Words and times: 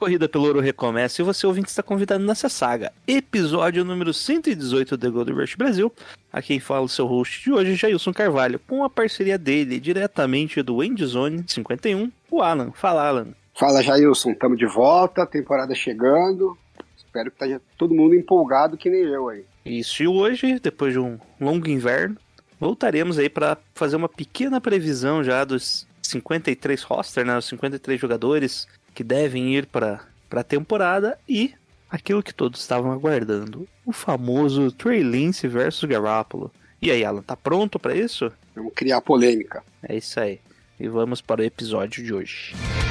Corrida 0.00 0.26
pelo 0.26 0.46
ouro 0.46 0.60
recomeça 0.60 1.20
e 1.20 1.24
você 1.24 1.46
ouvinte 1.46 1.68
está 1.68 1.82
convidado 1.82 2.24
nessa 2.24 2.48
saga. 2.48 2.90
Episódio 3.06 3.84
número 3.84 4.14
118 4.14 4.96
do 4.96 4.98
The 4.98 5.10
Gold 5.10 5.32
Rush 5.32 5.56
Brasil. 5.56 5.92
A 6.32 6.40
quem 6.40 6.58
fala 6.58 6.86
o 6.86 6.88
seu 6.88 7.04
host 7.04 7.44
de 7.44 7.52
hoje, 7.52 7.74
Jailson 7.74 8.10
Carvalho, 8.10 8.58
com 8.66 8.82
a 8.82 8.88
parceria 8.88 9.36
dele, 9.36 9.78
diretamente 9.78 10.62
do 10.62 10.82
Endzone 10.82 11.44
51, 11.46 12.10
o 12.30 12.40
Alan. 12.40 12.72
Fala, 12.72 13.06
Alan. 13.06 13.28
Fala 13.54 13.82
Jailson, 13.82 14.30
estamos 14.30 14.56
de 14.56 14.64
volta, 14.64 15.26
temporada 15.26 15.74
chegando. 15.74 16.56
Espero 16.96 17.30
que 17.30 17.36
esteja 17.36 17.60
todo 17.76 17.94
mundo 17.94 18.14
empolgado 18.14 18.78
que 18.78 18.88
nem 18.88 19.02
eu 19.02 19.28
aí. 19.28 19.44
Isso, 19.66 20.02
e 20.02 20.08
hoje, 20.08 20.58
depois 20.60 20.94
de 20.94 20.98
um 20.98 21.18
longo 21.38 21.68
inverno, 21.68 22.16
voltaremos 22.58 23.18
aí 23.18 23.28
para 23.28 23.58
fazer 23.74 23.96
uma 23.96 24.08
pequena 24.08 24.62
previsão 24.62 25.22
já 25.22 25.44
dos 25.44 25.86
53 26.00 26.82
roster, 26.84 27.24
né, 27.24 27.36
os 27.36 27.44
53 27.44 28.00
jogadores 28.00 28.66
que 28.94 29.04
devem 29.04 29.54
ir 29.54 29.66
para 29.66 30.00
a 30.30 30.42
temporada 30.42 31.18
e 31.28 31.54
aquilo 31.90 32.22
que 32.22 32.32
todos 32.32 32.60
estavam 32.60 32.92
aguardando, 32.92 33.68
o 33.84 33.92
famoso 33.92 34.70
Trey 34.70 35.02
Lance 35.02 35.46
versus 35.48 35.88
Garoppolo. 35.88 36.50
E 36.80 36.90
aí, 36.90 37.04
Alan, 37.04 37.22
tá 37.22 37.36
pronto 37.36 37.78
para 37.78 37.94
isso? 37.94 38.32
Vamos 38.54 38.72
criar 38.74 39.00
polêmica. 39.00 39.62
É 39.82 39.96
isso 39.96 40.18
aí. 40.18 40.40
E 40.78 40.88
vamos 40.88 41.20
para 41.20 41.42
o 41.42 41.44
episódio 41.44 42.02
de 42.02 42.12
hoje. 42.12 42.54
Bom, 42.54 42.89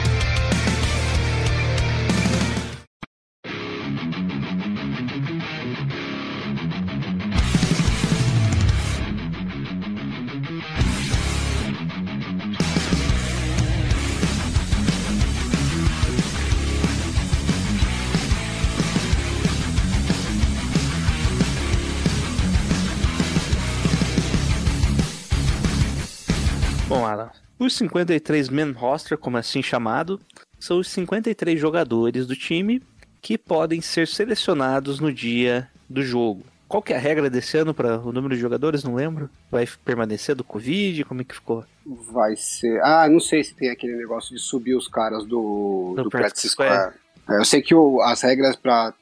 os 27.70 27.78
53 27.78 28.50
men 28.50 28.72
roster, 28.72 29.18
como 29.18 29.38
é 29.38 29.40
assim 29.40 29.64
chamado, 29.64 30.20
são 30.60 30.80
os 30.80 30.90
53 30.90 31.58
jogadores 31.60 32.28
do 32.28 32.36
time 32.36 32.82
que 33.22 33.38
podem 33.38 33.80
ser 33.82 34.08
selecionados 34.08 35.00
no 35.00 35.12
dia 35.14 35.70
do 35.90 36.02
jogo. 36.04 36.44
Qual 36.68 36.84
que 36.84 36.94
é 36.94 36.98
a 36.98 37.00
regra 37.00 37.30
desse 37.32 37.58
ano 37.58 37.74
para 37.74 38.00
o 38.00 38.12
número 38.12 38.36
de 38.36 38.40
jogadores? 38.42 38.84
Não 38.84 38.94
lembro. 38.94 39.28
Vai 39.50 39.68
permanecer 39.84 40.36
do 40.36 40.44
Covid? 40.44 41.04
Como 41.06 41.22
é 41.22 41.24
que 41.24 41.34
ficou? 41.34 41.66
Vai 42.12 42.36
ser. 42.36 42.80
Ah, 42.84 43.08
não 43.10 43.20
sei 43.20 43.44
se 43.44 43.56
tem 43.56 43.70
aquele 43.72 43.96
negócio 43.96 44.36
de 44.36 44.40
subir 44.42 44.76
os 44.76 44.88
caras 44.88 45.26
do, 45.26 45.94
Do 45.96 46.04
do, 46.04 46.10
practice 46.12 46.50
square. 46.50 46.72
Square. 46.72 46.96
É, 47.28 47.42
eu 47.42 47.46
sei 47.46 47.62
que 47.64 47.74
o- 47.74 48.02
as 48.02 48.22
regras 48.22 48.56
para 48.56 48.94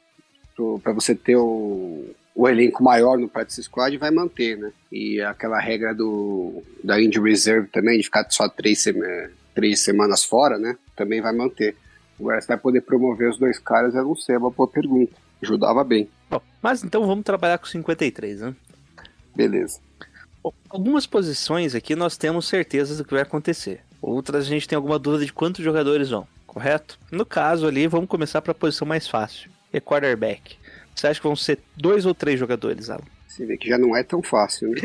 para 0.82 0.92
você 0.92 1.14
ter 1.14 1.36
o, 1.36 2.06
o 2.40 2.48
elenco 2.48 2.84
maior 2.84 3.18
no 3.18 3.28
Practice 3.28 3.64
Squad 3.64 3.96
vai 3.96 4.12
manter, 4.12 4.56
né? 4.56 4.70
E 4.92 5.20
aquela 5.20 5.58
regra 5.58 5.92
do 5.92 6.62
da 6.84 7.02
Injury 7.02 7.30
Reserve 7.32 7.66
também, 7.68 7.98
de 7.98 8.04
ficar 8.04 8.24
só 8.30 8.48
três, 8.48 8.78
sema- 8.78 9.28
três 9.54 9.80
semanas 9.80 10.22
fora, 10.22 10.56
né? 10.56 10.76
Também 10.94 11.20
vai 11.20 11.32
manter. 11.32 11.74
Agora, 12.18 12.40
se 12.40 12.46
vai 12.46 12.56
poder 12.56 12.82
promover 12.82 13.28
os 13.28 13.38
dois 13.38 13.58
caras, 13.58 13.92
eu 13.96 14.04
não 14.04 14.14
sei, 14.14 14.36
é 14.36 14.38
uma 14.38 14.50
boa 14.50 14.68
pergunta. 14.68 15.12
Ajudava 15.42 15.82
bem. 15.82 16.08
Bom, 16.30 16.40
mas 16.62 16.84
então 16.84 17.04
vamos 17.06 17.24
trabalhar 17.24 17.58
com 17.58 17.66
53, 17.66 18.40
né? 18.40 18.54
Beleza. 19.34 19.80
Bom, 20.42 20.52
algumas 20.70 21.06
posições 21.06 21.74
aqui 21.74 21.96
nós 21.96 22.16
temos 22.16 22.46
certezas 22.46 22.98
do 22.98 23.04
que 23.04 23.14
vai 23.14 23.22
acontecer. 23.22 23.80
Outras 24.00 24.44
a 24.46 24.48
gente 24.48 24.68
tem 24.68 24.76
alguma 24.76 24.98
dúvida 24.98 25.24
de 25.26 25.32
quantos 25.32 25.64
jogadores 25.64 26.10
vão, 26.10 26.26
correto? 26.46 26.98
No 27.10 27.26
caso 27.26 27.66
ali, 27.66 27.88
vamos 27.88 28.08
começar 28.08 28.40
para 28.42 28.52
a 28.52 28.54
posição 28.54 28.86
mais 28.86 29.08
fácil. 29.08 29.50
É 29.72 29.80
quarterback. 29.80 30.56
Você 30.98 31.06
acha 31.06 31.20
que 31.20 31.26
vão 31.28 31.36
ser 31.36 31.60
dois 31.76 32.04
ou 32.04 32.12
três 32.12 32.40
jogadores, 32.40 32.90
Alan? 32.90 33.04
Você 33.28 33.46
vê 33.46 33.56
que 33.56 33.68
já 33.68 33.78
não 33.78 33.96
é 33.96 34.02
tão 34.02 34.20
fácil, 34.20 34.70
né? 34.70 34.80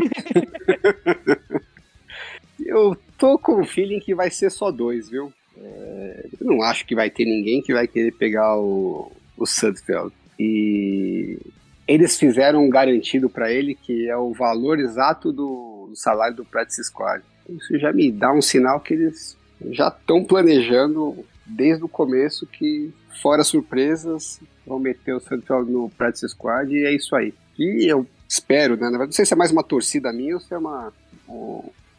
eu 2.63 2.95
tô 3.17 3.39
com 3.39 3.59
o 3.59 3.65
feeling 3.65 3.99
que 3.99 4.13
vai 4.13 4.29
ser 4.29 4.51
só 4.51 4.69
dois, 4.69 5.09
viu? 5.09 5.33
É, 5.57 6.27
eu 6.39 6.45
não 6.45 6.61
acho 6.61 6.85
que 6.85 6.93
vai 6.93 7.09
ter 7.09 7.25
ninguém 7.25 7.63
que 7.63 7.73
vai 7.73 7.87
querer 7.87 8.11
pegar 8.11 8.59
o, 8.59 9.11
o 9.35 9.47
Sudfeld. 9.47 10.13
E 10.39 11.39
eles 11.87 12.19
fizeram 12.19 12.63
um 12.63 12.69
garantido 12.69 13.27
pra 13.27 13.51
ele 13.51 13.73
que 13.73 14.07
é 14.07 14.15
o 14.15 14.33
valor 14.33 14.79
exato 14.79 15.31
do, 15.31 15.87
do 15.89 15.95
salário 15.95 16.35
do 16.35 16.45
Practice 16.45 16.83
Squad. 16.83 17.23
Isso 17.49 17.79
já 17.79 17.91
me 17.91 18.11
dá 18.11 18.31
um 18.31 18.41
sinal 18.41 18.79
que 18.79 18.93
eles 18.93 19.35
já 19.71 19.87
estão 19.87 20.23
planejando 20.23 21.25
desde 21.45 21.83
o 21.83 21.89
começo 21.89 22.45
que, 22.45 22.93
fora 23.21 23.43
surpresas, 23.43 24.39
vão 24.65 24.79
meter 24.79 25.15
o 25.15 25.19
Sudfeld 25.19 25.71
no 25.71 25.89
Practice 25.89 26.29
Squad 26.29 26.73
e 26.73 26.85
é 26.85 26.93
isso 26.93 27.15
aí. 27.15 27.33
E 27.57 27.91
eu 27.91 28.07
espero, 28.27 28.75
né? 28.75 28.89
Não 28.89 29.11
sei 29.11 29.25
se 29.25 29.33
é 29.33 29.37
mais 29.37 29.51
uma 29.51 29.63
torcida 29.63 30.11
minha 30.11 30.35
ou 30.35 30.39
se 30.39 30.53
é 30.53 30.57
uma, 30.57 30.91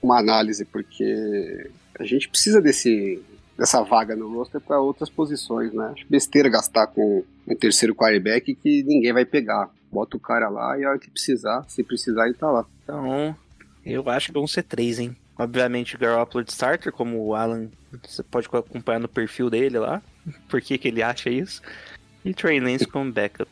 uma 0.03 0.19
análise, 0.19 0.65
porque 0.65 1.71
a 1.99 2.05
gente 2.05 2.29
precisa 2.29 2.61
desse, 2.61 3.23
dessa 3.57 3.83
vaga 3.83 4.17
no 4.17 4.33
roster 4.35 4.61
para 4.61 4.81
outras 4.81 5.09
posições, 5.09 5.73
né? 5.73 5.93
Acho 5.93 6.07
besteira 6.09 6.49
gastar 6.49 6.89
com 6.89 7.25
um 7.47 7.55
terceiro 7.55 7.95
quarterback 7.95 8.55
que 8.55 8.83
ninguém 8.83 9.13
vai 9.13 9.25
pegar. 9.25 9.71
Bota 9.93 10.17
o 10.17 10.21
cara 10.21 10.49
lá 10.49 10.79
e 10.79 10.85
a 10.85 10.91
hora 10.91 10.99
que 10.99 11.11
precisar, 11.11 11.65
se 11.69 11.85
precisar, 11.85 12.27
ele 12.27 12.35
tá 12.35 12.51
lá. 12.51 12.67
Então, 12.83 13.37
eu 13.87 14.09
acho 14.09 14.29
que 14.29 14.33
vão 14.33 14.47
ser 14.47 14.65
três, 14.65 14.99
hein? 14.99 15.17
Obviamente, 15.39 15.97
Garoppolo 15.97 16.45
de 16.45 16.53
starter, 16.53 16.93
como 16.93 17.19
o 17.25 17.35
Alan, 17.35 17.69
você 18.07 18.23
pode 18.23 18.47
acompanhar 18.53 19.01
no 19.01 19.09
perfil 19.09 19.51
dele 19.51 19.79
lá, 19.79 20.01
por 20.49 20.61
que, 20.61 20.79
que 20.79 20.89
ele 20.89 21.03
acha 21.03 21.29
isso. 21.31 21.61
E 22.25 22.33
Trey 22.33 22.61
Lance 22.61 22.87
como 22.87 23.11
backup. 23.13 23.51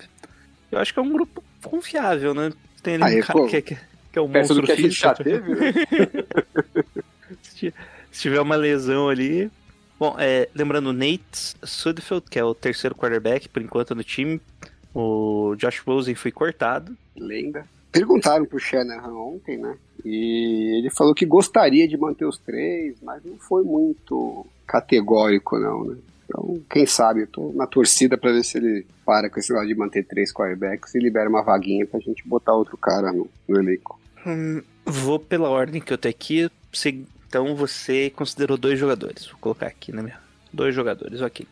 Eu 0.71 0.79
acho 0.79 0.93
que 0.95 0.99
é 0.99 1.03
um 1.03 1.13
grupo 1.13 1.43
confiável, 1.63 2.33
né? 2.35 2.53
Tem 2.83 2.95
ali 2.95 3.05
Aí, 3.05 3.19
um 3.21 3.23
cara 3.23 3.39
pô, 3.39 3.47
que, 3.47 3.57
é- 3.57 3.63
que, 3.63 3.75
que 4.13 4.19
é 4.19 4.23
um 4.23 4.29
monstro 4.29 4.63
que 4.63 4.73
a 4.73 4.77
gente 4.77 4.85
físico. 4.89 5.03
já 5.05 5.15
teve, 5.15 5.55
né? 5.55 5.73
Se 7.43 7.55
ti- 7.57 7.75
se 8.11 8.21
tiver 8.23 8.41
uma 8.41 8.57
lesão 8.57 9.09
ali. 9.09 9.51
Bom, 9.99 10.17
é, 10.19 10.49
lembrando, 10.55 10.89
o 10.91 10.93
Nate 10.93 11.55
Sudfeld, 11.63 12.27
que 12.29 12.39
é 12.39 12.45
o 12.45 12.55
terceiro 12.55 12.95
quarterback 12.95 13.49
por 13.49 13.63
enquanto 13.63 13.95
no 13.95 14.05
time. 14.05 14.41
O 14.95 15.55
Josh 15.57 15.79
Rosen 15.81 16.15
foi 16.15 16.31
cortado. 16.31 16.97
lenda. 17.17 17.67
Perguntaram 17.91 18.45
pro 18.45 18.59
Shanahan 18.59 19.13
ontem, 19.15 19.57
né? 19.59 19.77
E 20.05 20.79
ele 20.79 20.91
falou 20.91 21.15
que 21.15 21.25
gostaria 21.27 21.87
de 21.87 21.97
manter 21.97 22.25
os 22.25 22.39
três, 22.39 22.97
mas 23.03 23.23
não 23.25 23.37
foi 23.39 23.63
muito 23.63 24.45
categórico, 24.67 25.59
não, 25.59 25.85
né? 25.85 25.97
Então, 26.25 26.61
quem 26.71 26.87
sabe, 26.87 27.23
eu 27.23 27.27
tô 27.27 27.53
na 27.55 27.67
torcida 27.67 28.17
pra 28.17 28.33
ver 28.33 28.43
se 28.43 28.57
ele 28.57 28.87
para 29.05 29.29
com 29.29 29.39
esse 29.39 29.53
lado 29.53 29.67
de 29.67 29.75
manter 29.75 30.03
três 30.05 30.33
quarterbacks 30.33 30.95
e 30.95 30.99
libera 30.99 31.29
uma 31.29 31.43
vaguinha 31.43 31.87
pra 31.87 32.01
gente 32.01 32.27
botar 32.27 32.55
outro 32.55 32.77
cara 32.77 33.13
no, 33.13 33.29
no 33.47 33.59
elenco. 33.61 34.01
Hum, 34.27 34.63
vou 34.87 35.19
pela 35.19 35.51
ordem 35.51 35.81
que 35.81 35.93
eu 35.93 35.99
tenho 35.99 36.15
aqui. 36.15 36.51
Então 37.29 37.55
você 37.55 38.09
considerou 38.11 38.57
dois 38.57 38.79
jogadores. 38.79 39.27
Vou 39.27 39.37
colocar 39.41 39.67
aqui 39.67 39.93
na 39.93 40.03
minha. 40.03 40.19
Dois 40.53 40.75
jogadores, 40.75 41.21
ok. 41.21 41.47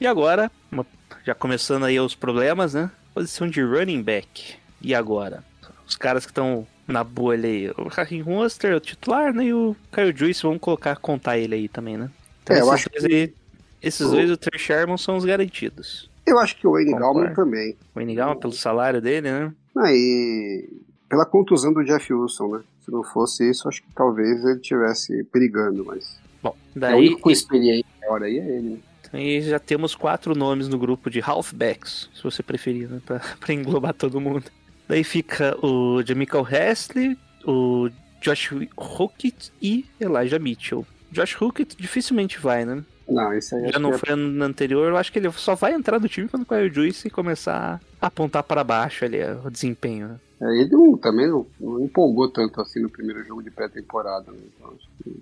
E 0.00 0.06
agora, 0.06 0.50
uma- 0.70 0.86
já 1.24 1.34
começando 1.34 1.84
aí 1.84 1.98
os 1.98 2.14
problemas, 2.14 2.74
né? 2.74 2.90
Posição 3.12 3.48
de 3.48 3.60
running 3.62 4.02
back. 4.02 4.54
E 4.80 4.94
agora? 4.94 5.42
Os 5.86 5.96
caras 5.96 6.24
que 6.24 6.30
estão 6.30 6.66
na 6.90 7.02
bolha 7.04 7.48
aí. 7.48 7.70
O 7.70 7.88
Raheem 7.88 8.22
Monster, 8.22 8.74
o 8.76 8.80
titular, 8.80 9.32
né? 9.32 9.44
E 9.46 9.54
o 9.54 9.74
Kyle 9.92 10.14
Juice, 10.16 10.42
vamos 10.42 10.60
colocar, 10.60 10.96
contar 10.96 11.38
ele 11.38 11.54
aí 11.54 11.68
também, 11.68 11.96
né? 11.96 12.10
Então 12.42 12.56
É, 12.56 12.60
eu 12.60 12.70
acho 12.70 12.88
dois 12.90 13.04
que- 13.06 13.12
aí, 13.14 13.34
esses 13.82 14.06
o- 14.06 14.10
dois, 14.10 14.30
o 14.30 14.36
Trey 14.36 14.58
Sherman, 14.58 14.96
são 14.96 15.16
os 15.16 15.24
garantidos. 15.24 16.08
Eu 16.26 16.38
acho 16.38 16.56
que 16.56 16.66
o 16.66 16.72
Wayne. 16.72 16.92
Gallman 16.92 17.34
também. 17.34 17.76
O 17.94 18.00
Enigal, 18.00 18.36
pelo 18.36 18.52
salário 18.52 19.00
dele, 19.00 19.30
né? 19.30 19.52
Ah, 19.76 19.92
e 19.92 20.68
pela 21.08 21.24
contusão 21.26 21.72
do 21.72 21.82
Jeff 21.84 22.12
Wilson, 22.12 22.56
né? 22.56 22.60
Se 22.84 22.90
não 22.90 23.02
fosse 23.02 23.48
isso, 23.48 23.68
acho 23.68 23.82
que 23.82 23.88
talvez 23.94 24.44
ele 24.44 24.54
estivesse 24.60 25.24
perigando, 25.24 25.84
mas. 25.84 26.18
Bom, 26.42 26.54
É 26.74 26.78
o 26.78 26.80
daí 26.80 26.98
único 27.08 27.20
com 27.22 27.30
experiência 27.30 27.84
agora 28.02 28.26
aí 28.26 28.38
é 28.38 28.44
ele, 28.48 28.70
né? 28.70 28.78
E 29.12 29.40
já 29.42 29.58
temos 29.58 29.94
quatro 29.96 30.36
nomes 30.36 30.68
no 30.68 30.78
grupo 30.78 31.10
de 31.10 31.20
halfbacks, 31.20 32.08
se 32.14 32.22
você 32.22 32.42
preferir, 32.44 32.88
né? 32.88 33.00
Pra, 33.04 33.18
pra 33.40 33.52
englobar 33.52 33.92
todo 33.92 34.20
mundo. 34.20 34.44
Daí 34.90 35.04
fica 35.04 35.56
o 35.64 36.02
Jamichael 36.02 36.44
Hasley, 36.44 37.16
o 37.46 37.88
Josh 38.20 38.50
Hookett 38.76 39.52
e 39.62 39.86
Elijah 40.00 40.40
Mitchell. 40.40 40.84
Josh 41.12 41.40
Hookett 41.40 41.76
dificilmente 41.78 42.40
vai, 42.40 42.64
né? 42.64 42.82
Não, 43.08 43.32
isso 43.32 43.54
aí 43.54 43.70
Já 43.70 43.78
não 43.78 43.90
que 43.90 43.94
é- 43.94 43.98
foi 44.00 44.10
ano 44.14 44.42
anterior, 44.42 44.88
eu 44.88 44.96
acho 44.96 45.12
que 45.12 45.20
ele 45.20 45.30
só 45.30 45.54
vai 45.54 45.74
entrar 45.74 45.98
do 45.98 46.08
time 46.08 46.26
quando 46.26 46.42
o 46.42 46.46
Kyle 46.46 46.68
Juice 46.74 47.08
começar 47.08 47.80
a 48.02 48.06
apontar 48.08 48.42
para 48.42 48.64
baixo 48.64 49.04
ali 49.04 49.18
o 49.22 49.48
desempenho. 49.48 50.08
né? 50.08 50.20
é, 50.42 50.60
ele 50.60 50.70
não, 50.70 50.96
também 50.96 51.28
não, 51.28 51.46
não 51.60 51.84
empolgou 51.84 52.28
tanto 52.28 52.60
assim 52.60 52.80
no 52.80 52.90
primeiro 52.90 53.24
jogo 53.24 53.44
de 53.44 53.50
pré-temporada. 53.52 54.32
Né? 54.32 54.38
Então, 54.56 54.72
acho 54.74 54.88
que 55.04 55.20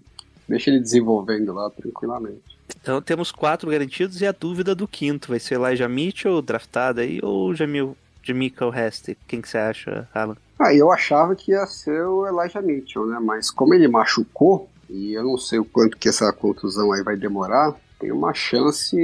deixa 0.48 0.70
ele 0.70 0.80
desenvolvendo 0.80 1.52
lá 1.52 1.68
tranquilamente. 1.68 2.56
Então 2.80 3.02
temos 3.02 3.30
quatro 3.30 3.70
garantidos 3.70 4.22
e 4.22 4.26
a 4.26 4.32
dúvida 4.32 4.74
do 4.74 4.88
quinto 4.88 5.28
vai 5.28 5.38
ser 5.38 5.56
Elijah 5.56 5.88
Mitchell, 5.88 6.40
draftado 6.40 7.00
aí, 7.00 7.20
ou 7.22 7.54
Jamil, 7.54 7.94
Jamichael 8.22 8.72
Heste? 8.74 9.16
Quem 9.26 9.40
que 9.40 9.48
você 9.48 9.58
acha, 9.58 10.08
Alan? 10.14 10.36
Ah, 10.58 10.74
eu 10.74 10.90
achava 10.90 11.36
que 11.36 11.52
ia 11.52 11.64
ser 11.66 12.02
o 12.04 12.26
Elijah 12.26 12.60
Mitchell, 12.60 13.06
né? 13.06 13.18
Mas 13.22 13.50
como 13.50 13.74
ele 13.74 13.86
machucou, 13.88 14.68
e 14.90 15.12
eu 15.12 15.22
não 15.22 15.38
sei 15.38 15.58
o 15.58 15.64
quanto 15.64 15.96
que 15.96 16.08
essa 16.08 16.32
contusão 16.32 16.92
aí 16.92 17.02
vai 17.02 17.16
demorar, 17.16 17.74
tem 18.00 18.10
uma 18.12 18.34
chance 18.34 18.96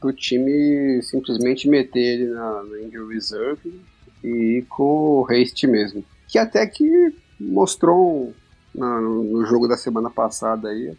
do 0.00 0.12
time 0.12 1.00
simplesmente 1.02 1.68
meter 1.68 2.00
ele 2.00 2.26
na, 2.30 2.62
na 2.64 2.80
injury 2.82 3.14
reserve 3.14 3.80
e 4.22 4.58
ir 4.58 4.62
com 4.68 5.20
o 5.22 5.26
Haste 5.30 5.66
mesmo. 5.66 6.04
Que 6.28 6.38
até 6.38 6.66
que 6.66 7.14
mostrou 7.40 8.34
na- 8.74 9.00
no 9.00 9.44
jogo 9.46 9.66
da 9.68 9.76
semana 9.76 10.10
passada 10.10 10.68
aí, 10.68 10.94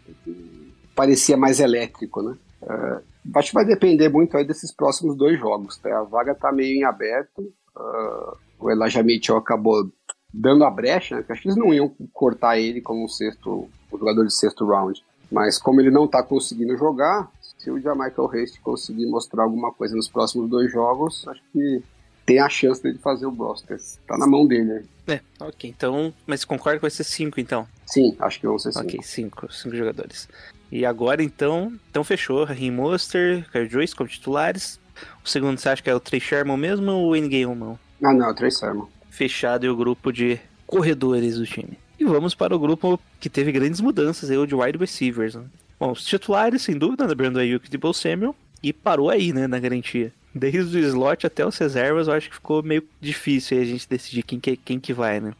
parecia 0.94 1.36
mais 1.36 1.60
elétrico, 1.60 2.22
né? 2.22 2.36
É, 2.62 2.98
acho 3.34 3.48
que 3.50 3.54
vai 3.54 3.64
depender 3.64 4.08
muito 4.08 4.36
aí 4.36 4.44
desses 4.44 4.72
próximos 4.72 5.16
dois 5.16 5.38
jogos, 5.38 5.76
tá? 5.78 5.98
A 5.98 6.02
vaga 6.02 6.34
tá 6.34 6.52
meio 6.52 6.78
em 6.78 6.84
aberto. 6.84 7.52
ah, 7.76 8.36
o 8.58 8.70
Elijah 8.70 9.02
Mitchell 9.02 9.36
acabou 9.36 9.90
dando 10.32 10.64
a 10.64 10.70
brecha, 10.70 11.14
né? 11.16 11.20
Porque 11.22 11.32
acho 11.32 11.42
que 11.42 11.48
eles 11.48 11.58
não 11.58 11.72
iam 11.72 11.94
cortar 12.12 12.58
ele 12.58 12.80
como 12.80 13.04
um 13.04 13.08
sexto, 13.08 13.68
um 13.92 13.98
jogador 13.98 14.24
de 14.24 14.34
sexto 14.34 14.66
round. 14.66 15.02
Mas 15.30 15.58
como 15.58 15.80
ele 15.80 15.90
não 15.90 16.06
tá 16.06 16.22
conseguindo 16.22 16.76
jogar, 16.76 17.30
se 17.58 17.70
o 17.70 17.80
Jamichael 17.80 18.30
Haste 18.32 18.60
conseguir 18.60 19.06
mostrar 19.06 19.42
alguma 19.42 19.72
coisa 19.72 19.94
nos 19.96 20.08
próximos 20.08 20.48
dois 20.48 20.70
jogos, 20.70 21.26
acho 21.28 21.42
que 21.52 21.82
tem 22.24 22.38
a 22.40 22.48
chance 22.48 22.82
dele 22.82 22.98
fazer 22.98 23.26
o 23.26 23.30
roster. 23.30 23.78
Tá 24.06 24.16
na 24.18 24.26
mão 24.26 24.46
dele. 24.46 24.64
né? 24.64 24.84
É, 25.08 25.20
ok, 25.44 25.70
então, 25.70 26.12
mas 26.26 26.44
concorda 26.44 26.78
que 26.78 26.82
vai 26.82 26.90
ser 26.90 27.04
cinco 27.04 27.40
então? 27.40 27.66
Sim, 27.86 28.16
acho 28.18 28.40
que 28.40 28.46
vão 28.46 28.58
ser 28.58 28.72
cinco. 28.72 28.84
Ok, 28.84 29.00
cinco, 29.02 29.52
cinco 29.52 29.76
jogadores. 29.76 30.28
E 30.70 30.84
agora 30.84 31.22
então, 31.22 31.72
então 31.90 32.02
fechou, 32.02 32.44
Raheem 32.44 32.70
Monster, 32.70 33.46
Kyle 33.50 33.68
Joyce 33.68 33.94
como 33.94 34.08
titulares. 34.08 34.80
O 35.24 35.28
segundo 35.28 35.58
você 35.58 35.68
acha 35.68 35.82
que 35.82 35.90
é 35.90 35.94
o 35.94 36.00
Trey 36.00 36.20
Sherman 36.20 36.56
mesmo 36.56 36.90
ou 36.90 37.14
o 37.14 37.20
Gale 37.20 37.46
não? 37.46 37.78
Ah, 38.02 38.12
não, 38.12 38.26
é 38.26 38.30
o 38.30 38.34
Trey 38.34 38.50
Sermon. 38.50 38.86
Fechado 39.10 39.64
e 39.64 39.68
o 39.68 39.76
grupo 39.76 40.12
de 40.12 40.38
corredores 40.66 41.36
do 41.36 41.46
time. 41.46 41.78
E 41.98 42.04
vamos 42.04 42.34
para 42.34 42.54
o 42.54 42.58
grupo 42.58 43.00
que 43.18 43.30
teve 43.30 43.52
grandes 43.52 43.80
mudanças, 43.80 44.30
aí, 44.30 44.36
o 44.36 44.46
de 44.46 44.54
wide 44.54 44.78
receivers. 44.78 45.34
Né? 45.34 45.44
Bom, 45.78 45.92
os 45.92 46.04
titulares, 46.04 46.62
sem 46.62 46.76
dúvida, 46.76 47.06
né, 47.06 47.14
Brandon 47.14 47.40
Ayuk 47.40 47.66
e 47.66 47.70
Debo 47.70 47.92
Samuel, 47.92 48.34
e 48.62 48.72
parou 48.72 49.08
aí, 49.08 49.32
né, 49.32 49.46
na 49.46 49.58
garantia. 49.58 50.12
Desde 50.34 50.76
o 50.76 50.80
slot 50.80 51.26
até 51.26 51.46
os 51.46 51.56
reservas, 51.56 52.08
eu 52.08 52.14
acho 52.14 52.28
que 52.28 52.34
ficou 52.34 52.62
meio 52.62 52.86
difícil 53.00 53.58
a 53.58 53.64
gente 53.64 53.88
decidir 53.88 54.22
quem 54.22 54.38
que, 54.38 54.56
quem 54.56 54.78
que 54.78 54.92
vai, 54.92 55.18
né? 55.20 55.32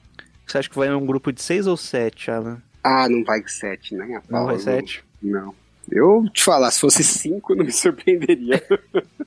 Você 0.46 0.58
acha 0.58 0.70
que 0.70 0.76
vai 0.76 0.94
um 0.94 1.04
grupo 1.04 1.30
de 1.32 1.42
seis 1.42 1.66
ou 1.66 1.76
sete, 1.76 2.30
Alan? 2.30 2.62
Ah, 2.82 3.06
não 3.08 3.22
vai 3.22 3.42
sete, 3.46 3.94
né? 3.94 4.22
Não 4.30 4.46
vai 4.46 4.58
sete? 4.58 5.04
Não. 5.22 5.54
Eu 5.90 6.24
te 6.32 6.42
falar, 6.42 6.70
se 6.70 6.80
fosse 6.80 7.02
cinco, 7.04 7.54
não 7.56 7.64
me 7.64 7.72
surpreenderia. 7.72 8.62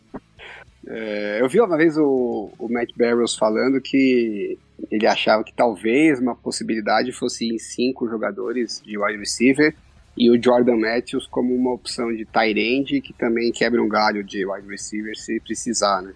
É, 0.92 1.38
eu 1.40 1.48
vi 1.48 1.60
uma 1.62 1.78
vez 1.78 1.98
o, 1.98 2.52
o 2.58 2.68
Matt 2.68 2.90
Barrows 2.98 3.36
falando 3.36 3.80
que 3.80 4.58
ele 4.90 5.06
achava 5.06 5.44
que 5.44 5.54
talvez 5.54 6.20
uma 6.20 6.36
possibilidade 6.36 7.12
fosse 7.12 7.46
em 7.48 7.60
cinco 7.60 8.10
jogadores 8.10 8.82
de 8.84 8.98
wide 8.98 9.20
receiver 9.20 9.76
e 10.18 10.32
o 10.32 10.42
Jordan 10.42 10.78
Matthews 10.78 11.28
como 11.28 11.54
uma 11.54 11.74
opção 11.74 12.12
de 12.12 12.26
tight 12.26 12.60
end 12.60 13.02
que 13.02 13.14
também 13.14 13.52
quebra 13.52 13.84
um 13.84 13.88
galho 13.88 14.24
de 14.24 14.44
wide 14.44 14.68
receiver 14.68 15.16
se 15.16 15.40
precisar, 15.42 16.02
né? 16.02 16.14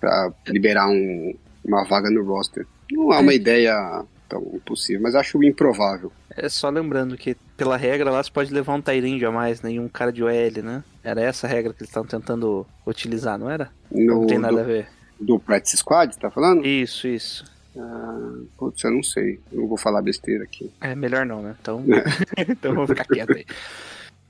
Pra 0.00 0.32
liberar 0.48 0.88
um- 0.88 1.34
uma 1.64 1.84
vaga 1.84 2.10
no 2.10 2.24
roster. 2.24 2.66
Não 2.90 3.12
é 3.12 3.18
uma 3.20 3.34
ideia 3.34 4.04
tão 4.28 4.42
impossível, 4.54 5.02
mas 5.02 5.14
acho 5.14 5.42
improvável. 5.42 6.12
É 6.30 6.48
só 6.48 6.68
lembrando 6.68 7.16
que, 7.16 7.36
pela 7.56 7.76
regra, 7.76 8.10
lá 8.10 8.22
você 8.22 8.30
pode 8.30 8.52
levar 8.52 8.74
um 8.74 8.80
Tyrande 8.80 9.24
a 9.24 9.30
mais, 9.30 9.62
né? 9.62 9.72
E 9.72 9.80
um 9.80 9.88
cara 9.88 10.12
de 10.12 10.22
OL, 10.22 10.62
né? 10.62 10.84
Era 11.02 11.20
essa 11.20 11.46
a 11.46 11.50
regra 11.50 11.72
que 11.72 11.80
eles 11.80 11.88
estavam 11.88 12.08
tentando 12.08 12.66
utilizar, 12.86 13.38
não 13.38 13.50
era? 13.50 13.70
No, 13.90 14.20
não 14.20 14.26
tem 14.26 14.38
nada 14.38 14.54
do, 14.54 14.60
a 14.60 14.64
ver. 14.64 14.88
do 15.20 15.38
Practice 15.38 15.78
Squad, 15.78 16.16
tá 16.18 16.30
falando? 16.30 16.66
Isso, 16.66 17.06
isso. 17.06 17.44
Ah, 17.78 18.32
putz, 18.56 18.82
eu 18.84 18.90
não 18.90 19.02
sei. 19.02 19.40
Eu 19.52 19.60
não 19.60 19.68
vou 19.68 19.76
falar 19.76 20.02
besteira 20.02 20.44
aqui. 20.44 20.70
É 20.80 20.94
melhor 20.94 21.26
não, 21.26 21.42
né? 21.42 21.54
Então, 21.60 21.84
então 22.36 22.74
vamos 22.74 22.90
ficar 22.90 23.04
quieto 23.04 23.32
aí. 23.32 23.46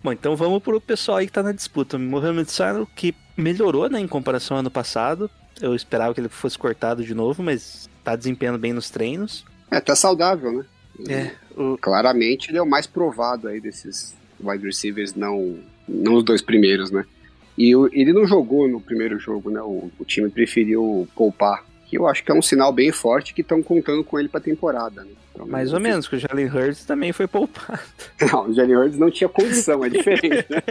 Bom, 0.03 0.13
então 0.13 0.37
vamos 0.37 0.63
pro 0.63 0.81
pessoal 0.81 1.19
aí 1.19 1.27
que 1.27 1.33
tá 1.33 1.43
na 1.43 1.53
disputa. 1.53 1.99
Mohamed 1.99 2.51
Salah, 2.51 2.87
que 2.95 3.15
melhorou, 3.37 3.89
né, 3.89 3.99
em 3.99 4.07
comparação 4.07 4.57
ao 4.57 4.61
ano 4.61 4.71
passado. 4.71 5.31
Eu 5.61 5.75
esperava 5.75 6.13
que 6.13 6.21
ele 6.21 6.29
fosse 6.29 6.59
cortado 6.59 7.05
de 7.05 7.15
novo, 7.15 7.43
mas 7.43 7.89
tá 8.05 8.15
desempenhando 8.15 8.59
bem 8.59 8.73
nos 8.73 8.91
treinos. 8.91 9.45
É, 9.71 9.81
tá 9.81 9.95
saudável, 9.97 10.53
né? 10.53 10.65
É, 11.09 11.31
o, 11.61 11.77
Claramente 11.79 12.51
ele 12.51 12.59
é 12.59 12.63
o 12.63 12.67
mais 12.69 12.87
provado 12.87 13.49
aí 13.49 13.61
desses 13.61 14.15
wide 14.41 14.65
receivers, 14.65 15.15
não, 15.15 15.59
não 15.89 16.15
os 16.15 16.25
dois 16.25 16.41
primeiros, 16.43 16.91
né? 16.91 17.05
E 17.59 17.75
o- 17.75 17.89
ele 17.93 18.13
não 18.13 18.27
jogou 18.27 18.69
no 18.69 18.81
primeiro 18.81 19.19
jogo, 19.19 19.51
né? 19.51 19.61
O, 19.61 19.91
o 19.99 20.05
time 20.05 20.29
preferiu 20.29 21.09
poupar. 21.15 21.65
Que 21.87 21.97
eu 21.97 22.07
acho 22.09 22.25
que 22.25 22.33
é 22.33 22.35
um 22.35 22.43
sinal 22.43 22.73
bem 22.73 22.91
forte 22.91 23.33
que 23.33 23.43
estão 23.43 23.63
contando 23.63 24.03
com 24.03 24.19
ele 24.19 24.29
pra 24.29 24.41
temporada, 24.41 25.05
né? 25.05 25.11
Então, 25.33 25.47
mais 25.47 25.73
ou 25.73 25.79
menos, 25.79 26.09
que 26.09 26.17
o 26.17 26.19
Jalen 26.19 26.47
Hurts 26.49 26.85
também 26.85 27.13
foi 27.13 27.27
poupado. 27.29 27.81
Não, 28.33 28.49
o 28.49 28.53
Jalen 28.55 28.77
Hurts 28.77 28.99
não 28.99 29.11
tinha 29.11 29.29
condição, 29.29 29.85
é 29.85 29.89
diferente, 29.89 30.47
né? 30.51 30.63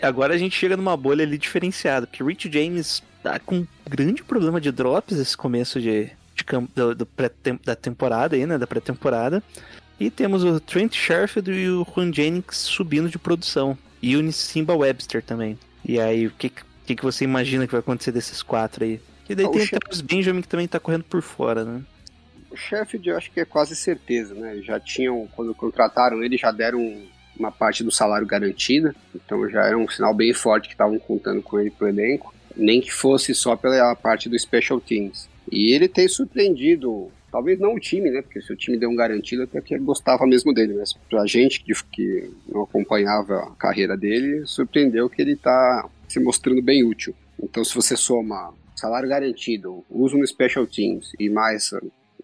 Agora 0.00 0.34
a 0.34 0.38
gente 0.38 0.56
chega 0.56 0.76
numa 0.76 0.96
bolha 0.96 1.24
ali 1.24 1.36
diferenciada, 1.36 2.06
porque 2.06 2.22
Rich 2.22 2.50
James 2.52 3.02
tá 3.22 3.38
com 3.38 3.56
um 3.58 3.66
grande 3.88 4.22
problema 4.22 4.60
de 4.60 4.70
drops 4.70 5.18
esse 5.18 5.36
começo 5.36 5.80
de 5.80 6.08
campo, 6.48 6.72
do, 6.74 6.94
do 6.94 7.06
pré 7.06 7.30
da 7.64 7.76
temporada 7.76 8.34
aí, 8.34 8.46
né? 8.46 8.56
Da 8.58 8.66
pré-temporada. 8.66 9.42
E 10.00 10.10
temos 10.10 10.44
o 10.44 10.58
Trent 10.58 10.94
Sherfield 10.94 11.50
e 11.52 11.68
o 11.68 11.84
Juan 11.84 12.12
Jennings 12.12 12.56
subindo 12.56 13.08
de 13.08 13.18
produção. 13.18 13.76
E 14.00 14.16
o 14.16 14.32
Simba 14.32 14.74
Webster 14.74 15.22
também. 15.22 15.58
E 15.84 16.00
aí, 16.00 16.26
o 16.26 16.30
que, 16.30 16.52
que, 16.86 16.94
que 16.96 17.02
você 17.02 17.24
imagina 17.24 17.66
que 17.66 17.72
vai 17.72 17.80
acontecer 17.80 18.12
desses 18.12 18.42
quatro 18.42 18.84
aí? 18.84 19.00
E 19.28 19.34
daí 19.34 19.46
Ah, 19.46 19.50
tem 19.50 19.62
até 19.62 19.78
os 19.90 20.00
Benjamin 20.00 20.40
que 20.40 20.48
também 20.48 20.66
tá 20.68 20.80
correndo 20.80 21.04
por 21.04 21.20
fora, 21.20 21.64
né? 21.64 21.82
O 22.50 22.56
Sheffield 22.56 23.08
eu 23.08 23.16
acho 23.16 23.30
que 23.30 23.40
é 23.40 23.44
quase 23.44 23.76
certeza, 23.76 24.34
né? 24.34 24.60
Já 24.62 24.80
tinham, 24.80 25.28
quando 25.34 25.54
contrataram 25.54 26.22
ele, 26.22 26.38
já 26.38 26.50
deram 26.50 26.80
uma 27.38 27.52
parte 27.52 27.84
do 27.84 27.90
salário 27.90 28.26
garantida, 28.26 28.94
então 29.14 29.48
já 29.48 29.64
era 29.64 29.76
um 29.76 29.88
sinal 29.88 30.14
bem 30.14 30.32
forte 30.32 30.68
que 30.68 30.74
estavam 30.74 30.98
contando 30.98 31.42
com 31.42 31.60
ele 31.60 31.70
pro 31.70 31.88
elenco, 31.88 32.34
nem 32.56 32.80
que 32.80 32.92
fosse 32.92 33.34
só 33.34 33.54
pela 33.54 33.94
parte 33.94 34.28
do 34.28 34.38
Special 34.38 34.80
Teams. 34.80 35.28
E 35.50 35.74
ele 35.74 35.88
tem 35.88 36.08
surpreendido, 36.08 37.10
talvez 37.30 37.58
não 37.58 37.74
o 37.74 37.80
time, 37.80 38.10
né? 38.10 38.22
Porque 38.22 38.40
se 38.40 38.52
o 38.52 38.56
time 38.56 38.78
deu 38.78 38.90
um 38.90 38.96
garantido, 38.96 39.42
até 39.42 39.60
que 39.60 39.74
ele 39.74 39.84
gostava 39.84 40.26
mesmo 40.26 40.52
dele, 40.52 40.74
mas 40.74 40.92
pra 41.08 41.26
gente 41.26 41.62
que, 41.62 41.72
que 41.92 42.30
não 42.48 42.62
acompanhava 42.62 43.40
a 43.40 43.50
carreira 43.56 43.96
dele, 43.96 44.46
surpreendeu 44.46 45.08
que 45.08 45.22
ele 45.22 45.36
tá 45.36 45.88
se 46.08 46.20
mostrando 46.20 46.62
bem 46.62 46.84
útil. 46.84 47.14
Então 47.42 47.64
se 47.64 47.74
você 47.74 47.96
soma 47.96 48.52
salário 48.74 49.08
garantido, 49.08 49.84
uso 49.90 50.16
no 50.16 50.26
Special 50.26 50.66
Teams 50.66 51.12
e 51.18 51.28
mais 51.28 51.70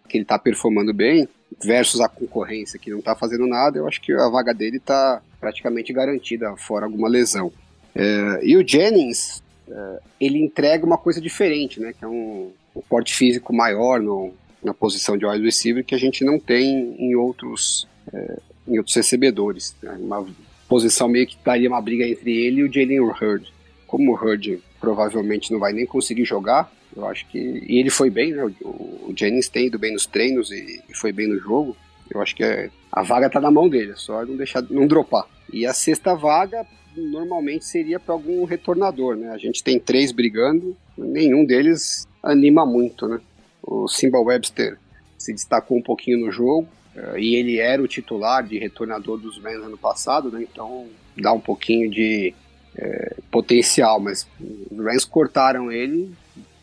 que 0.08 0.18
ele 0.18 0.24
tá 0.24 0.38
performando 0.38 0.92
bem, 0.92 1.28
versus 1.62 2.00
a 2.00 2.08
concorrência 2.08 2.78
que 2.78 2.90
não 2.90 3.00
tá 3.00 3.14
fazendo 3.14 3.46
nada, 3.46 3.78
eu 3.78 3.86
acho 3.86 4.00
que 4.00 4.12
a 4.12 4.28
vaga 4.28 4.52
dele 4.52 4.78
tá 4.78 5.22
praticamente 5.40 5.92
garantida, 5.92 6.56
fora 6.56 6.86
alguma 6.86 7.08
lesão. 7.08 7.52
É, 7.94 8.40
e 8.42 8.56
o 8.56 8.66
Jennings, 8.66 9.42
é, 9.68 9.98
ele 10.20 10.42
entrega 10.42 10.84
uma 10.84 10.98
coisa 10.98 11.20
diferente, 11.20 11.80
né? 11.80 11.92
Que 11.92 12.04
é 12.04 12.08
um, 12.08 12.52
um 12.74 12.80
porte 12.80 13.14
físico 13.14 13.54
maior 13.54 14.00
no, 14.00 14.32
na 14.62 14.74
posição 14.74 15.16
de 15.16 15.26
wide 15.26 15.44
receiver 15.44 15.84
que 15.84 15.94
a 15.94 15.98
gente 15.98 16.24
não 16.24 16.38
tem 16.38 16.96
em 16.98 17.14
outros, 17.14 17.86
é, 18.12 18.38
em 18.66 18.78
outros 18.78 18.96
recebedores. 18.96 19.76
né? 19.82 19.96
Uma 20.00 20.26
posição 20.68 21.08
meio 21.08 21.26
que 21.26 21.36
daria 21.44 21.68
uma 21.68 21.80
briga 21.80 22.06
entre 22.06 22.32
ele 22.32 22.60
e 22.60 22.64
o 22.64 22.72
Jalen 22.72 23.00
Hurd. 23.00 23.52
Como 23.86 24.12
o 24.12 24.14
Hurd 24.16 24.60
provavelmente 24.80 25.52
não 25.52 25.60
vai 25.60 25.72
nem 25.72 25.86
conseguir 25.86 26.24
jogar, 26.24 26.72
eu 26.96 27.06
acho 27.06 27.26
que. 27.28 27.38
E 27.38 27.78
ele 27.78 27.90
foi 27.90 28.10
bem, 28.10 28.32
né? 28.32 28.44
O, 28.62 29.08
o 29.08 29.14
Jennings 29.16 29.48
tem 29.48 29.66
ido 29.66 29.78
bem 29.78 29.92
nos 29.92 30.06
treinos 30.06 30.50
e, 30.50 30.82
e 30.88 30.94
foi 30.94 31.12
bem 31.12 31.28
no 31.28 31.38
jogo. 31.38 31.76
Eu 32.10 32.20
acho 32.20 32.34
que 32.34 32.44
é, 32.44 32.70
a 32.92 33.02
vaga 33.02 33.30
tá 33.30 33.40
na 33.40 33.50
mão 33.50 33.68
dele, 33.68 33.92
é 33.92 33.96
só 33.96 34.24
não 34.24 34.36
deixar, 34.36 34.62
não 34.70 34.86
dropar. 34.86 35.26
E 35.52 35.66
a 35.66 35.72
sexta 35.72 36.14
vaga 36.14 36.66
normalmente 36.96 37.64
seria 37.64 37.98
para 37.98 38.14
algum 38.14 38.44
retornador, 38.44 39.16
né? 39.16 39.30
A 39.30 39.38
gente 39.38 39.62
tem 39.62 39.78
três 39.78 40.12
brigando, 40.12 40.76
nenhum 40.96 41.44
deles 41.44 42.06
anima 42.24 42.64
muito, 42.66 43.06
né? 43.06 43.20
O 43.62 43.88
Simba 43.88 44.18
Webster 44.20 44.78
se 45.18 45.32
destacou 45.32 45.78
um 45.78 45.82
pouquinho 45.82 46.26
no 46.26 46.32
jogo 46.32 46.68
eh, 46.96 47.14
e 47.18 47.34
ele 47.36 47.58
era 47.58 47.82
o 47.82 47.88
titular 47.88 48.42
de 48.42 48.58
retornador 48.58 49.18
dos 49.18 49.38
Rams 49.38 49.64
ano 49.64 49.78
passado, 49.78 50.30
né? 50.30 50.42
Então 50.42 50.86
dá 51.16 51.32
um 51.32 51.40
pouquinho 51.40 51.90
de 51.90 52.34
eh, 52.76 53.16
potencial, 53.30 54.00
mas 54.00 54.26
os 54.70 54.78
Rams 54.84 55.04
cortaram 55.04 55.70
ele 55.72 56.12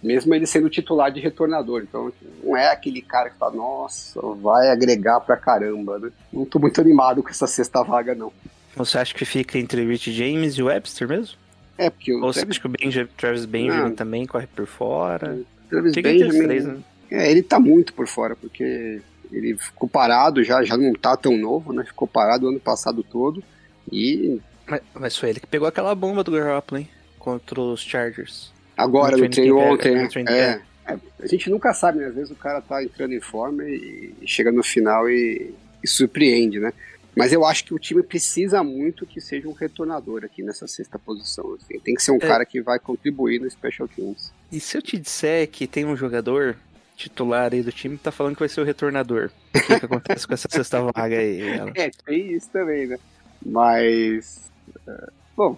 mesmo 0.03 0.33
ele 0.33 0.47
sendo 0.47 0.67
titular 0.67 1.11
de 1.11 1.19
retornador. 1.19 1.83
Então, 1.83 2.11
não 2.43 2.57
é 2.57 2.69
aquele 2.71 3.03
cara 3.03 3.29
que 3.29 3.37
fala, 3.37 3.55
nossa, 3.55 4.19
vai 4.41 4.69
agregar 4.69 5.19
pra 5.19 5.37
caramba, 5.37 5.99
né? 5.99 6.09
Não 6.33 6.43
tô 6.43 6.57
muito 6.57 6.81
animado 6.81 7.21
com 7.21 7.29
essa 7.29 7.45
sexta 7.45 7.83
vaga, 7.83 8.15
não. 8.15 8.33
Você 8.75 8.97
acha 8.97 9.13
que 9.13 9.23
fica 9.25 9.59
entre 9.59 9.85
Rich 9.85 10.11
James 10.11 10.55
e 10.55 10.63
Webster 10.63 11.07
mesmo? 11.07 11.35
É, 11.77 11.91
porque 11.91 12.11
o 12.15 12.23
Ou 12.23 12.33
você 12.33 12.39
acha 12.49 12.59
que 12.59 12.65
o 12.65 12.69
Benja- 12.69 13.07
Travis 13.15 13.45
Benjamin 13.45 13.89
Não. 13.89 13.95
também 13.95 14.25
corre 14.25 14.47
por 14.47 14.65
fora? 14.65 15.39
Travis 15.71 15.95
os 15.95 16.03
Benjamin, 16.03 16.43
três, 16.43 16.65
né? 16.65 16.77
é, 17.09 17.31
ele 17.31 17.41
tá 17.41 17.59
muito 17.59 17.93
por 17.93 18.07
fora, 18.07 18.35
porque 18.35 19.01
ele 19.31 19.57
ficou 19.57 19.87
parado 19.87 20.43
já, 20.43 20.61
já 20.63 20.75
não 20.75 20.93
tá 20.93 21.15
tão 21.15 21.37
novo, 21.37 21.71
né? 21.71 21.85
Ficou 21.85 22.07
parado 22.07 22.45
o 22.45 22.49
ano 22.49 22.59
passado 22.59 23.01
todo. 23.01 23.41
E 23.89 24.39
Mas, 24.67 24.81
mas 24.93 25.17
foi 25.17 25.29
ele 25.29 25.39
que 25.39 25.47
pegou 25.47 25.67
aquela 25.67 25.95
bomba 25.95 26.23
do 26.23 26.31
Garoppolo, 26.31 26.81
hein? 26.81 26.89
Contra 27.17 27.59
os 27.59 27.81
Chargers. 27.81 28.51
agora 28.75 29.15
No 29.15 29.23
no 29.23 29.29
treino 29.29 29.57
ontem, 29.57 29.95
é, 29.95 30.07
É, 30.27 30.59
é, 30.85 30.97
a 31.21 31.27
gente 31.27 31.49
nunca 31.49 31.73
sabe, 31.73 31.99
né? 31.99 32.07
Às 32.07 32.15
vezes 32.15 32.31
o 32.31 32.35
cara 32.35 32.61
tá 32.61 32.83
entrando 32.83 33.13
em 33.13 33.21
forma 33.21 33.63
e, 33.63 34.13
e 34.21 34.27
chega 34.27 34.51
no 34.51 34.63
final 34.63 35.09
e, 35.09 35.53
e 35.81 35.87
surpreende, 35.87 36.59
né? 36.59 36.73
Mas 37.15 37.33
eu 37.33 37.43
acho 37.45 37.65
que 37.65 37.73
o 37.73 37.79
time 37.79 38.01
precisa 38.01 38.63
muito 38.63 39.05
que 39.05 39.19
seja 39.19 39.47
um 39.47 39.51
retornador 39.53 40.23
aqui 40.23 40.41
nessa 40.41 40.65
sexta 40.67 40.97
posição. 40.97 41.53
assim. 41.55 41.79
Tem 41.79 41.93
que 41.93 42.01
ser 42.01 42.11
um 42.11 42.15
É. 42.15 42.19
cara 42.19 42.45
que 42.45 42.61
vai 42.61 42.79
contribuir 42.79 43.39
no 43.41 43.49
Special 43.51 43.87
Teams. 43.87 44.31
E 44.51 44.59
se 44.59 44.77
eu 44.77 44.81
te 44.81 44.97
disser 44.97 45.47
que 45.49 45.67
tem 45.67 45.85
um 45.85 45.95
jogador 45.95 46.55
titular 46.95 47.51
aí 47.53 47.61
do 47.63 47.71
time 47.71 47.97
que 47.97 48.03
tá 48.03 48.11
falando 48.11 48.35
que 48.35 48.39
vai 48.41 48.49
ser 48.49 48.61
o 48.61 48.63
retornador? 48.63 49.29
O 49.55 49.59
que, 49.59 49.79
que 49.79 49.85
acontece 49.85 50.25
com 50.27 50.33
essa 50.33 50.47
sexta 50.51 50.81
vaga 50.81 51.17
aí? 51.17 51.41
Ela? 51.41 51.71
É, 51.75 51.89
tem 52.05 52.31
isso 52.33 52.49
também, 52.49 52.87
né? 52.87 52.97
Mas. 53.45 54.49
é, 54.87 55.09
bom, 55.35 55.57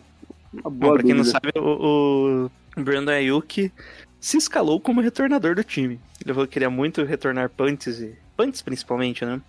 uma 0.53 0.63
Bom, 0.63 0.69
boa 0.71 0.93
pra 0.95 1.03
quem 1.03 1.13
não 1.13 1.23
dúvida. 1.23 1.39
sabe, 1.39 1.51
o, 1.59 2.49
o 2.77 2.81
Brandon 2.83 3.11
Ayuk 3.11 3.71
se 4.19 4.37
escalou 4.37 4.79
como 4.79 5.01
retornador 5.01 5.55
do 5.55 5.63
time. 5.63 5.99
Ele 6.23 6.33
falou 6.33 6.47
que 6.47 6.53
queria 6.53 6.69
muito 6.69 7.03
retornar 7.03 7.49
punts 7.49 7.99
e 7.99 8.15
punts 8.35 8.61
principalmente, 8.61 9.25
né? 9.25 9.41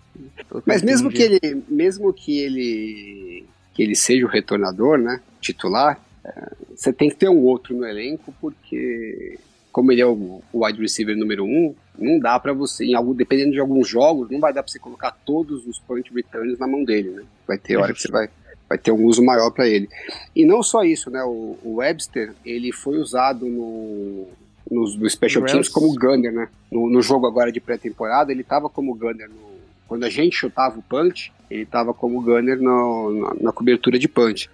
Mas 0.65 0.81
mesmo 0.81 1.09
que 1.09 1.21
ele, 1.21 1.63
mesmo 1.67 2.13
que 2.13 2.39
ele, 2.39 3.45
que 3.73 3.83
ele 3.83 3.95
seja 3.95 4.25
o 4.25 4.29
retornador, 4.29 4.97
né, 4.97 5.21
titular, 5.41 5.99
é, 6.23 6.51
você 6.75 6.91
tem 6.91 7.09
que 7.09 7.15
ter 7.15 7.29
um 7.29 7.41
outro 7.43 7.75
no 7.75 7.85
elenco, 7.85 8.33
porque 8.39 9.37
como 9.71 9.91
ele 9.91 10.01
é 10.01 10.05
o, 10.05 10.41
wide 10.53 10.79
receiver 10.79 11.17
número 11.17 11.43
um, 11.43 11.75
não 11.99 12.17
dá 12.17 12.39
pra 12.39 12.53
você, 12.53 12.85
em 12.85 12.93
algum, 12.93 13.13
dependendo 13.13 13.51
de 13.51 13.59
alguns 13.59 13.87
jogos, 13.87 14.29
não 14.29 14.39
vai 14.39 14.53
dar 14.53 14.63
pra 14.63 14.71
você 14.71 14.79
colocar 14.79 15.11
todos 15.25 15.67
os 15.67 15.79
punt 15.79 16.09
returns 16.13 16.57
na 16.57 16.65
mão 16.65 16.83
dele, 16.83 17.09
né? 17.09 17.23
Vai 17.45 17.57
ter 17.57 17.75
hora 17.75 17.93
que 17.93 18.01
você 18.01 18.09
vai, 18.09 18.29
vai 18.69 18.77
ter 18.77 18.91
um 18.91 19.03
uso 19.03 19.21
maior 19.23 19.51
pra 19.51 19.67
ele. 19.67 19.89
E 20.33 20.45
não 20.45 20.63
só 20.63 20.83
isso, 20.83 21.09
né? 21.09 21.21
O, 21.23 21.57
o 21.61 21.75
Webster, 21.75 22.33
ele 22.45 22.71
foi 22.71 22.97
usado 22.97 23.45
no, 23.45 24.27
no, 24.75 24.97
no 24.97 25.09
Special 25.09 25.41
No 25.41 25.47
Teams 25.47 25.67
Rams. 25.67 25.69
como 25.69 25.93
gunner, 25.95 26.31
né? 26.33 26.49
No, 26.71 26.89
no 26.89 27.01
jogo 27.01 27.25
agora 27.27 27.51
de 27.51 27.59
pré-temporada, 27.59 28.31
ele 28.31 28.43
tava 28.43 28.69
como 28.69 28.93
gunner 28.93 29.29
no, 29.29 29.55
quando 29.87 30.03
a 30.03 30.09
gente 30.09 30.35
chutava 30.35 30.77
o 30.77 30.81
punch, 30.83 31.31
ele 31.49 31.63
estava 31.63 31.93
como 31.93 32.21
gunner 32.21 32.59
no- 32.61 33.13
na, 33.13 33.33
na 33.45 33.51
cobertura 33.51 33.97
de 33.99 34.07
punch. 34.07 34.49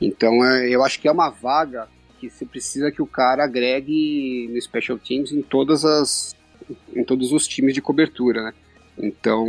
Então 0.00 0.44
é, 0.44 0.68
eu 0.68 0.84
acho 0.84 1.00
que 1.00 1.08
é 1.08 1.12
uma 1.12 1.28
vaga 1.30 1.88
que 2.20 2.30
você 2.30 2.44
precisa 2.46 2.90
que 2.90 3.02
o 3.02 3.06
cara 3.06 3.44
agregue 3.44 4.48
no 4.52 4.60
Special 4.60 4.98
Teams 4.98 5.32
em 5.32 5.42
todas 5.42 5.84
as 5.84 6.34
em 6.94 7.04
todos 7.04 7.30
os 7.32 7.46
times 7.46 7.74
de 7.74 7.80
cobertura, 7.82 8.42
né? 8.42 8.52
Então, 8.98 9.46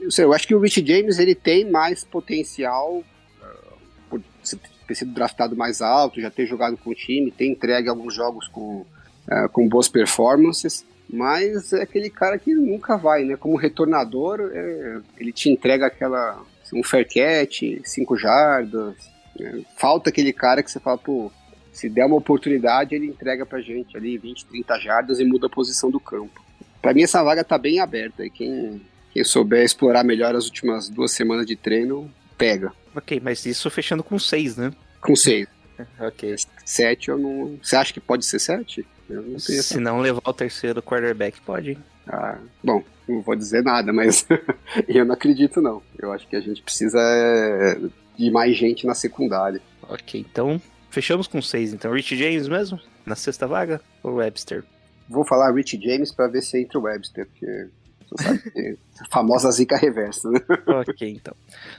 eu, 0.00 0.10
sei, 0.10 0.24
eu 0.24 0.32
acho 0.32 0.46
que 0.48 0.54
o 0.54 0.60
Rich 0.60 0.82
James 0.86 1.18
ele 1.18 1.34
tem 1.34 1.70
mais 1.70 2.04
potencial 2.04 3.02
ah, 3.42 3.74
por 4.08 4.22
ser- 4.42 4.58
ter 4.86 4.94
sido 4.94 5.12
draftado 5.12 5.54
mais 5.56 5.82
alto, 5.82 6.20
já 6.20 6.30
ter 6.30 6.46
jogado 6.46 6.76
com 6.76 6.90
o 6.90 6.94
time, 6.94 7.30
ter 7.30 7.46
entregue 7.46 7.88
alguns 7.88 8.14
jogos 8.14 8.48
com, 8.48 8.86
ah, 9.28 9.48
com 9.48 9.68
boas 9.68 9.88
performances, 9.88 10.84
mas 11.08 11.72
é 11.72 11.82
aquele 11.82 12.10
cara 12.10 12.38
que 12.38 12.54
nunca 12.54 12.96
vai, 12.96 13.24
né? 13.24 13.36
Como 13.36 13.56
retornador, 13.56 14.50
é, 14.52 15.00
ele 15.18 15.32
te 15.32 15.50
entrega 15.50 15.86
aquela 15.86 16.42
um 16.74 16.82
fair 16.82 17.06
catch, 17.06 17.62
cinco 17.84 18.16
jardas, 18.16 18.96
né? 19.38 19.62
falta 19.76 20.08
aquele 20.08 20.32
cara 20.32 20.62
que 20.62 20.70
você 20.70 20.80
fala, 20.80 20.96
pô, 20.96 21.30
se 21.70 21.88
der 21.88 22.06
uma 22.06 22.16
oportunidade, 22.16 22.94
ele 22.94 23.06
entrega 23.06 23.44
pra 23.44 23.60
gente 23.60 23.96
ali 23.96 24.16
20, 24.18 24.46
30 24.46 24.78
jardas 24.78 25.20
e 25.20 25.24
muda 25.24 25.46
a 25.46 25.50
posição 25.50 25.90
do 25.90 26.00
campo. 26.00 26.42
Pra 26.80 26.92
mim, 26.92 27.02
essa 27.02 27.22
vaga 27.22 27.44
tá 27.44 27.56
bem 27.56 27.80
aberta. 27.80 28.24
E 28.24 28.30
quem, 28.30 28.82
quem 29.12 29.24
souber 29.24 29.64
explorar 29.64 30.04
melhor 30.04 30.34
as 30.34 30.46
últimas 30.46 30.88
duas 30.88 31.12
semanas 31.12 31.46
de 31.46 31.56
treino, 31.56 32.10
pega. 32.36 32.72
Ok, 32.94 33.20
mas 33.22 33.46
isso 33.46 33.70
fechando 33.70 34.02
com 34.02 34.18
seis, 34.18 34.56
né? 34.56 34.72
Com 35.00 35.16
seis. 35.16 35.46
Ok. 35.98 36.36
Sete, 36.64 37.08
eu 37.08 37.18
não. 37.18 37.58
Você 37.60 37.74
acha 37.74 37.92
que 37.92 37.98
pode 37.98 38.24
ser 38.24 38.38
sete? 38.38 38.86
Eu 39.12 39.22
não 39.22 39.36
tenho 39.38 39.58
essa. 39.58 39.62
Se 39.62 39.78
não 39.78 40.00
levar 40.00 40.22
o 40.24 40.32
terceiro 40.32 40.82
quarterback, 40.82 41.40
pode? 41.40 41.78
Ah, 42.06 42.38
bom, 42.62 42.82
não 43.08 43.20
vou 43.20 43.36
dizer 43.36 43.62
nada, 43.62 43.92
mas 43.92 44.26
eu 44.88 45.04
não 45.04 45.14
acredito, 45.14 45.60
não. 45.60 45.82
Eu 45.98 46.12
acho 46.12 46.26
que 46.26 46.36
a 46.36 46.40
gente 46.40 46.62
precisa 46.62 46.98
é, 47.00 47.78
de 48.16 48.30
mais 48.30 48.56
gente 48.56 48.86
na 48.86 48.94
secundária. 48.94 49.60
Ok, 49.88 50.20
então 50.20 50.60
fechamos 50.90 51.26
com 51.26 51.40
seis. 51.40 51.72
Então, 51.72 51.92
Rich 51.92 52.16
James 52.16 52.48
mesmo? 52.48 52.80
Na 53.04 53.14
sexta 53.14 53.46
vaga? 53.46 53.80
Ou 54.02 54.14
Webster? 54.14 54.64
Vou 55.08 55.24
falar 55.24 55.52
Rich 55.52 55.80
James 55.82 56.12
pra 56.12 56.28
ver 56.28 56.42
se 56.42 56.60
entra 56.60 56.78
o 56.78 56.82
Webster, 56.82 57.26
porque 57.26 57.68
você 58.08 58.24
sabe 58.24 58.50
que 58.50 58.78
a 59.00 59.04
famosa 59.10 59.50
zica 59.50 59.76
reversa, 59.76 60.30
né? 60.30 60.40
ok, 60.88 61.10
então. 61.10 61.34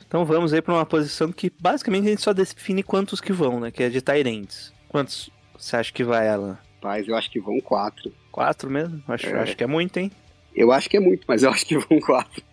Então 0.07 0.25
vamos 0.25 0.53
aí 0.53 0.61
pra 0.61 0.73
uma 0.73 0.85
posição 0.85 1.31
que 1.31 1.51
basicamente 1.59 2.07
a 2.07 2.09
gente 2.09 2.21
só 2.21 2.33
define 2.33 2.83
quantos 2.83 3.21
que 3.21 3.31
vão, 3.31 3.59
né? 3.59 3.71
Que 3.71 3.83
é 3.83 3.89
de 3.89 4.01
Tyrants. 4.01 4.73
Quantos 4.89 5.29
você 5.57 5.75
acha 5.75 5.93
que 5.93 6.03
vai, 6.03 6.27
Alan? 6.27 6.57
Mas 6.83 7.07
eu 7.07 7.15
acho 7.15 7.31
que 7.31 7.39
vão 7.39 7.59
quatro. 7.61 8.11
Quatro 8.31 8.69
mesmo? 8.69 9.01
Acho, 9.07 9.27
É. 9.27 9.39
acho 9.39 9.55
que 9.57 9.63
é 9.63 9.67
muito, 9.67 9.97
hein? 9.97 10.11
Eu 10.55 10.71
acho 10.71 10.89
que 10.89 10.97
é 10.97 10.99
muito, 10.99 11.23
mas 11.27 11.41
eu 11.43 11.49
acho 11.49 11.65
que 11.65 11.77
vão 11.77 11.99
quatro. 11.99 12.43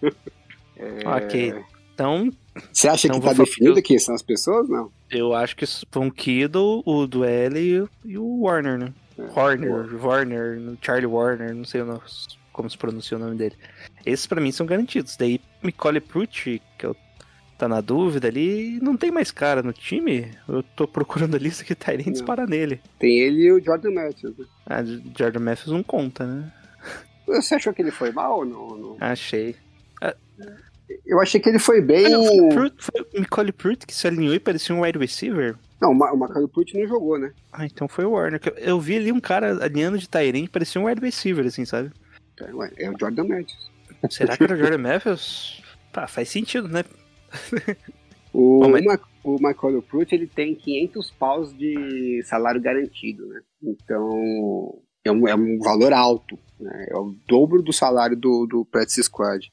É, 0.77 1.01
Ok. 1.07 1.55
Então, 1.95 2.31
Você 2.73 2.89
acha 2.89 3.07
Então 3.07 3.21
que 3.21 3.27
tá 3.27 3.33
definido 3.35 3.83
quem 3.83 3.99
são 3.99 4.15
as 4.15 4.23
pessoas? 4.23 4.69
Não. 4.69 4.91
eu 5.11 5.35
acho 5.35 5.55
que 5.57 5.65
vão 5.91 6.07
o 6.09 6.13
Kittle, 6.13 6.83
o 6.87 7.07
Duelle 7.07 7.61
e, 7.61 7.81
o- 7.81 7.91
o 8.17 8.43
Warner, 8.45 8.79
né? 8.79 8.93
Horner, 9.37 9.95
Warner, 10.03 10.59
Charlie 10.81 11.07
Warner, 11.07 11.55
não 11.55 11.65
sei 11.65 11.83
o 11.83 11.87
como 12.55 12.71
se 12.71 12.79
pronuncia 12.79 13.19
o 13.19 13.21
nome 13.21 13.37
dele. 13.37 13.55
Esses 14.07 14.27
pra 14.27 14.41
mim 14.41 14.51
são 14.51 14.65
garantidos. 14.65 15.15
Daí, 15.17 15.39
Nicole 15.63 16.01
Pruitt, 16.01 16.63
que 16.79 16.87
eu, 16.87 16.97
tá 17.61 17.69
na 17.69 17.81
dúvida 17.81 18.29
ali, 18.29 18.79
não 18.81 18.97
tem 18.97 19.11
mais 19.11 19.31
cara 19.31 19.63
no 19.63 19.73
time. 19.73 20.31
Eu 20.49 20.63
tô 20.63 20.89
procurando 20.89 21.35
a 21.35 21.39
lista 21.39 21.65
que 21.65 21.75
tá 21.75 21.95
indo 21.95 22.19
Não. 22.19 22.25
para 22.25 22.47
nele. 22.47 22.81
Tem 22.99 23.19
ele 23.19 23.43
e 23.43 23.53
o 23.53 23.63
Jordan 23.63 23.93
Matthews. 23.93 24.37
né? 24.39 24.45
Ah, 24.67 24.83
Jordan 25.19 25.41
Matthews 25.41 25.73
não 25.73 25.83
conta, 25.83 26.27
né? 26.27 26.53
Você 27.27 27.55
achou 27.55 27.73
que 27.73 27.83
ele 27.83 27.91
foi 27.91 28.11
mal 28.13 28.39
ou 28.39 28.45
não? 28.47 28.97
Achei. 29.01 29.55
Eu 31.07 31.21
achei 31.21 31.41
que 31.41 31.49
ele 31.49 31.59
foi 31.59 31.81
bem. 31.81 32.07
Ah, 32.07 32.11
não, 32.11 32.25
foi, 32.53 32.67
o 32.67 32.73
foi 32.79 33.01
o 33.15 33.21
Nicole 33.21 33.53
que 33.87 33.95
se 33.95 34.07
alinhou 34.09 34.35
e 34.35 34.41
parecia 34.41 34.75
um 34.75 34.83
wide 34.83 34.99
receiver. 34.99 35.55
Não, 35.81 35.93
o 35.93 35.95
Ma- 35.95 36.13
o 36.13 36.17
Michael 36.19 36.49
Pruitt 36.49 36.77
não 36.79 36.87
jogou, 36.87 37.19
né? 37.19 37.33
Ah, 37.53 37.65
então 37.65 37.87
foi 37.89 38.05
o 38.05 38.11
Warner. 38.11 38.41
que 38.41 38.53
Eu, 38.57 38.81
vi 38.81 38.97
ali 38.97 39.13
um 39.13 39.21
cara 39.21 39.65
alinhando 39.65 39.99
de 39.99 40.09
Tyrant, 40.09 40.49
parecia 40.49 40.81
um 40.81 40.87
wide 40.87 41.01
receiver, 41.01 41.47
assim, 41.47 41.65
sabe? 41.65 41.91
É, 42.41 42.85
é 42.85 42.91
o 42.91 42.97
Jordan 42.99 43.25
Matthews. 43.25 43.71
Será 44.11 44.37
que 44.37 44.43
era 44.45 44.55
o 44.55 44.57
Jordan 44.59 44.79
Matthews? 44.79 45.63
Tá, 45.93 46.07
faz 46.09 46.29
sentido, 46.29 46.69
né? 46.69 46.85
O, 48.33 48.69
mas- 48.69 48.85
Ma- 48.85 49.01
o 49.25 49.33
Michael 49.35 49.83
Pruitt, 49.83 50.15
ele 50.15 50.27
tem 50.27 50.55
500 50.55 51.11
paus 51.11 51.57
de 51.57 52.23
salário 52.25 52.61
garantido, 52.61 53.27
né? 53.27 53.41
Então, 53.63 54.79
é 55.05 55.11
um, 55.11 55.27
é 55.29 55.35
um 55.35 55.59
valor 55.59 55.93
alto, 55.93 56.39
né? 56.59 56.87
É 56.91 56.97
o 56.97 57.15
dobro 57.27 57.61
do 57.63 57.73
salário 57.73 58.17
do, 58.17 58.47
do 58.47 58.65
Practice 58.65 59.03
Squad. 59.03 59.49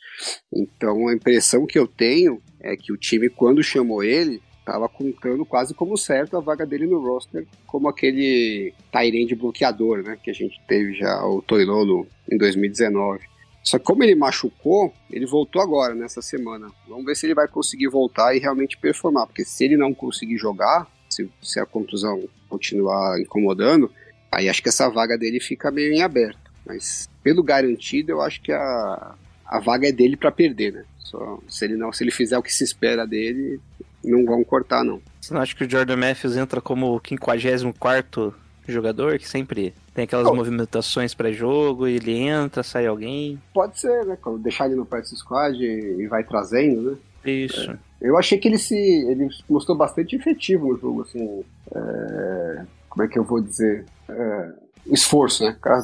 Então, 0.54 1.08
a 1.08 1.14
impressão 1.14 1.66
que 1.66 1.78
eu 1.78 1.88
tenho 1.88 2.42
é 2.60 2.76
que 2.78 2.94
o 2.94 2.98
time, 2.98 3.30
quando 3.30 3.64
chamou 3.64 4.04
ele, 4.04 4.42
estava 4.60 4.88
contando 4.88 5.46
quase 5.46 5.74
como 5.74 5.98
certo 5.98 6.38
a 6.38 6.42
vaga 6.42 6.66
dele 6.66 6.86
no 6.86 7.00
roster, 7.00 7.48
como 7.66 7.88
aquele 7.88 8.74
Tyrande 8.92 9.34
bloqueador, 9.36 10.04
né? 10.04 10.18
Que 10.22 10.30
a 10.30 10.34
gente 10.34 10.62
teve 10.68 10.94
já, 10.94 11.26
o 11.26 11.42
Toilolo, 11.42 12.08
em 12.32 12.38
2019. 12.38 13.24
Só 13.68 13.78
que 13.78 13.84
como 13.84 14.02
ele 14.02 14.16
machucou, 14.16 14.94
ele 15.12 15.26
voltou 15.26 15.62
agora, 15.62 15.94
nessa 15.94 16.22
semana. 16.22 16.72
Vamos 16.88 17.04
ver 17.04 17.18
se 17.18 17.26
ele 17.26 17.34
vai 17.34 17.50
conseguir 17.50 17.90
voltar 17.90 18.34
e 18.34 18.40
realmente 18.40 18.78
performar. 18.78 19.28
Porque 19.28 19.44
se 19.44 19.66
ele 19.66 19.76
não 19.76 19.94
conseguir 19.94 20.38
jogar, 20.38 20.88
se, 21.10 21.30
se 21.44 21.60
a 21.60 21.66
contusão 21.66 22.24
continuar 22.48 23.20
incomodando, 23.20 23.92
aí 24.32 24.48
acho 24.48 24.64
que 24.64 24.70
essa 24.70 24.88
vaga 24.88 25.18
dele 25.18 25.42
fica 25.42 25.70
meio 25.70 25.92
em 25.92 26.02
aberto. 26.02 26.40
Mas 26.66 27.10
pelo 27.22 27.44
garantido, 27.44 28.14
eu 28.14 28.22
acho 28.22 28.42
que 28.42 28.54
a, 28.54 29.16
a 29.46 29.60
vaga 29.60 29.90
é 29.90 29.92
dele 29.92 30.16
para 30.16 30.32
perder, 30.32 30.72
né? 30.72 30.86
Só, 31.00 31.38
se 31.50 31.66
ele 31.66 31.76
não, 31.76 31.92
se 31.92 32.06
ele 32.06 32.12
fizer 32.12 32.38
o 32.38 32.44
que 32.44 32.54
se 32.54 32.64
espera 32.64 33.06
dele, 33.06 33.60
não 34.02 34.24
vão 34.24 34.46
cortar, 34.46 34.82
não. 34.82 35.02
Você 35.20 35.34
não 35.34 35.42
acha 35.42 35.54
que 35.54 35.66
o 35.66 35.70
Jordan 35.70 35.98
Matthews 35.98 36.38
entra 36.38 36.62
como 36.62 36.96
o 36.96 37.02
54 37.06 38.34
jogador, 38.72 39.18
que 39.18 39.28
sempre 39.28 39.74
tem 39.94 40.04
aquelas 40.06 40.28
Oh. 40.28 40.36
movimentações 40.36 41.14
pré-jogo, 41.14 41.88
e 41.88 41.96
ele 41.96 42.18
entra, 42.18 42.64
sai 42.64 42.86
alguém? 42.86 43.42
Pode 43.54 43.80
ser, 43.80 44.06
né? 44.06 44.18
Quando 44.22 44.40
deixar 44.40 44.66
ele 44.68 44.76
no 44.76 44.86
practice 44.86 45.16
squad 45.18 45.58
e, 45.64 46.02
e 46.02 46.08
vai 46.08 46.24
trazendo, 46.24 46.92
né? 46.92 46.98
Isso. 47.26 47.78
Eu 48.02 48.18
achei 48.18 48.38
que 48.38 48.48
ele 48.48 48.58
se. 48.58 48.76
ele 48.76 49.28
mostrou 49.50 49.76
bastante 49.78 50.16
efetivo 50.16 50.68
no 50.74 50.78
jogo, 50.80 51.02
assim. 51.02 51.44
é, 51.76 52.66
como 52.90 53.04
é 53.04 53.08
que 53.08 53.20
eu 53.20 53.24
vou 53.24 53.42
dizer? 53.42 53.86
É, 54.08 54.50
esforço, 54.88 55.44
né? 55.44 55.56
Cara, 55.62 55.82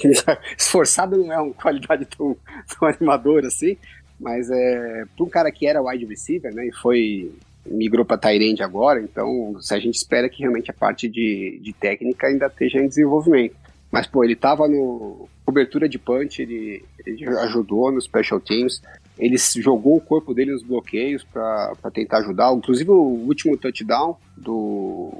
Esforçado 0.56 1.16
não 1.18 1.32
é 1.32 1.38
uma 1.40 1.52
qualidade 1.54 2.06
tão, 2.06 2.36
tão 2.78 2.88
animadora 2.88 3.48
assim, 3.48 3.76
mas 4.18 4.48
é, 4.50 5.04
para 5.14 5.24
um 5.24 5.28
cara 5.28 5.50
que 5.52 5.66
era 5.66 5.82
wide 5.82 6.06
receiver, 6.06 6.54
né? 6.54 6.66
E 6.66 6.72
foi 6.72 7.30
migrou 7.70 8.04
para 8.04 8.18
Tyrande 8.18 8.62
agora, 8.62 9.00
então 9.00 9.56
se 9.60 9.74
a 9.74 9.78
gente 9.78 9.94
espera 9.94 10.28
que 10.28 10.40
realmente 10.40 10.70
a 10.70 10.74
parte 10.74 11.08
de, 11.08 11.60
de 11.62 11.72
técnica 11.72 12.26
ainda 12.26 12.46
esteja 12.46 12.78
em 12.78 12.88
desenvolvimento. 12.88 13.56
Mas, 13.90 14.06
pô, 14.06 14.24
ele 14.24 14.34
tava 14.34 14.68
no 14.68 15.28
cobertura 15.44 15.88
de 15.88 15.98
punch, 15.98 16.42
ele, 16.42 16.84
ele 17.06 17.24
ajudou 17.38 17.92
nos 17.92 18.04
special 18.04 18.40
teams, 18.40 18.82
ele 19.16 19.36
jogou 19.38 19.96
o 19.96 20.00
corpo 20.00 20.34
dele 20.34 20.52
nos 20.52 20.62
bloqueios 20.62 21.24
para 21.24 21.72
tentar 21.92 22.18
ajudar. 22.18 22.52
Inclusive, 22.52 22.90
o 22.90 23.24
último 23.26 23.56
touchdown 23.56 24.16
do, 24.36 25.12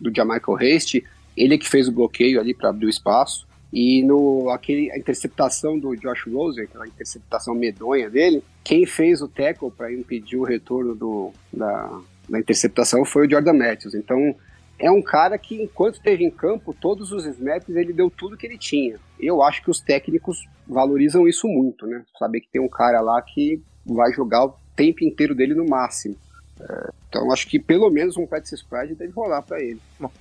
do 0.00 0.12
Jamichael 0.14 0.56
Haste, 0.56 1.04
ele 1.36 1.54
é 1.54 1.58
que 1.58 1.68
fez 1.68 1.86
o 1.86 1.92
bloqueio 1.92 2.40
ali 2.40 2.54
para 2.54 2.70
abrir 2.70 2.86
o 2.86 2.90
espaço. 2.90 3.46
E 3.74 4.04
no, 4.04 4.50
aquele, 4.50 4.88
a 4.92 4.96
interceptação 4.96 5.76
do 5.76 5.96
Josh 5.96 6.28
Rosen, 6.32 6.62
aquela 6.62 6.86
interceptação 6.86 7.56
medonha 7.56 8.08
dele, 8.08 8.40
quem 8.62 8.86
fez 8.86 9.20
o 9.20 9.26
tackle 9.26 9.68
para 9.68 9.92
impedir 9.92 10.36
o 10.36 10.44
retorno 10.44 10.94
do, 10.94 11.32
da, 11.52 12.00
da 12.28 12.38
interceptação 12.38 13.04
foi 13.04 13.26
o 13.26 13.30
Jordan 13.30 13.54
Matthews. 13.54 13.96
Então, 13.96 14.32
é 14.78 14.88
um 14.88 15.02
cara 15.02 15.36
que, 15.36 15.60
enquanto 15.60 15.96
esteve 15.96 16.22
em 16.22 16.30
campo, 16.30 16.72
todos 16.72 17.10
os 17.10 17.26
snaps 17.26 17.74
ele 17.74 17.92
deu 17.92 18.08
tudo 18.08 18.36
que 18.36 18.46
ele 18.46 18.58
tinha. 18.58 18.96
Eu 19.18 19.42
acho 19.42 19.60
que 19.60 19.70
os 19.70 19.80
técnicos 19.80 20.46
valorizam 20.68 21.26
isso 21.26 21.48
muito, 21.48 21.84
né? 21.84 22.04
Saber 22.16 22.42
que 22.42 22.48
tem 22.52 22.60
um 22.60 22.68
cara 22.68 23.00
lá 23.00 23.20
que 23.22 23.60
vai 23.84 24.12
jogar 24.12 24.44
o 24.44 24.54
tempo 24.76 25.02
inteiro 25.02 25.34
dele 25.34 25.52
no 25.52 25.66
máximo. 25.66 26.14
É, 26.60 26.90
então, 27.08 27.32
acho 27.32 27.48
que 27.48 27.58
pelo 27.58 27.90
menos 27.90 28.16
um 28.16 28.24
practice 28.24 28.56
squad 28.56 28.94
deve 28.94 29.12
rolar 29.12 29.42
para 29.42 29.60
ele. 29.60 29.80
Bom, 29.98 30.12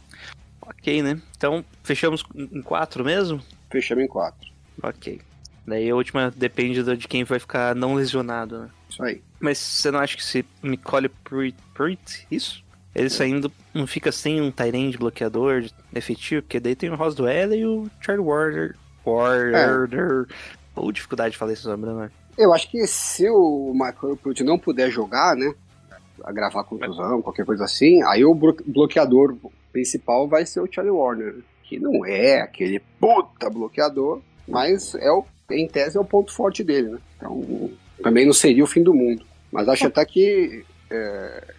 Ok, 0.67 1.01
né? 1.01 1.21
Então, 1.37 1.63
fechamos 1.83 2.23
em 2.35 2.61
quatro 2.61 3.03
mesmo? 3.03 3.41
Fechamos 3.71 4.03
em 4.03 4.07
quatro. 4.07 4.49
Ok. 4.81 5.21
Daí 5.65 5.89
a 5.89 5.95
última 5.95 6.31
depende 6.35 6.83
de 6.97 7.07
quem 7.07 7.23
vai 7.23 7.39
ficar 7.39 7.75
não 7.75 7.93
lesionado, 7.95 8.59
né? 8.59 8.69
Isso 8.89 9.03
aí. 9.03 9.21
Mas 9.39 9.57
você 9.57 9.91
não 9.91 9.99
acha 9.99 10.15
que 10.15 10.23
se 10.23 10.45
Nicole 10.61 11.09
Pruitt, 11.09 12.27
isso? 12.29 12.63
Ele 12.93 13.09
saindo, 13.09 13.51
não 13.73 13.87
fica 13.87 14.11
sem 14.11 14.39
um 14.39 14.51
Tyrande 14.51 14.97
bloqueador 14.97 15.65
efetivo? 15.95 16.43
Porque 16.43 16.59
daí 16.59 16.75
tem 16.75 16.89
o 16.89 16.95
Ross 16.95 17.15
Duella 17.15 17.55
e 17.55 17.65
o 17.65 17.89
Charlie 17.99 18.25
Warder. 18.25 18.75
Warder. 19.05 20.27
É. 20.29 20.33
Ou 20.75 20.91
dificuldade 20.91 21.31
de 21.31 21.37
falar 21.37 21.53
esse 21.53 21.65
nome, 21.65 21.85
né? 21.87 22.11
Eu 22.37 22.53
acho 22.53 22.69
que 22.69 22.85
se 22.87 23.29
o 23.29 23.73
Michael 23.73 24.17
Pruitt 24.17 24.43
não 24.43 24.57
puder 24.59 24.91
jogar, 24.91 25.35
né? 25.35 25.53
A 26.23 26.31
gravar 26.31 26.63
contusão, 26.63 27.21
qualquer 27.21 27.45
coisa 27.45 27.65
assim, 27.65 28.01
aí 28.03 28.23
o 28.23 28.33
bloqueador 28.33 29.35
principal 29.71 30.27
vai 30.27 30.45
ser 30.45 30.61
o 30.61 30.71
Charlie 30.71 30.91
Warner, 30.91 31.35
que 31.63 31.77
não 31.79 32.05
é 32.05 32.41
aquele 32.41 32.79
puta 32.99 33.49
bloqueador, 33.49 34.21
mas 34.47 34.95
é 34.95 35.11
o, 35.11 35.25
em 35.51 35.67
tese 35.67 35.97
é 35.97 35.99
o 35.99 36.05
ponto 36.05 36.31
forte 36.31 36.63
dele, 36.63 36.89
né? 36.89 36.99
Então 37.17 37.69
também 38.01 38.25
não 38.25 38.33
seria 38.33 38.63
o 38.63 38.67
fim 38.67 38.83
do 38.83 38.93
mundo. 38.93 39.25
Mas 39.51 39.67
acho 39.67 39.87
até 39.87 40.05
que 40.05 40.65
é, 40.89 41.53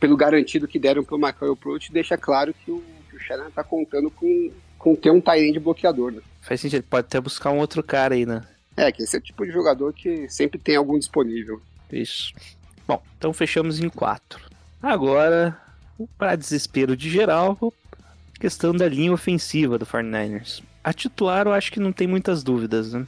pelo 0.00 0.16
garantido 0.16 0.68
que 0.68 0.78
deram 0.78 1.04
pro 1.04 1.18
Michael 1.18 1.56
Pruitt, 1.56 1.92
deixa 1.92 2.16
claro 2.16 2.54
que 2.54 2.70
o, 2.70 2.82
que 3.10 3.16
o 3.16 3.20
Shannon 3.20 3.50
tá 3.50 3.62
contando 3.62 4.10
com, 4.10 4.50
com 4.78 4.94
ter 4.94 5.10
um 5.10 5.20
tie 5.20 5.52
de 5.52 5.60
bloqueador, 5.60 6.12
né? 6.12 6.22
Faz 6.40 6.60
sentido, 6.60 6.84
pode 6.84 7.06
até 7.06 7.20
buscar 7.20 7.50
um 7.50 7.58
outro 7.58 7.82
cara 7.82 8.14
aí, 8.14 8.24
né? 8.24 8.42
É, 8.76 8.92
que 8.92 9.02
esse 9.02 9.16
é 9.16 9.18
o 9.18 9.22
tipo 9.22 9.44
de 9.44 9.52
jogador 9.52 9.92
que 9.92 10.28
sempre 10.28 10.58
tem 10.58 10.76
algum 10.76 10.98
disponível. 10.98 11.60
Isso. 11.92 12.32
Bom, 12.88 13.00
então 13.18 13.32
fechamos 13.32 13.78
em 13.78 13.88
quatro. 13.88 14.40
Agora 14.82 15.56
para 16.16 16.36
desespero 16.36 16.96
de 16.96 17.10
geral, 17.10 17.58
questão 18.40 18.72
da 18.72 18.88
linha 18.88 19.12
ofensiva 19.12 19.78
do 19.78 19.84
49ers. 19.84 20.62
A 20.82 20.92
titular 20.92 21.46
eu 21.46 21.52
acho 21.52 21.72
que 21.72 21.80
não 21.80 21.92
tem 21.92 22.06
muitas 22.06 22.42
dúvidas, 22.42 22.92
né? 22.92 23.06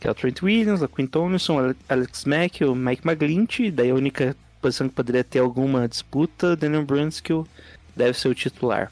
Que 0.00 0.08
é 0.08 0.10
o 0.10 0.14
Trent 0.14 0.42
Williams, 0.42 0.82
a 0.82 0.88
Quinn 0.88 1.06
Thompson, 1.06 1.74
Alex 1.88 2.24
Mack, 2.24 2.64
o 2.64 2.74
Mike 2.74 3.06
McGlinchey, 3.06 3.70
daí 3.70 3.90
a 3.90 3.94
única 3.94 4.34
posição 4.60 4.88
que 4.88 4.94
poderia 4.94 5.22
ter 5.22 5.38
alguma 5.38 5.86
disputa, 5.86 6.56
Daniel 6.56 6.84
Brunskill 6.84 7.46
deve 7.94 8.18
ser 8.18 8.28
o 8.28 8.34
titular. 8.34 8.90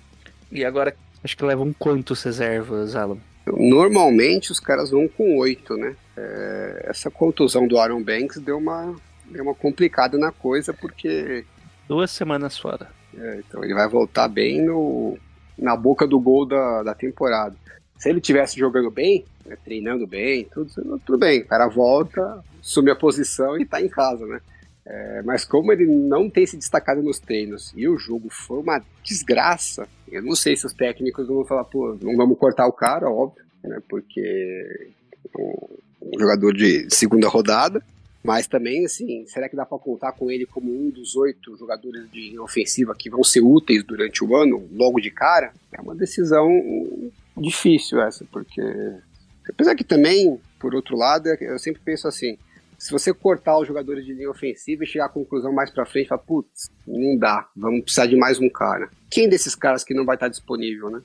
E 0.53 0.65
agora, 0.65 0.95
acho 1.25 1.37
que 1.37 1.45
levam 1.45 1.75
quantos 1.79 2.23
reservas, 2.23 2.95
Alan? 2.95 3.19
Normalmente 3.47 4.53
os 4.53 4.61
caras 4.61 4.91
vão 4.91 5.09
com 5.09 5.39
oito, 5.39 5.77
né? 5.77 5.97
É, 6.17 6.87
essa 6.89 7.11
contusão 7.11 7.67
do 7.67 7.79
Aaron 7.79 8.03
Banks 8.03 8.39
deu 8.39 8.59
uma, 8.59 8.95
deu 9.31 9.43
uma 9.43 9.55
complicada 9.55 10.19
na 10.19 10.33
coisa, 10.33 10.73
porque... 10.73 11.45
Duas 11.87 12.11
semanas 12.11 12.59
fora. 12.59 12.89
É, 13.17 13.39
então 13.39 13.65
ele 13.65 13.75
vai 13.75 13.89
voltar 13.89 14.29
bem 14.29 14.63
no, 14.63 15.19
na 15.57 15.77
boca 15.77 16.07
do 16.07 16.21
gol 16.21 16.47
da, 16.47 16.83
da 16.83 16.95
temporada. 16.95 17.57
Se 17.99 18.09
ele 18.09 18.21
tivesse 18.21 18.59
jogando 18.59 18.91
bem, 18.91 19.25
né, 19.45 19.57
treinando 19.65 20.07
bem, 20.07 20.45
tudo, 20.45 21.01
tudo 21.05 21.19
bem, 21.19 21.41
o 21.41 21.47
cara 21.47 21.67
volta, 21.67 22.45
assume 22.61 22.91
a 22.91 22.97
posição 22.97 23.59
e 23.59 23.67
tá 23.67 23.81
em 23.81 23.89
casa, 23.89 24.25
né? 24.27 24.41
É, 24.87 25.23
mas 25.23 25.45
como 25.45 25.71
ele 25.71 25.85
não 25.85 26.31
tem 26.31 26.47
se 26.47 26.57
destacado 26.57 27.03
nos 27.03 27.19
treinos 27.19 27.75
e 27.77 27.87
o 27.87 27.99
jogo 27.99 28.29
foi 28.31 28.61
uma 28.61 28.83
desgraça, 29.03 29.87
eu 30.11 30.23
não 30.23 30.35
sei 30.35 30.57
se 30.57 30.65
os 30.65 30.73
técnicos 30.73 31.27
vão 31.27 31.45
falar, 31.45 31.65
pô, 31.65 31.99
não 32.01 32.17
vamos 32.17 32.39
cortar 32.39 32.67
o 32.67 32.73
cara, 32.73 33.11
óbvio, 33.11 33.45
né? 33.63 33.83
Porque 33.89 34.91
um, 35.37 35.77
um 36.15 36.19
jogador 36.19 36.55
de 36.55 36.89
segunda 36.89 37.29
rodada, 37.29 37.83
mas 38.29 38.47
também, 38.47 38.85
assim, 38.85 39.25
será 39.27 39.49
que 39.49 39.57
dá 39.57 39.65
para 39.65 39.79
contar 39.79 40.13
com 40.13 40.31
ele 40.31 40.45
como 40.45 40.71
um 40.71 40.91
dos 40.91 41.17
oito 41.17 41.57
jogadores 41.57 42.11
de 42.11 42.39
ofensiva 42.39 42.95
que 42.95 43.09
vão 43.09 43.25
ser 43.25 43.41
úteis 43.41 43.83
durante 43.83 44.23
o 44.23 44.37
ano, 44.37 44.69
logo 44.71 45.01
de 45.01 45.11
cara? 45.11 45.55
É 45.73 45.81
uma 45.81 45.95
decisão 45.95 46.47
difícil 47.35 48.03
essa, 48.03 48.27
porque. 48.31 48.61
Apesar 49.49 49.75
que 49.75 49.83
também, 49.83 50.39
por 50.61 50.75
outro 50.75 50.95
lado, 50.95 51.27
eu 51.41 51.59
sempre 51.59 51.81
penso 51.83 52.07
assim: 52.07 52.37
se 52.77 52.93
você 52.93 53.15
cortar 53.15 53.59
os 53.59 53.67
jogadores 53.67 54.05
de 54.05 54.13
linha 54.13 54.31
ofensiva 54.31 54.85
e 54.85 54.87
chegar 54.87 55.07
à 55.07 55.09
conclusão 55.09 55.51
mais 55.51 55.71
pra 55.71 55.87
frente, 55.87 56.09
fala, 56.09 56.21
putz, 56.21 56.71
não 56.87 57.17
dá, 57.17 57.49
vamos 57.57 57.81
precisar 57.81 58.05
de 58.05 58.17
mais 58.17 58.39
um 58.39 58.51
cara. 58.51 58.91
Quem 59.11 59.27
desses 59.27 59.55
caras 59.55 59.83
que 59.83 59.95
não 59.95 60.05
vai 60.05 60.17
estar 60.17 60.29
disponível, 60.29 60.91
né? 60.91 61.01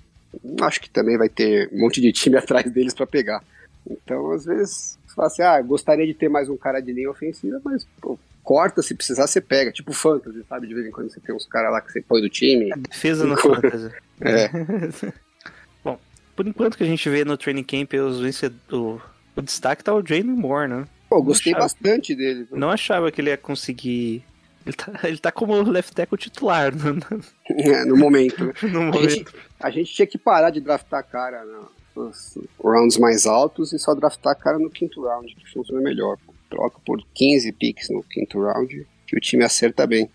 Acho 0.60 0.82
que 0.82 0.90
também 0.90 1.18
vai 1.18 1.30
ter 1.30 1.70
um 1.72 1.80
monte 1.80 2.02
de 2.02 2.12
time 2.12 2.36
atrás 2.38 2.70
deles 2.70 2.94
para 2.94 3.08
pegar. 3.08 3.42
Então, 3.90 4.30
às 4.32 4.44
vezes, 4.44 5.00
fala 5.16 5.28
assim, 5.28 5.42
ah, 5.42 5.62
gostaria 5.62 6.06
de 6.06 6.14
ter 6.14 6.30
mais 6.30 6.50
um 6.50 6.58
cara 6.58 6.80
de 6.80 6.92
linha 6.92 7.10
ofensiva, 7.10 7.60
mas, 7.64 7.86
pô, 8.02 8.18
corta, 8.44 8.82
se 8.82 8.94
precisar, 8.94 9.26
você 9.26 9.40
pega. 9.40 9.72
Tipo 9.72 9.94
fantasy, 9.94 10.44
sabe? 10.48 10.68
De 10.68 10.74
vez 10.74 10.86
em 10.86 10.92
quando 10.92 11.10
você 11.10 11.20
tem 11.20 11.34
uns 11.34 11.46
caras 11.46 11.72
lá 11.72 11.82
que 11.82 11.92
você 11.92 12.02
põe 12.02 12.22
do 12.22 12.30
time. 12.30 12.72
A 12.74 12.78
defesa 12.78 13.26
no 13.26 13.38
fantasy. 13.38 13.90
É. 14.22 14.48
Bom, 15.84 16.00
por 16.36 16.48
enquanto 16.48 16.78
que 16.78 16.84
a 16.84 16.88
gente 16.88 17.10
vê 17.10 17.26
no 17.26 17.36
training 17.36 17.64
camp 17.64 17.94
os 17.94 18.22
vencedores, 18.22 19.02
o 19.36 19.42
destaque 19.42 19.84
tá 19.84 19.94
o 19.94 20.06
Jamie 20.06 20.36
Moore, 20.36 20.70
né? 20.70 20.88
Pô, 21.10 21.22
gostei 21.22 21.52
achava, 21.52 21.66
bastante 21.66 22.16
dele. 22.16 22.48
Não 22.52 22.70
achava 22.70 23.12
que 23.12 23.20
ele 23.20 23.32
ia 23.32 23.38
conseguir... 23.38 24.24
Ele 24.66 24.76
tá, 24.76 25.00
ele 25.04 25.18
tá 25.18 25.30
como 25.30 25.62
left 25.64 25.94
tackle 25.94 26.18
titular. 26.18 26.74
No, 26.74 26.96
é, 27.60 27.84
no 27.84 27.98
momento. 27.98 28.54
no 28.62 28.82
a 28.82 28.86
momento. 28.86 29.10
Gente, 29.10 29.36
a 29.60 29.70
gente 29.70 29.94
tinha 29.94 30.08
que 30.08 30.18
parar 30.18 30.52
de 30.52 30.62
draftar 30.62 31.06
cara 31.06 31.44
não 31.44 31.83
os 31.96 32.38
rounds 32.60 32.98
mais 32.98 33.26
altos 33.26 33.74
e 33.74 33.80
só 33.80 33.94
draftar 33.94 34.38
cara 34.38 34.60
no 34.60 34.70
quinto 34.70 35.02
round, 35.02 35.34
que 35.36 35.52
funciona 35.52 35.82
melhor. 35.82 36.18
Troca 36.50 36.80
por 36.86 37.02
15 37.14 37.52
picks 37.54 37.90
no 37.90 38.04
quinto 38.04 38.40
round, 38.40 38.88
que 39.08 39.18
o 39.18 39.20
time 39.20 39.44
acerta 39.44 39.88
bem. 39.88 40.10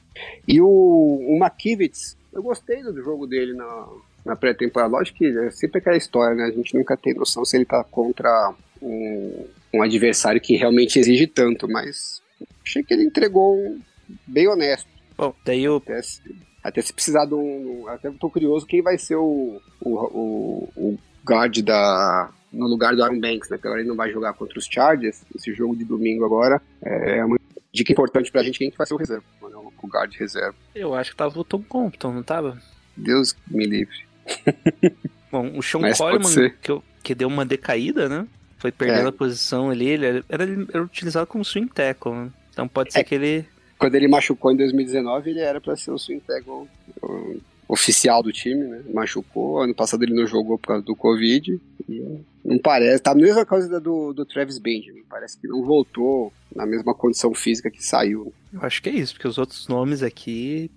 E 0.47 0.61
o, 0.61 0.67
o 0.67 1.37
McKivitz, 1.37 2.17
eu 2.33 2.43
gostei 2.43 2.83
do 2.83 3.03
jogo 3.03 3.27
dele 3.27 3.55
na, 3.55 3.89
na 4.25 4.37
pré-temporada. 4.37 4.93
Lógico 4.93 5.19
que 5.19 5.27
é 5.27 5.51
sempre 5.51 5.79
aquela 5.79 5.97
história, 5.97 6.35
né? 6.35 6.45
A 6.45 6.51
gente 6.51 6.75
nunca 6.75 6.97
tem 6.97 7.15
noção 7.15 7.45
se 7.45 7.57
ele 7.57 7.65
tá 7.65 7.83
contra 7.85 8.55
um, 8.81 9.47
um 9.75 9.83
adversário 9.83 10.41
que 10.41 10.57
realmente 10.57 10.99
exige 10.99 11.27
tanto, 11.27 11.69
mas 11.69 12.23
achei 12.65 12.83
que 12.83 12.93
ele 12.93 13.05
entregou 13.05 13.57
um 13.57 13.81
bem 14.27 14.49
honesto. 14.49 14.89
Bom, 15.17 15.35
daí 15.45 15.69
o. 15.69 15.77
Até 15.77 16.03
se, 16.03 16.21
até 16.63 16.83
se 16.83 16.93
precisar 16.93 17.25
de 17.27 17.35
um. 17.35 17.89
Até 17.89 18.11
tô 18.13 18.31
curioso 18.31 18.67
quem 18.67 18.83
vai 18.83 18.99
ser 18.99 19.17
o, 19.17 19.61
o, 19.81 20.69
o 20.77 20.99
guard 21.29 21.59
da, 21.63 22.31
no 22.53 22.67
lugar 22.67 22.95
do 22.95 23.03
Aaron 23.03 23.21
Banks, 23.21 23.51
né? 23.51 23.57
Porque 23.57 23.69
agora 23.69 23.81
ele 23.81 23.89
não 23.89 23.97
vai 23.97 24.11
jogar 24.11 24.33
contra 24.33 24.59
os 24.59 24.67
Chargers. 24.67 25.23
Esse 25.35 25.53
jogo 25.53 25.77
de 25.77 25.85
domingo 25.85 26.25
agora 26.25 26.61
é 26.83 27.25
uma 27.25 27.39
dica 27.73 27.93
importante 27.93 28.33
pra 28.33 28.43
gente 28.43 28.59
quem 28.59 28.71
que 28.71 28.79
vai 28.79 28.87
ser 28.87 28.95
o 28.95 28.97
reserva, 28.97 29.25
o 29.41 29.87
guard 29.87 30.13
reserva. 30.15 30.55
Eu 30.75 30.95
acho 30.95 31.11
que 31.11 31.17
tava 31.17 31.39
o 31.39 31.45
Tom 31.45 31.63
Compton, 31.63 32.13
não 32.13 32.23
tava? 32.23 32.59
Deus 32.97 33.37
me 33.47 33.67
livre. 33.67 34.07
Bom, 35.31 35.59
o 35.59 35.63
Sean 35.63 35.93
Coleman, 35.93 36.51
que, 36.63 36.81
que 37.03 37.15
deu 37.15 37.29
uma 37.29 37.45
decaída, 37.45 38.09
né? 38.09 38.27
Foi 38.57 38.73
perdendo 38.73 39.07
é. 39.07 39.09
a 39.11 39.13
posição 39.13 39.71
ali, 39.71 39.89
ele 39.89 40.07
era, 40.07 40.43
ele 40.43 40.67
era 40.73 40.83
utilizado 40.83 41.27
como 41.27 41.45
swing 41.45 41.69
tackle, 41.69 42.13
né? 42.13 42.31
Então 42.53 42.67
pode 42.67 42.93
ser 42.93 43.01
é. 43.01 43.05
que 43.05 43.15
ele... 43.15 43.47
Quando 43.79 43.95
ele 43.95 44.09
machucou 44.09 44.51
em 44.51 44.57
2019, 44.57 45.31
ele 45.31 45.41
era 45.41 45.61
para 45.61 45.77
ser 45.77 45.93
o 45.93 45.99
swing 45.99 46.21
tackle 46.21 46.67
oficial 47.69 48.23
do 48.23 48.33
time, 48.33 48.65
né? 48.65 48.83
Machucou. 48.93 49.61
Ano 49.61 49.75
passado 49.75 50.03
ele 50.03 50.15
não 50.15 50.27
jogou 50.27 50.59
por 50.59 50.69
causa 50.69 50.83
do 50.83 50.97
Covid. 50.97 51.61
não 52.43 52.59
parece. 52.59 53.03
Tá 53.03 53.13
a 53.13 53.15
mesma 53.15 53.45
coisa 53.45 53.79
do, 53.79 54.15
do 54.15 54.25
Travis 54.25 54.59
Benjamin. 54.59 55.03
Parece 55.09 55.39
que 55.39 55.47
não 55.47 55.63
voltou 55.63 56.33
na 56.57 56.65
mesma 56.65 56.95
condição 56.95 57.35
física 57.35 57.71
que 57.71 57.85
saiu. 57.85 58.33
Eu 58.53 58.63
acho 58.63 58.83
que 58.83 58.89
é 58.89 58.93
isso, 58.93 59.13
porque 59.13 59.29
os 59.29 59.37
outros 59.37 59.69
nomes 59.69 60.03
aqui. 60.03 60.71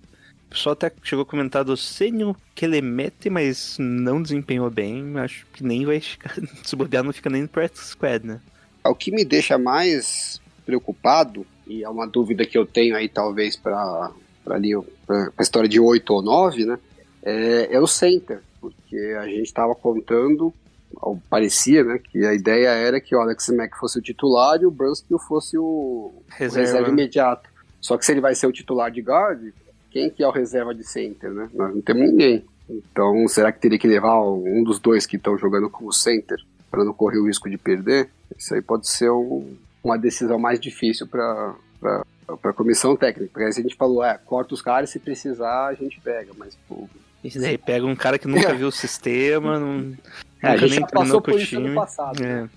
O 0.47 0.53
pessoal 0.53 0.73
até 0.73 0.91
chegou 1.01 1.23
a 1.23 1.25
comentar 1.25 1.63
do 1.63 1.77
Senio 1.77 2.35
Kelemete, 2.53 3.29
mas 3.29 3.77
não 3.79 4.21
desempenhou 4.21 4.69
bem. 4.69 5.17
Acho 5.17 5.47
que 5.53 5.63
nem 5.63 5.85
vai 5.85 6.01
ficar. 6.01 6.35
Se 6.61 6.75
bobear, 6.75 7.05
não 7.05 7.13
fica 7.13 7.29
nem 7.29 7.43
no 7.43 7.47
practice 7.47 7.91
squad, 7.91 8.27
né? 8.27 8.41
O 8.83 8.93
que 8.93 9.11
me 9.11 9.23
deixa 9.23 9.57
mais 9.57 10.41
preocupado, 10.65 11.45
e 11.65 11.83
é 11.83 11.89
uma 11.89 12.05
dúvida 12.05 12.45
que 12.45 12.57
eu 12.57 12.65
tenho 12.65 12.97
aí, 12.97 13.07
talvez, 13.07 13.55
para 13.55 14.11
para 14.43 14.55
ali 14.55 14.71
a 14.75 15.41
história 15.41 15.69
de 15.69 15.79
8 15.79 16.13
ou 16.13 16.21
9, 16.21 16.65
né? 16.65 16.79
É, 17.23 17.75
é 17.75 17.79
o 17.79 17.87
center, 17.87 18.39
porque 18.59 18.95
a 19.19 19.25
gente 19.27 19.43
estava 19.43 19.75
contando, 19.75 20.53
ou 20.95 21.21
parecia, 21.29 21.83
né, 21.83 21.99
que 21.99 22.25
a 22.25 22.33
ideia 22.33 22.69
era 22.69 22.99
que 22.99 23.15
o 23.15 23.19
Alex 23.19 23.49
Mack 23.49 23.77
fosse 23.77 23.99
o 23.99 24.01
titular 24.01 24.59
e 24.61 24.65
o 24.65 24.71
Brunskill 24.71 25.19
fosse 25.19 25.57
o 25.57 25.63
o 25.63 26.23
Reserva. 26.29 26.67
reserva 26.67 26.89
imediato. 26.89 27.49
Só 27.79 27.97
que 27.97 28.05
se 28.05 28.11
ele 28.11 28.21
vai 28.21 28.35
ser 28.35 28.47
o 28.47 28.51
titular 28.51 28.91
de 28.91 29.01
guard, 29.01 29.51
quem 29.89 30.09
que 30.09 30.23
é 30.23 30.27
o 30.27 30.31
reserva 30.31 30.73
de 30.73 30.83
center, 30.83 31.31
né? 31.31 31.49
Nós 31.53 31.73
não 31.75 31.81
temos 31.81 32.09
ninguém. 32.09 32.45
Então, 32.69 33.27
será 33.27 33.51
que 33.51 33.59
teria 33.59 33.77
que 33.77 33.87
levar 33.87 34.21
um 34.23 34.63
dos 34.63 34.79
dois 34.79 35.05
que 35.05 35.17
estão 35.17 35.37
jogando 35.37 35.69
como 35.69 35.91
center 35.91 36.37
para 36.69 36.83
não 36.85 36.93
correr 36.93 37.17
o 37.17 37.25
risco 37.27 37.49
de 37.49 37.57
perder? 37.57 38.09
Isso 38.37 38.53
aí 38.53 38.61
pode 38.61 38.87
ser 38.87 39.11
um- 39.11 39.55
uma 39.83 39.97
decisão 39.97 40.39
mais 40.39 40.59
difícil 40.59 41.05
para 41.07 41.53
a 41.83 42.53
comissão 42.53 42.95
técnica. 42.95 43.29
Porque 43.31 43.43
aí 43.43 43.49
a 43.49 43.53
gente 43.61 43.75
falou, 43.75 44.03
é, 44.03 44.17
corta 44.17 44.53
os 44.53 44.61
caras, 44.61 44.89
se 44.89 44.99
precisar 44.99 45.67
a 45.67 45.73
gente 45.73 45.99
pega. 46.01 46.31
Mas, 46.37 46.55
pô, 46.67 46.87
E 47.23 47.39
daí 47.39 47.57
pega 47.57 47.85
um 47.85 47.95
cara 47.95 48.17
que 48.17 48.27
nunca 48.27 48.53
viu 48.53 48.67
o 48.67 48.71
sistema, 48.71 49.59
não, 49.59 49.93
É, 50.41 50.47
a 50.47 50.51
nunca 50.53 50.67
gente 50.67 50.79
já 50.79 50.87
passou 50.87 51.21
treinou 51.21 51.21
por 51.21 51.39
isso 51.39 51.57
ano 51.57 51.75
passado, 51.75 52.23
É. 52.23 52.49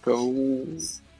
Então, 0.00 0.34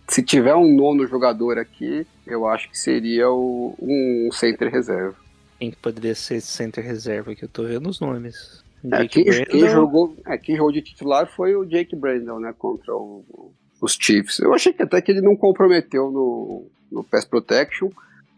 se 0.09 0.23
tiver 0.23 0.55
um 0.55 0.75
nono 0.75 1.07
jogador 1.07 1.59
aqui, 1.59 2.07
eu 2.27 2.47
acho 2.49 2.69
que 2.71 2.79
seria 2.79 3.31
o- 3.31 3.75
um 3.81 4.29
center 4.33 4.71
reserva. 4.73 5.15
Quem 5.59 5.71
que 5.71 5.77
poderia 5.77 6.15
ser 6.15 6.37
esse 6.37 6.47
center 6.49 6.83
reserva 6.85 7.35
que 7.35 7.45
eu 7.45 7.49
tô 7.49 7.65
vendo 7.65 7.89
os 7.89 8.01
nomes. 8.01 8.65
É, 8.93 9.07
quem, 9.07 9.25
quem 9.45 9.69
jogou, 9.69 10.17
é, 10.27 10.39
quem 10.39 10.57
jogou 10.57 10.73
de 10.73 10.81
titular 10.81 11.27
foi 11.31 11.55
o 11.55 11.65
Jake 11.67 11.95
Brandon, 11.95 12.41
né, 12.41 12.55
contra 12.59 12.95
o- 12.97 13.53
os 13.81 13.97
Chiefs. 14.01 14.39
Eu 14.41 14.55
achei 14.55 14.73
que 14.73 14.83
até 14.83 15.01
que 15.03 15.13
ele 15.13 15.21
não 15.21 15.37
comprometeu 15.37 16.11
no, 16.11 16.67
no 16.91 17.05
pass 17.05 17.25
protection, 17.25 17.91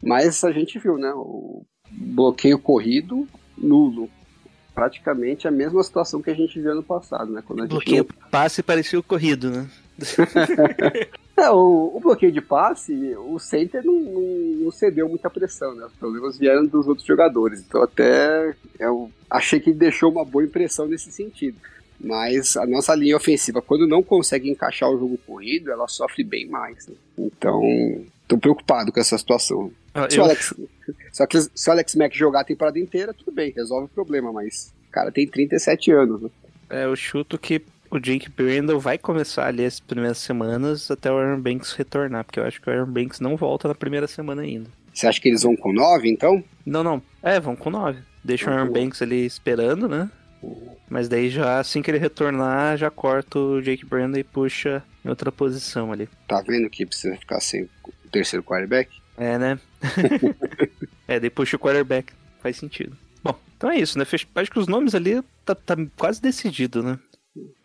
mas 0.03 0.43
a 0.45 0.53
gente 0.53 0.79
viu, 0.79 0.99
né, 0.99 1.13
o 1.15 1.65
bloqueio 1.91 2.59
corrido 2.59 3.27
nulo. 3.57 4.09
Praticamente 4.75 5.47
a 5.47 5.51
mesma 5.51 5.83
situação 5.83 6.23
que 6.23 6.31
a 6.31 6.35
gente 6.35 6.59
viu 6.59 6.73
ano 6.73 6.83
passado, 6.83 7.31
né, 7.31 7.43
quando 7.47 7.61
a 7.61 7.63
gente 7.65 7.73
bloqueio 7.73 8.07
passe 8.31 8.63
parecia 8.63 8.99
o 8.99 9.03
corrido, 9.03 9.51
né? 9.51 9.71
É, 11.35 11.49
o, 11.51 11.93
o 11.95 11.99
bloqueio 11.99 12.31
de 12.31 12.43
passe, 12.43 12.93
o 13.17 13.39
center 13.39 13.83
não, 13.83 13.99
não, 13.99 14.23
não 14.65 14.71
cedeu 14.71 15.09
muita 15.09 15.31
pressão, 15.31 15.75
né? 15.75 15.87
Os 15.87 15.93
problemas 15.95 16.39
vieram 16.39 16.67
dos 16.67 16.87
outros 16.87 17.07
jogadores. 17.07 17.65
Então 17.67 17.83
até 17.83 18.55
eu 18.79 19.11
achei 19.31 19.59
que 19.59 19.73
deixou 19.73 20.13
uma 20.13 20.27
boa 20.27 20.45
impressão 20.45 20.87
nesse 20.87 21.11
sentido. 21.11 21.57
Mas 21.99 22.57
a 22.57 22.67
nossa 22.67 22.95
linha 22.95 23.17
ofensiva, 23.17 23.63
quando 23.63 23.87
não 23.87 24.03
consegue 24.03 24.51
encaixar 24.51 24.91
o 24.91 24.99
jogo 24.99 25.19
corrido, 25.27 25.71
ela 25.71 25.89
sofre 25.89 26.23
bem 26.23 26.49
mais. 26.49 26.87
né? 26.87 26.95
Então, 27.17 27.63
tô 28.35 28.39
preocupado 28.39 28.93
com 28.93 29.01
essa 29.01 29.17
situação. 29.19 29.71
Ah, 29.95 30.09
Se 30.11 30.17
o 30.19 30.21
eu- 30.21 30.25
Alex, 30.25 30.55
se, 31.13 31.23
o- 31.23 31.69
o 31.69 31.71
Alex 31.73 31.95
Mack 31.95 32.17
jogar 32.17 32.41
a 32.41 32.45
temporada 32.45 32.79
inteira, 32.79 33.13
tudo 33.15 33.33
bem, 33.33 33.53
resolve 33.55 33.87
o 33.87 33.89
problema, 33.89 34.33
mas 34.33 34.73
o 34.89 34.93
cara 34.93 35.11
tem 35.13 35.27
37 35.27 35.91
anos, 35.93 36.23
né? 36.23 36.31
É, 36.71 36.85
eu 36.85 36.97
chuto 36.97 37.39
que 37.39 37.61
o 37.91 37.99
Jake 37.99 38.31
Brandon 38.31 38.79
vai 38.79 38.97
começar 38.97 39.47
ali 39.49 39.65
as 39.67 39.79
primeiras 39.79 40.17
semanas 40.19 40.91
até 40.91 41.11
o 41.13 41.17
Aaron 41.19 41.41
Banks 41.41 41.73
retornar, 41.75 42.25
porque 42.25 42.41
eu 42.41 42.45
acho 42.45 42.61
que 42.61 42.71
o 42.71 42.73
Aaron 42.73 42.87
Banks 42.91 43.21
não 43.21 43.37
volta 43.37 43.69
na 43.69 43.75
primeira 43.75 44.07
semana 44.07 44.43
ainda. 44.43 44.71
Você 44.95 45.07
acha 45.07 45.21
que 45.21 45.29
eles 45.29 45.43
vão 45.43 45.55
com 45.57 45.73
9, 45.73 46.09
então? 46.11 46.43
Não, 46.65 46.83
não. 46.83 47.03
É, 47.23 47.39
vão 47.39 47.55
com 47.57 47.69
9. 47.71 47.99
Deixa 48.25 48.45
o 48.47 48.49
Vão 48.51 48.59
Aaron 48.59 48.73
Banks 48.73 49.03
ali 49.03 49.25
esperando, 49.27 49.89
né? 49.89 50.11
Mas 50.89 51.09
daí 51.09 51.31
já, 51.31 51.59
assim 51.61 51.81
que 51.83 51.91
ele 51.91 51.99
retornar, 51.99 52.77
já 52.77 52.91
corta 52.91 53.39
o 53.39 53.63
Jake 53.63 53.85
Brandon 53.85 54.19
e 54.19 54.25
puxa 54.25 54.83
em 55.05 55.09
outra 55.09 55.31
posição 55.33 55.93
ali. 55.93 56.09
Tá 56.29 56.43
vendo 56.43 56.69
que 56.69 56.85
precisa 56.85 57.17
ficar 57.17 57.41
sem 57.41 57.63
o 57.63 57.69
terceiro 58.13 58.45
quarterback? 58.45 58.91
É, 59.17 59.39
né? 59.39 59.59
é, 61.09 61.19
daí 61.21 61.31
puxa 61.31 61.57
o 61.57 61.59
quarterback. 61.59 62.13
Faz 62.41 62.57
sentido. 62.57 62.97
Bom, 63.23 63.39
então 63.57 63.71
é 63.71 63.79
isso, 63.79 63.99
né? 63.99 64.05
Acho 64.35 64.51
que 64.51 64.59
os 64.59 64.67
nomes 64.67 64.95
ali 64.95 65.23
tá, 65.45 65.55
tá 65.55 65.77
quase 65.97 66.21
decidido, 66.21 66.83
né? 66.83 66.99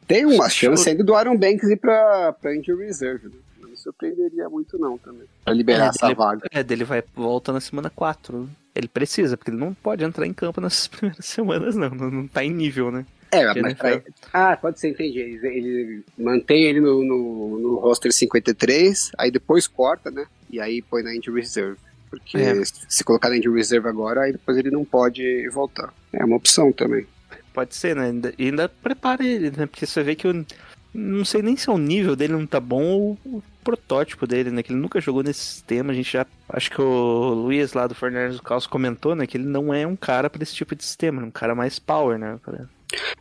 Tem 0.07 0.25
uma 0.25 0.49
chance 0.49 0.87
ainda 0.89 1.03
do 1.03 1.15
Aaron 1.15 1.35
Banks 1.37 1.69
ir 1.69 1.77
pra, 1.77 2.31
pra 2.33 2.55
injury 2.55 2.85
reserve. 2.85 3.27
Né? 3.27 3.33
Não 3.59 3.69
me 3.69 3.75
surpreenderia 3.77 4.47
muito 4.49 4.77
não 4.77 4.97
também. 4.97 5.23
Pra 5.43 5.53
liberar 5.53 5.85
É, 5.85 5.89
essa 5.89 6.05
dele- 6.05 6.15
vaga. 6.15 6.47
É, 6.51 6.63
dele 6.63 6.83
vai 6.83 7.03
volta 7.15 7.51
na 7.51 7.59
semana 7.59 7.89
4. 7.89 8.43
né? 8.43 8.47
Ele 8.75 8.87
precisa, 8.87 9.35
porque 9.35 9.49
ele 9.51 9.57
não 9.59 9.73
pode 9.73 10.03
entrar 10.03 10.25
em 10.27 10.33
campo 10.33 10.61
nessas 10.61 10.87
primeiras 10.87 11.25
semanas, 11.25 11.75
não. 11.75 11.89
Não, 11.89 12.09
não 12.11 12.27
tá 12.27 12.43
em 12.43 12.51
nível, 12.51 12.91
né? 12.91 13.05
É, 13.31 13.45
mas 13.61 13.73
pra... 13.73 13.91
NFL. 13.93 14.09
Ah, 14.33 14.57
pode 14.57 14.79
ser, 14.79 14.89
entendi. 14.89 15.19
Ele, 15.19 15.47
ele 15.47 16.03
mantém 16.17 16.63
ele 16.63 16.79
no, 16.79 17.03
no, 17.03 17.59
no 17.59 17.75
roster 17.75 18.11
53, 18.11 19.11
aí 19.17 19.31
depois 19.31 19.67
corta, 19.67 20.09
né? 20.11 20.25
E 20.49 20.59
aí 20.59 20.81
põe 20.81 21.03
na 21.03 21.15
injury 21.15 21.41
reserve. 21.41 21.77
Porque 22.09 22.37
É. 22.37 22.61
se 22.63 23.03
colocar 23.03 23.29
na 23.29 23.37
injury 23.37 23.57
reserve 23.57 23.87
agora, 23.87 24.21
aí 24.21 24.31
depois 24.31 24.57
ele 24.57 24.71
não 24.71 24.85
pode 24.85 25.47
voltar. 25.49 25.93
É 26.13 26.23
uma 26.23 26.37
opção 26.37 26.71
também. 26.71 27.05
Pode 27.53 27.75
ser, 27.75 27.95
né? 27.95 28.13
E 28.37 28.45
ainda 28.45 28.69
prepara 28.69 29.25
ele, 29.25 29.51
né? 29.51 29.65
Porque 29.65 29.85
você 29.85 30.03
vê 30.03 30.15
que 30.15 30.27
eu 30.27 30.45
não 30.93 31.25
sei 31.25 31.41
nem 31.41 31.55
se 31.55 31.69
é 31.69 31.71
o 31.71 31.77
nível 31.77 32.15
dele 32.15 32.33
não 32.33 32.47
tá 32.47 32.59
bom 32.59 32.83
ou 32.83 33.17
o 33.25 33.43
protótipo 33.63 34.25
dele, 34.25 34.49
né? 34.49 34.63
Que 34.63 34.71
ele 34.71 34.79
nunca 34.79 35.01
jogou 35.01 35.21
nesse 35.21 35.41
sistema. 35.41 35.91
A 35.91 35.95
gente 35.95 36.11
já. 36.11 36.25
Acho 36.49 36.71
que 36.71 36.81
o 36.81 37.33
Luiz 37.33 37.73
lá 37.73 37.85
do 37.87 37.93
Fortnite 37.95 38.37
do 38.37 38.41
Caos 38.43 38.65
comentou, 38.65 39.15
né? 39.15 39.27
Que 39.27 39.37
ele 39.37 39.45
não 39.45 39.73
é 39.73 39.85
um 39.85 39.95
cara 39.95 40.29
pra 40.29 40.41
esse 40.41 40.55
tipo 40.55 40.75
de 40.75 40.83
sistema, 40.83 41.21
um 41.21 41.31
cara 41.31 41.53
mais 41.53 41.77
power, 41.77 42.17
né? 42.17 42.39
Pra... 42.43 42.65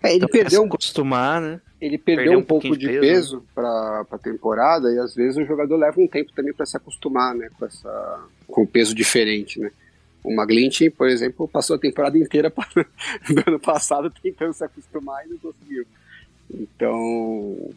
É, 0.02 0.08
ele 0.08 0.16
Então, 0.16 0.28
perdeu 0.28 0.62
um 0.62 0.66
acostumar, 0.66 1.40
né? 1.40 1.60
ele 1.80 1.98
perdeu 1.98 2.24
Perdeu 2.24 2.38
um, 2.38 2.42
um 2.42 2.44
pouco 2.44 2.76
de 2.76 2.86
peso, 2.86 3.00
peso, 3.00 3.44
para 3.54 4.06
a 4.10 4.18
temporada 4.18 4.92
e 4.92 4.98
às 4.98 5.14
vezes 5.14 5.36
o 5.36 5.44
jogador 5.44 5.76
leva 5.76 6.00
um 6.00 6.08
tempo 6.08 6.32
também 6.34 6.52
para 6.52 6.66
se 6.66 6.76
acostumar, 6.76 7.34
né, 7.34 7.48
com 7.58 7.66
essa 7.66 8.24
com 8.46 8.62
o 8.62 8.66
peso 8.66 8.94
diferente, 8.94 9.60
né? 9.60 9.70
O 10.24 10.32
McGlinchey, 10.32 10.90
por 10.90 11.08
exemplo, 11.08 11.46
passou 11.46 11.76
a 11.76 11.78
temporada 11.78 12.18
inteira 12.18 12.50
do 13.30 13.44
ano 13.46 13.60
passado 13.60 14.12
tentando 14.22 14.52
se 14.54 14.64
acostumar 14.64 15.24
e 15.24 15.30
não 15.30 15.38
conseguiu. 15.38 15.86
Então, 16.52 17.70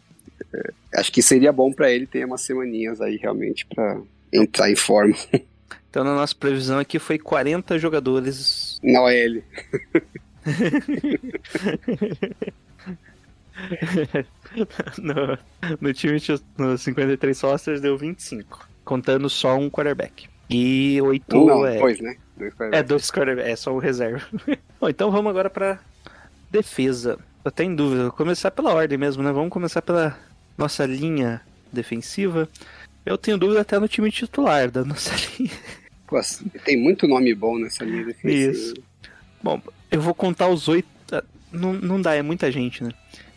é, 0.52 0.72
acho 0.96 1.12
que 1.12 1.22
seria 1.22 1.52
bom 1.52 1.72
para 1.72 1.92
ele 1.92 2.06
ter 2.06 2.24
umas 2.24 2.40
semaninhas 2.40 3.00
aí 3.00 3.16
realmente 3.16 3.66
para 3.66 4.00
entrar 4.32 4.70
em 4.70 4.76
forma 4.76 5.14
Então 5.90 6.04
na 6.04 6.14
nossa 6.14 6.34
previsão 6.34 6.78
aqui 6.78 6.98
foi 6.98 7.18
40 7.18 7.78
jogadores. 7.78 8.78
na 8.82 9.02
OL. 9.02 9.42
no, 14.98 15.38
no 15.80 15.92
time 15.94 16.18
de- 16.18 16.40
no 16.56 16.76
53 16.78 17.40
rosters 17.42 17.80
deu 17.80 17.96
25. 17.96 18.68
Contando 18.84 19.28
só 19.28 19.56
um 19.56 19.70
quarterback. 19.70 20.28
E 20.48 21.00
8 21.02 21.36
Um 21.38 21.46
não, 21.46 21.66
é. 21.66 21.78
dois, 21.78 22.00
né? 22.00 22.16
Dois 22.36 22.52
É, 22.72 22.82
dois 22.82 23.10
quarterbacks, 23.10 23.52
é 23.52 23.56
só 23.56 23.72
o 23.72 23.78
reserva. 23.78 24.24
Bom, 24.80 24.88
então 24.88 25.10
vamos 25.10 25.30
agora 25.30 25.48
pra 25.50 25.78
defesa. 26.50 27.18
Eu 27.44 27.50
tenho 27.50 27.74
dúvida, 27.76 28.02
vou 28.04 28.12
começar 28.12 28.50
pela 28.50 28.72
ordem 28.74 28.98
mesmo, 28.98 29.22
né? 29.22 29.30
Vamos 29.32 29.50
começar 29.50 29.80
pela 29.82 30.18
nossa 30.58 30.84
linha 30.86 31.40
defensiva. 31.72 32.48
Eu 33.06 33.16
tenho 33.16 33.38
dúvida 33.38 33.60
até 33.60 33.78
no 33.78 33.88
time 33.88 34.10
titular 34.10 34.70
da 34.70 34.84
nossa 34.84 35.12
linha. 35.38 35.50
Pô, 36.06 36.20
tem 36.64 36.76
muito 36.76 37.06
nome 37.06 37.32
bom 37.34 37.56
nessa 37.58 37.84
linha 37.84 38.04
defensiva. 38.04 38.52
Isso. 38.52 38.74
Bom, 39.42 39.62
eu 39.90 40.00
vou 40.00 40.14
contar 40.14 40.48
os 40.48 40.68
oito. 40.68 40.88
ah, 41.12 41.22
Não, 41.52 41.72
não 41.72 42.00
dá, 42.00 42.14
é 42.14 42.22
muita 42.22 42.50
gente, 42.50 42.82
né? 42.84 42.90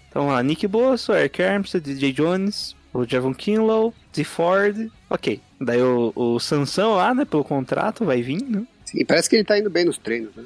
Então, 0.10 0.28
lá, 0.28 0.42
Nick 0.44 0.68
Bosso, 0.68 1.12
Eric 1.14 1.42
Armstead, 1.42 1.84
DJ 1.94 2.14
Jones, 2.14 2.76
o 2.94 3.04
Javon 3.06 3.34
Kinlow, 3.34 3.94
Z 4.16 4.24
Ford. 4.24 4.92
Ok. 5.10 5.42
Daí 5.60 5.82
o, 5.82 6.12
o 6.16 6.40
Sansão 6.40 6.96
lá, 6.96 7.14
né, 7.16 7.26
pelo 7.26 7.44
contrato, 7.44 8.06
vai 8.06 8.22
vir, 8.22 8.42
né? 8.44 8.64
Sim, 8.86 9.04
parece 9.06 9.30
que 9.30 9.36
ele 9.38 9.44
tá 9.44 9.58
indo 9.58 9.70
bem 9.70 9.86
nos 9.86 9.98
treinos, 9.98 10.36
né? 10.36 10.44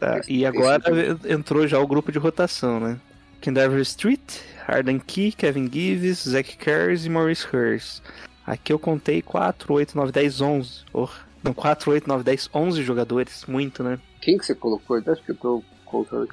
Tá, 0.00 0.18
Esse- 0.18 0.32
e 0.32 0.46
agora 0.46 0.82
entrou 1.28 1.66
já 1.68 1.78
o 1.78 1.86
grupo 1.86 2.10
de 2.10 2.18
rotação, 2.18 2.80
né? 2.80 2.98
Kendaver 3.42 3.80
Street, 3.80 4.20
Arden 4.66 4.98
Key, 4.98 5.32
Kevin 5.32 5.68
Gives, 5.70 6.20
Zach 6.26 6.56
Cares 6.56 7.04
e 7.04 7.10
Maurice 7.10 7.46
Hurst. 7.52 8.00
Aqui 8.46 8.72
eu 8.72 8.78
contei 8.78 9.20
4, 9.20 9.72
8, 9.74 9.94
9, 9.94 10.12
10, 10.12 10.40
11. 10.40 10.80
Oh, 10.94 11.08
não, 11.42 11.52
4, 11.52 11.90
8, 11.90 12.08
9, 12.08 12.24
10, 12.24 12.48
11 12.54 12.82
jogadores. 12.82 13.44
Muito, 13.46 13.82
né? 13.82 13.98
Quem 14.24 14.38
que 14.38 14.46
você 14.46 14.54
colocou? 14.54 14.96
Acho 15.06 15.22
que 15.22 15.32
eu 15.32 15.34
tô 15.36 15.62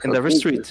Kendaver 0.01 0.29
tem- 0.29 0.37
Street. 0.37 0.69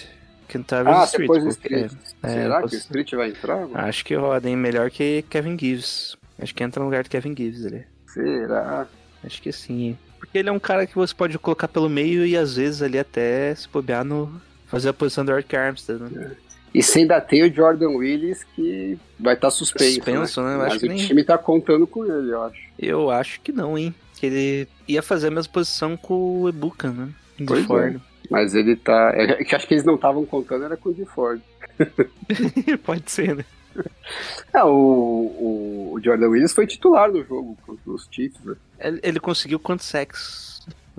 Kendaver 0.49 0.93
Ah, 0.93 1.05
Street. 1.05 1.31
depois 1.31 1.57
porque- 1.57 1.75
Street. 1.75 1.93
é, 2.23 2.29
Será 2.29 2.59
que 2.63 2.75
o 2.75 2.79
Street 2.79 3.11
vai 3.13 3.29
entrar? 3.29 3.57
mano? 3.57 3.71
Acho 3.75 4.05
que 4.05 4.15
roda, 4.15 4.49
hein? 4.49 4.57
Melhor 4.57 4.91
que 4.91 5.23
Kevin 5.29 5.57
Gives. 5.59 6.17
Acho 6.41 6.55
que 6.55 6.65
entra 6.65 6.81
no 6.81 6.87
lugar 6.87 7.05
do 7.05 7.11
Kevin 7.11 7.35
Gives 7.37 7.67
ali. 7.67 7.85
Será? 8.07 8.87
Acho 9.23 9.43
que 9.43 9.53
sim. 9.53 9.97
Porque 10.19 10.39
ele 10.39 10.49
é 10.49 10.53
um 10.53 10.59
cara 10.59 10.87
que 10.87 10.95
você 10.95 11.15
pode 11.15 11.39
colocar 11.39 11.69
pelo 11.69 11.89
meio 11.89 12.25
e 12.27 12.37
às 12.37 12.57
vezes 12.57 12.83
ali 12.83 12.99
até 12.99 13.55
se 13.55 13.69
bobear 13.69 14.05
no. 14.05 14.41
fazer 14.67 14.89
a 14.89 14.93
posição 14.93 15.25
do 15.25 15.33
Eric 15.33 15.55
Armstead, 15.57 16.01
né? 16.01 16.37
E 16.73 16.81
você 16.83 17.01
ainda 17.01 17.21
tem 17.21 17.43
o 17.43 17.53
Jordan 17.53 17.89
Willis 17.89 18.45
que 18.55 18.97
vai 19.19 19.35
estar 19.35 19.51
suspenso. 19.51 19.95
Suspenso, 19.97 20.43
né? 20.43 20.55
Eu 20.55 20.59
Mas 20.59 20.67
acho 20.69 20.79
que 20.81 20.87
o 20.87 20.89
nem- 20.89 21.07
time 21.07 21.25
tá 21.25 21.37
contando 21.37 21.87
com 21.89 22.05
ele, 22.05 22.33
eu 22.33 22.43
acho. 22.45 22.61
Eu 22.79 23.11
acho 23.11 23.41
que 23.41 23.51
não, 23.51 23.77
hein? 23.77 23.93
Que 24.21 24.27
ele 24.27 24.69
ia 24.87 25.03
fazer 25.03 25.29
a 25.29 25.31
mesma 25.31 25.51
posição 25.51 25.97
com 25.97 26.43
o 26.43 26.49
Ebuka, 26.49 26.91
né? 26.91 27.09
De 27.39 27.47
Pois 27.47 27.65
é. 27.65 27.67
Ford. 27.67 28.01
Mas 28.31 28.55
ele 28.55 28.77
tá. 28.77 29.13
É 29.15 29.43
que 29.43 29.57
acho 29.57 29.67
que 29.67 29.75
eles 29.75 29.85
não 29.85 29.95
estavam 29.97 30.25
contando, 30.27 30.65
era 30.65 30.77
com 30.77 30.91
o 30.91 30.95
de 30.95 31.07
Ford. 31.07 31.41
Pode 32.85 33.11
ser, 33.11 33.35
né? 33.35 33.45
É, 34.53 34.63
o, 34.63 34.69
o, 34.69 35.93
o 35.95 36.01
Jordan 36.03 36.29
Willis 36.29 36.53
foi 36.53 36.67
titular 36.67 37.11
no 37.11 37.25
jogo 37.25 37.57
contra 37.65 37.91
os 37.91 38.07
Chiefs, 38.11 38.45
né? 38.45 38.55
Ele, 38.79 39.01
ele 39.03 39.21
conseguiu 39.21 39.59
quantos 39.59 39.87
sacks 39.87 40.51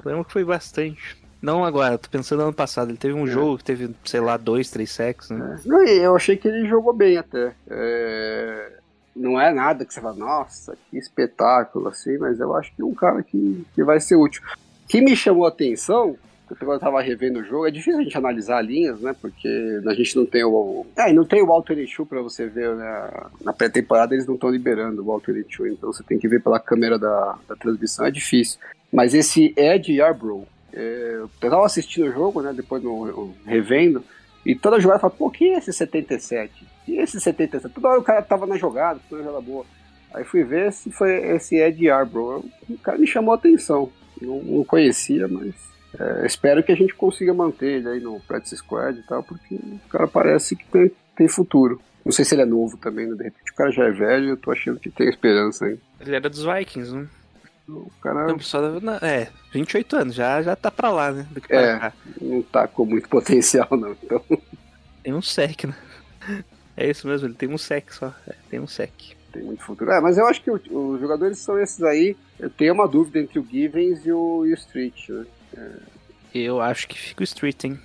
problema 0.01 0.21
é 0.21 0.23
que 0.23 0.31
foi 0.31 0.43
bastante. 0.43 1.17
Não 1.41 1.63
agora, 1.63 1.97
tô 1.97 2.09
pensando 2.09 2.39
no 2.39 2.45
ano 2.45 2.53
passado. 2.53 2.89
Ele 2.89 2.97
teve 2.97 3.13
um 3.13 3.25
jogo 3.25 3.57
que 3.57 3.63
teve, 3.63 3.95
sei 4.03 4.19
lá, 4.19 4.37
dois, 4.37 4.69
três 4.69 4.91
sacks, 4.91 5.29
né? 5.29 5.59
Não, 5.65 5.83
e 5.83 5.97
eu 5.97 6.15
achei 6.15 6.37
que 6.37 6.47
ele 6.47 6.67
jogou 6.67 6.93
bem 6.93 7.17
até. 7.17 7.53
É, 7.67 8.73
Não 9.15 9.39
é 9.39 9.53
nada 9.53 9.85
que 9.85 9.93
você 9.93 10.01
fala, 10.01 10.15
nossa, 10.15 10.77
que 10.89 10.97
espetáculo, 10.97 11.89
assim, 11.89 12.17
mas 12.17 12.39
eu 12.39 12.55
acho 12.55 12.73
que 12.73 12.81
é 12.81 12.85
um 12.85 12.93
cara 12.93 13.21
que, 13.23 13.65
que 13.73 13.83
vai 13.83 13.99
ser 13.99 14.15
útil. 14.15 14.41
Que 14.87 15.01
me 15.01 15.15
chamou 15.15 15.45
a 15.45 15.49
atenção, 15.49 16.17
quando 16.59 16.73
eu 16.73 16.79
tava 16.79 17.01
revendo 17.01 17.39
o 17.39 17.43
jogo, 17.43 17.67
é 17.67 17.71
difícil 17.71 17.99
a 17.99 18.03
gente 18.03 18.17
analisar 18.17 18.61
linhas, 18.61 18.99
né? 18.99 19.15
Porque 19.19 19.81
a 19.85 19.93
gente 19.93 20.15
não 20.15 20.25
tem 20.25 20.43
o. 20.43 20.85
É, 20.95 21.11
não 21.13 21.25
tem 21.25 21.41
o 21.41 21.51
alternate 21.51 22.05
pra 22.05 22.21
você 22.21 22.47
ver, 22.47 22.75
né? 22.75 23.09
Na 23.41 23.53
pré-temporada 23.53 24.13
eles 24.13 24.25
não 24.25 24.35
estão 24.35 24.49
liberando 24.49 25.05
o 25.05 25.11
alternate 25.11 25.63
então 25.63 25.91
você 25.91 26.03
tem 26.03 26.17
que 26.17 26.27
ver 26.27 26.41
pela 26.41 26.59
câmera 26.59 26.97
da, 26.97 27.37
da 27.47 27.55
transmissão, 27.55 28.05
é 28.05 28.11
difícil. 28.11 28.59
Mas 28.91 29.13
esse 29.13 29.53
Ed 29.57 29.91
Yarbrough, 29.91 30.45
é, 30.73 31.19
eu 31.21 31.29
tava 31.39 31.65
assistindo 31.65 32.07
o 32.07 32.11
jogo, 32.11 32.41
né? 32.41 32.53
Depois 32.53 32.83
no, 32.83 33.33
revendo, 33.45 34.03
e 34.45 34.55
toda 34.55 34.79
jogada 34.79 34.97
eu 34.97 35.01
falo, 35.01 35.13
pô, 35.17 35.29
que 35.29 35.49
é 35.49 35.57
esse 35.57 35.71
77? 35.71 36.65
E 36.87 36.97
esse 36.97 37.19
77? 37.19 37.73
Toda 37.73 37.87
hora 37.89 37.99
o 37.99 38.03
cara 38.03 38.21
tava 38.21 38.45
na 38.47 38.57
jogada, 38.57 38.99
toda 39.09 39.23
jogada 39.23 39.41
boa. 39.41 39.65
Aí 40.13 40.23
fui 40.23 40.43
ver 40.43 40.73
se 40.73 40.91
foi 40.91 41.13
esse 41.35 41.55
Ed 41.55 41.85
Yarbrough. 41.85 42.43
O 42.69 42.77
cara 42.79 42.97
me 42.97 43.07
chamou 43.07 43.33
a 43.33 43.37
atenção. 43.37 43.89
Não, 44.21 44.41
não 44.43 44.63
conhecia, 44.63 45.27
mas 45.27 45.53
é, 45.99 46.25
espero 46.25 46.61
que 46.63 46.71
a 46.71 46.75
gente 46.75 46.93
consiga 46.93 47.33
manter 47.33 47.77
ele 47.79 47.87
aí 47.89 47.99
no 47.99 48.19
Practice 48.21 48.57
Squad 48.57 48.99
e 48.99 49.03
tal, 49.03 49.23
porque 49.23 49.55
o 49.55 49.89
cara 49.89 50.07
parece 50.07 50.55
que 50.55 50.65
tem, 50.65 50.91
tem 51.15 51.27
futuro. 51.27 51.81
Não 52.03 52.11
sei 52.11 52.25
se 52.25 52.35
ele 52.35 52.41
é 52.41 52.45
novo 52.45 52.77
também, 52.77 53.07
né? 53.07 53.15
De 53.15 53.23
repente 53.23 53.51
o 53.51 53.55
cara 53.55 53.71
já 53.71 53.85
é 53.85 53.91
velho 53.91 54.25
e 54.25 54.29
eu 54.29 54.37
tô 54.37 54.51
achando 54.51 54.79
que 54.79 54.89
tem 54.89 55.07
esperança 55.07 55.65
aí. 55.65 55.79
Ele 55.99 56.15
era 56.15 56.29
dos 56.29 56.43
Vikings, 56.43 56.93
né? 56.95 57.07
O 57.69 57.89
cara 58.01 58.27
Não, 58.27 58.39
só 58.39 58.59
na- 58.81 58.97
é, 59.01 59.29
28 59.53 59.95
anos, 59.95 60.15
já, 60.15 60.41
já 60.41 60.55
tá 60.57 60.69
pra 60.69 60.89
lá, 60.89 61.11
né? 61.11 61.25
Do 61.31 61.39
que 61.39 61.53
É. 61.53 61.77
pra 61.77 61.79
cá. 61.91 61.93
não 62.19 62.41
tá 62.41 62.67
com 62.67 62.85
muito 62.85 63.07
potencial, 63.09 63.67
não. 63.71 63.95
Então, 64.03 64.21
Tem 65.03 65.13
um 65.13 65.21
sec, 65.21 65.63
né? 65.65 66.43
É 66.81 66.89
isso 66.89 67.07
mesmo, 67.07 67.27
ele 67.27 67.35
tem 67.35 67.47
um 67.47 67.59
sec 67.59 67.91
só. 67.91 68.11
É, 68.27 68.33
tem 68.49 68.59
um 68.59 68.65
sec. 68.65 68.91
tem 69.31 69.43
muito 69.43 69.63
futuro. 69.63 69.91
É, 69.91 70.01
mas 70.01 70.17
eu 70.17 70.25
acho 70.25 70.41
que 70.41 70.49
os 70.49 70.99
jogadores 70.99 71.37
são 71.37 71.59
esses 71.59 71.83
aí. 71.83 72.17
Eu 72.39 72.49
tenho 72.49 72.73
uma 72.73 72.87
dúvida 72.87 73.19
entre 73.19 73.37
o 73.37 73.45
Givens 73.45 74.03
e 74.03 74.11
o, 74.11 74.47
e 74.47 74.51
o 74.51 74.55
Street, 74.55 75.09
né? 75.09 75.25
Eu 76.33 76.59
acho 76.59 76.87
que 76.87 76.97
fica 76.97 77.21
o 77.21 77.23
Street, 77.23 77.65
hein? 77.65 77.79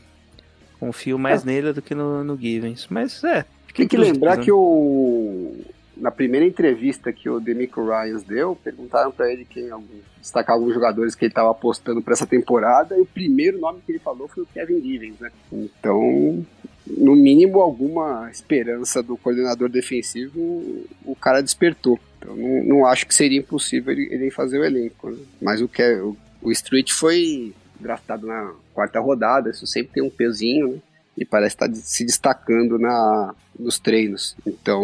Confio 0.81 1.19
mais 1.19 1.45
nele 1.45 1.75
do 1.75 1.83
que 1.83 1.95
no, 1.95 2.25
no 2.25 2.39
Givens. 2.39 2.87
Mas 2.89 3.23
é. 3.23 3.45
Tem 3.75 3.87
que 3.87 3.99
lembrar 3.99 4.39
que 4.39 4.51
o. 4.51 5.55
Na 5.95 6.11
primeira 6.11 6.47
entrevista 6.47 7.13
que 7.13 7.29
o 7.29 7.39
Demico 7.39 7.85
Ryans 7.85 8.23
deu, 8.23 8.57
perguntaram 8.57 9.11
pra 9.11 9.31
ele 9.31 9.45
quem 9.45 9.71
algum, 9.71 9.87
destacar 10.21 10.55
alguns 10.55 10.73
jogadores 10.73 11.15
que 11.15 11.27
ele 11.27 11.35
tava 11.35 11.51
apostando 11.51 12.03
pra 12.03 12.13
essa 12.13 12.27
temporada, 12.27 12.97
e 12.97 13.01
o 13.01 13.07
primeiro 13.07 13.59
nome 13.59 13.81
que 13.85 13.93
ele 13.93 13.99
falou 13.99 14.29
foi 14.29 14.43
o 14.43 14.47
Kevin 14.47 14.81
Givens, 14.81 15.19
né? 15.19 15.31
Então, 15.51 16.45
no 16.87 17.17
mínimo, 17.17 17.61
alguma 17.61 18.31
esperança 18.31 19.03
do 19.03 19.17
coordenador 19.17 19.69
defensivo 19.69 20.85
o 21.05 21.17
cara 21.17 21.43
despertou. 21.43 21.99
Então, 22.19 22.37
não, 22.37 22.65
não 22.65 22.87
acho 22.87 23.07
que 23.07 23.15
seria 23.15 23.39
impossível 23.39 23.93
ele, 23.93 24.09
ele 24.13 24.31
fazer 24.31 24.59
o 24.59 24.65
elenco. 24.65 25.11
né? 25.11 25.19
Mas 25.41 25.61
o, 25.61 25.69
que, 25.69 25.83
o, 25.97 26.17
o 26.43 26.53
Street 26.53 26.93
foi 26.93 27.55
draftado 27.81 28.27
na 28.27 28.53
quarta 28.73 29.01
rodada, 29.01 29.51
isso 29.51 29.67
sempre 29.67 29.95
tem 29.95 30.03
um 30.03 30.11
pezinho, 30.11 30.75
né? 30.75 30.79
e 31.19 31.25
parece 31.25 31.55
estar 31.55 31.75
se 31.75 32.05
destacando 32.05 32.79
na, 32.79 33.35
nos 33.59 33.79
treinos. 33.79 34.37
Então, 34.47 34.83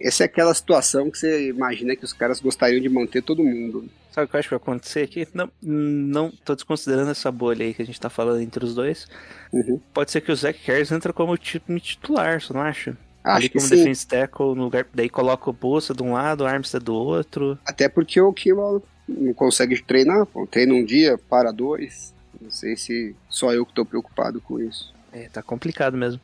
essa 0.00 0.24
é 0.24 0.26
aquela 0.26 0.54
situação 0.54 1.10
que 1.10 1.18
você 1.18 1.48
imagina 1.48 1.96
que 1.96 2.04
os 2.04 2.12
caras 2.12 2.40
gostariam 2.40 2.80
de 2.80 2.88
manter 2.88 3.22
todo 3.22 3.42
mundo. 3.42 3.88
Sabe 4.12 4.26
o 4.26 4.28
que 4.28 4.36
eu 4.36 4.38
acho 4.38 4.48
que 4.48 4.54
vai 4.54 4.62
acontecer 4.62 5.02
aqui? 5.02 5.28
Não, 5.32 5.50
não 5.62 6.30
tô 6.44 6.54
desconsiderando 6.54 7.10
essa 7.10 7.30
bolha 7.30 7.64
aí 7.64 7.74
que 7.74 7.82
a 7.82 7.86
gente 7.86 8.00
tá 8.00 8.10
falando 8.10 8.40
entre 8.40 8.64
os 8.64 8.74
dois. 8.74 9.06
Uhum. 9.52 9.80
Pode 9.92 10.10
ser 10.10 10.20
que 10.20 10.32
o 10.32 10.36
Zach 10.36 10.58
Harris 10.64 10.90
entra 10.90 11.12
como 11.12 11.36
time 11.36 11.80
titular, 11.80 12.40
você 12.40 12.52
não 12.52 12.60
acha? 12.60 12.96
Acho 13.22 13.36
Ali 13.36 13.48
que 13.48 13.58
como 13.58 13.70
defense 13.70 14.06
tackle, 14.06 14.54
no 14.54 14.64
lugar, 14.64 14.86
daí 14.94 15.08
coloca 15.08 15.50
o 15.50 15.52
Bolsa 15.52 15.92
de 15.92 16.02
um 16.02 16.12
lado, 16.14 16.44
o 16.44 16.46
Armstead 16.46 16.84
do 16.84 16.94
outro. 16.94 17.58
Até 17.66 17.88
porque 17.88 18.20
o 18.20 18.32
Kima 18.32 18.80
não 19.06 19.34
consegue 19.34 19.80
treinar, 19.82 20.24
pô. 20.26 20.46
treina 20.46 20.74
um 20.74 20.84
dia, 20.84 21.18
para 21.18 21.52
dois. 21.52 22.14
Não 22.40 22.50
sei 22.50 22.76
se 22.76 23.14
só 23.28 23.52
eu 23.52 23.66
que 23.66 23.74
tô 23.74 23.84
preocupado 23.84 24.40
com 24.40 24.60
isso. 24.60 24.94
É, 25.12 25.28
tá 25.28 25.42
complicado 25.42 25.96
mesmo. 25.96 26.20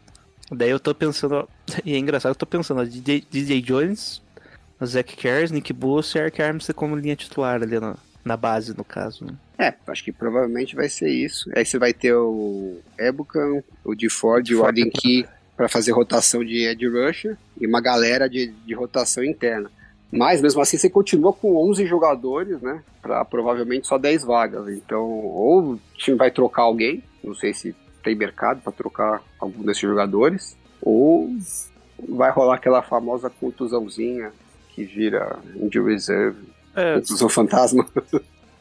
Daí 0.50 0.70
eu 0.70 0.80
tô 0.80 0.94
pensando, 0.94 1.48
e 1.84 1.94
é 1.94 1.98
engraçado, 1.98 2.32
eu 2.32 2.36
tô 2.36 2.46
pensando, 2.46 2.80
ó, 2.80 2.84
DJ, 2.84 3.24
DJ 3.30 3.60
Jones, 3.62 4.22
Zach 4.84 5.16
Harris, 5.22 5.50
Nick 5.50 5.72
Bosa 5.72 6.18
e 6.18 6.20
Eric 6.20 6.42
Armstead 6.42 6.74
como 6.74 6.96
linha 6.96 7.16
titular 7.16 7.62
ali 7.62 7.78
na, 7.78 7.96
na 8.24 8.36
base, 8.36 8.76
no 8.76 8.84
caso. 8.84 9.24
Né? 9.24 9.34
É, 9.58 9.74
acho 9.86 10.04
que 10.04 10.12
provavelmente 10.12 10.74
vai 10.74 10.88
ser 10.88 11.10
isso. 11.10 11.50
Aí 11.54 11.64
você 11.64 11.78
vai 11.78 11.92
ter 11.92 12.14
o 12.14 12.78
Ebucan, 12.98 13.62
o 13.84 13.94
de 13.94 14.08
Ford 14.08 14.46
e 14.48 14.54
o 14.54 14.58
Ford 14.58 14.68
Arden 14.68 14.90
Key 14.90 15.26
para 15.56 15.68
fazer 15.68 15.92
rotação 15.92 16.44
de 16.44 16.66
Ed 16.66 16.86
Rusher 16.86 17.36
e 17.60 17.66
uma 17.66 17.80
galera 17.80 18.28
de, 18.28 18.48
de 18.48 18.74
rotação 18.74 19.22
interna. 19.22 19.70
Mas 20.10 20.40
mesmo 20.40 20.60
assim 20.60 20.76
você 20.76 20.90
continua 20.90 21.32
com 21.32 21.56
11 21.70 21.86
jogadores, 21.86 22.60
né? 22.60 22.82
Para 23.02 23.24
provavelmente 23.24 23.86
só 23.86 23.98
10 23.98 24.24
vagas. 24.24 24.68
Então, 24.68 25.02
ou 25.02 25.72
o 25.72 25.80
time 25.96 26.16
vai 26.16 26.30
trocar 26.30 26.62
alguém, 26.62 27.02
não 27.22 27.34
sei 27.34 27.52
se 27.52 27.74
tem 28.04 28.14
mercado 28.14 28.60
para 28.60 28.72
trocar 28.72 29.22
algum 29.40 29.62
desses 29.64 29.80
jogadores, 29.82 30.56
ou 30.80 31.30
vai 32.08 32.30
rolar 32.30 32.56
aquela 32.56 32.82
famosa 32.82 33.30
contusãozinha 33.30 34.30
que 34.74 34.84
vira 34.84 35.38
injury 35.56 35.92
reserve, 35.94 36.38
É, 36.76 36.94
contusão 36.96 37.28
fantasma. 37.28 37.86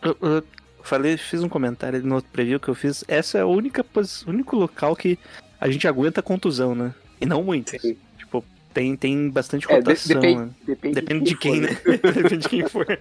eu, 0.01 0.15
eu 0.21 0.43
falei, 0.81 1.17
fiz 1.17 1.43
um 1.43 1.49
comentário 1.49 2.01
no 2.03 2.15
outro 2.15 2.29
preview 2.31 2.59
que 2.59 2.69
eu 2.69 2.75
fiz, 2.75 3.03
essa 3.07 3.37
é 3.37 3.41
a 3.41 3.45
única, 3.45 3.83
o 4.25 4.29
único 4.29 4.55
local 4.55 4.95
que 4.95 5.19
a 5.59 5.69
gente 5.69 5.87
aguenta 5.87 6.21
contusão, 6.21 6.73
né? 6.75 6.93
E 7.19 7.25
não 7.25 7.43
muitas. 7.43 7.81
Sim. 7.81 7.97
Tipo, 8.17 8.43
tem, 8.73 8.95
tem 8.95 9.29
bastante 9.29 9.65
É, 9.71 9.79
de- 9.81 10.07
depende, 10.07 10.35
né? 10.41 10.49
depende, 10.65 10.95
Depende 10.95 11.23
de 11.25 11.35
quem, 11.37 11.61
for, 11.61 11.69
né? 11.69 11.79
Depende 12.13 12.37
de 12.37 12.49
quem 12.49 12.67
for. 12.67 12.99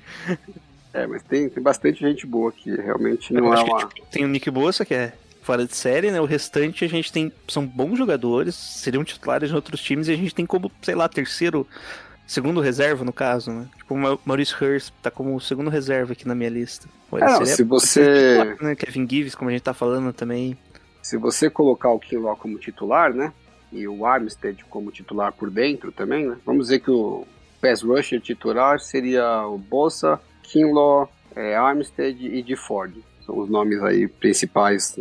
É, 0.94 1.06
mas 1.06 1.22
tem, 1.22 1.48
tem 1.48 1.62
bastante 1.62 2.00
gente 2.00 2.26
boa 2.26 2.50
aqui, 2.50 2.70
realmente 2.74 3.32
não 3.32 3.50
é 3.52 3.54
acho 3.56 3.64
que, 3.64 3.70
uma... 3.70 3.78
tipo, 3.80 4.06
tem 4.10 4.24
o 4.24 4.28
Nick 4.28 4.50
Bosa, 4.50 4.84
que 4.84 4.92
é 4.94 5.12
fora 5.42 5.66
de 5.66 5.76
série, 5.76 6.10
né? 6.10 6.20
O 6.20 6.24
restante 6.24 6.84
a 6.84 6.88
gente 6.88 7.12
tem. 7.12 7.30
São 7.48 7.66
bons 7.66 7.96
jogadores, 7.98 8.54
seriam 8.54 9.04
titulares 9.04 9.50
em 9.50 9.54
outros 9.54 9.82
times, 9.82 10.08
e 10.08 10.12
a 10.12 10.16
gente 10.16 10.34
tem 10.34 10.46
como, 10.46 10.72
sei 10.80 10.94
lá, 10.94 11.08
terceiro. 11.08 11.66
Segundo 12.24 12.60
reserva, 12.60 13.04
no 13.04 13.12
caso, 13.12 13.50
né? 13.50 13.66
Tipo, 13.76 13.94
o 13.94 13.98
Ma- 13.98 14.18
Maurice 14.24 14.54
Hurst 14.54 14.90
tá 15.02 15.10
como 15.10 15.38
segundo 15.40 15.68
reserva 15.68 16.12
aqui 16.12 16.26
na 16.26 16.34
minha 16.34 16.48
lista. 16.48 16.88
É, 17.20 17.44
se 17.44 17.62
você- 17.64 18.36
titular, 18.38 18.62
né? 18.62 18.74
Kevin 18.76 19.06
Gibbs, 19.10 19.34
como 19.34 19.50
a 19.50 19.52
gente 19.52 19.62
tá 19.62 19.74
falando 19.74 20.12
também. 20.14 20.56
Se 21.02 21.18
você 21.18 21.50
colocar 21.50 21.90
o 21.90 21.98
Kinlaw 21.98 22.36
como 22.36 22.58
titular, 22.58 23.12
né? 23.12 23.32
E 23.72 23.86
o 23.88 24.06
Armstead 24.06 24.64
como 24.70 24.90
titular 24.92 25.32
por 25.32 25.50
dentro 25.50 25.90
também, 25.90 26.26
né? 26.26 26.36
Vamos 26.46 26.66
dizer 26.68 26.78
que 26.78 26.90
o 26.90 27.26
pass 27.60 27.82
rusher 27.82 28.20
titular 28.20 28.78
seria 28.80 29.44
o 29.46 29.58
Bossa, 29.58 30.18
Kinlaw, 30.44 31.10
é, 31.34 31.56
Armstead 31.56 32.24
e 32.24 32.40
de 32.42 32.54
Ford. 32.56 32.94
Os 33.32 33.48
nomes 33.48 33.82
aí 33.82 34.06
principais. 34.06 34.96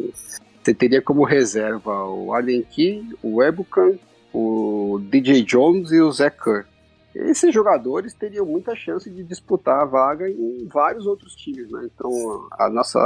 Você 0.63 0.73
teria 0.73 1.01
como 1.01 1.23
reserva 1.23 2.05
o 2.05 2.33
Allen 2.33 2.63
Key, 2.63 3.03
o 3.21 3.43
Ebucan, 3.43 3.97
o 4.33 4.99
DJ 5.09 5.43
Jones 5.43 5.91
e 5.91 5.99
o 5.99 6.11
Zach 6.11 6.37
Kerr. 6.41 6.65
Esses 7.13 7.53
jogadores 7.53 8.13
teriam 8.13 8.45
muita 8.45 8.73
chance 8.73 9.09
de 9.09 9.23
disputar 9.23 9.81
a 9.81 9.85
vaga 9.85 10.29
em 10.29 10.65
vários 10.67 11.05
outros 11.05 11.35
times, 11.35 11.69
né? 11.69 11.89
Então, 11.93 12.09
a 12.51 12.69
nossa 12.69 12.99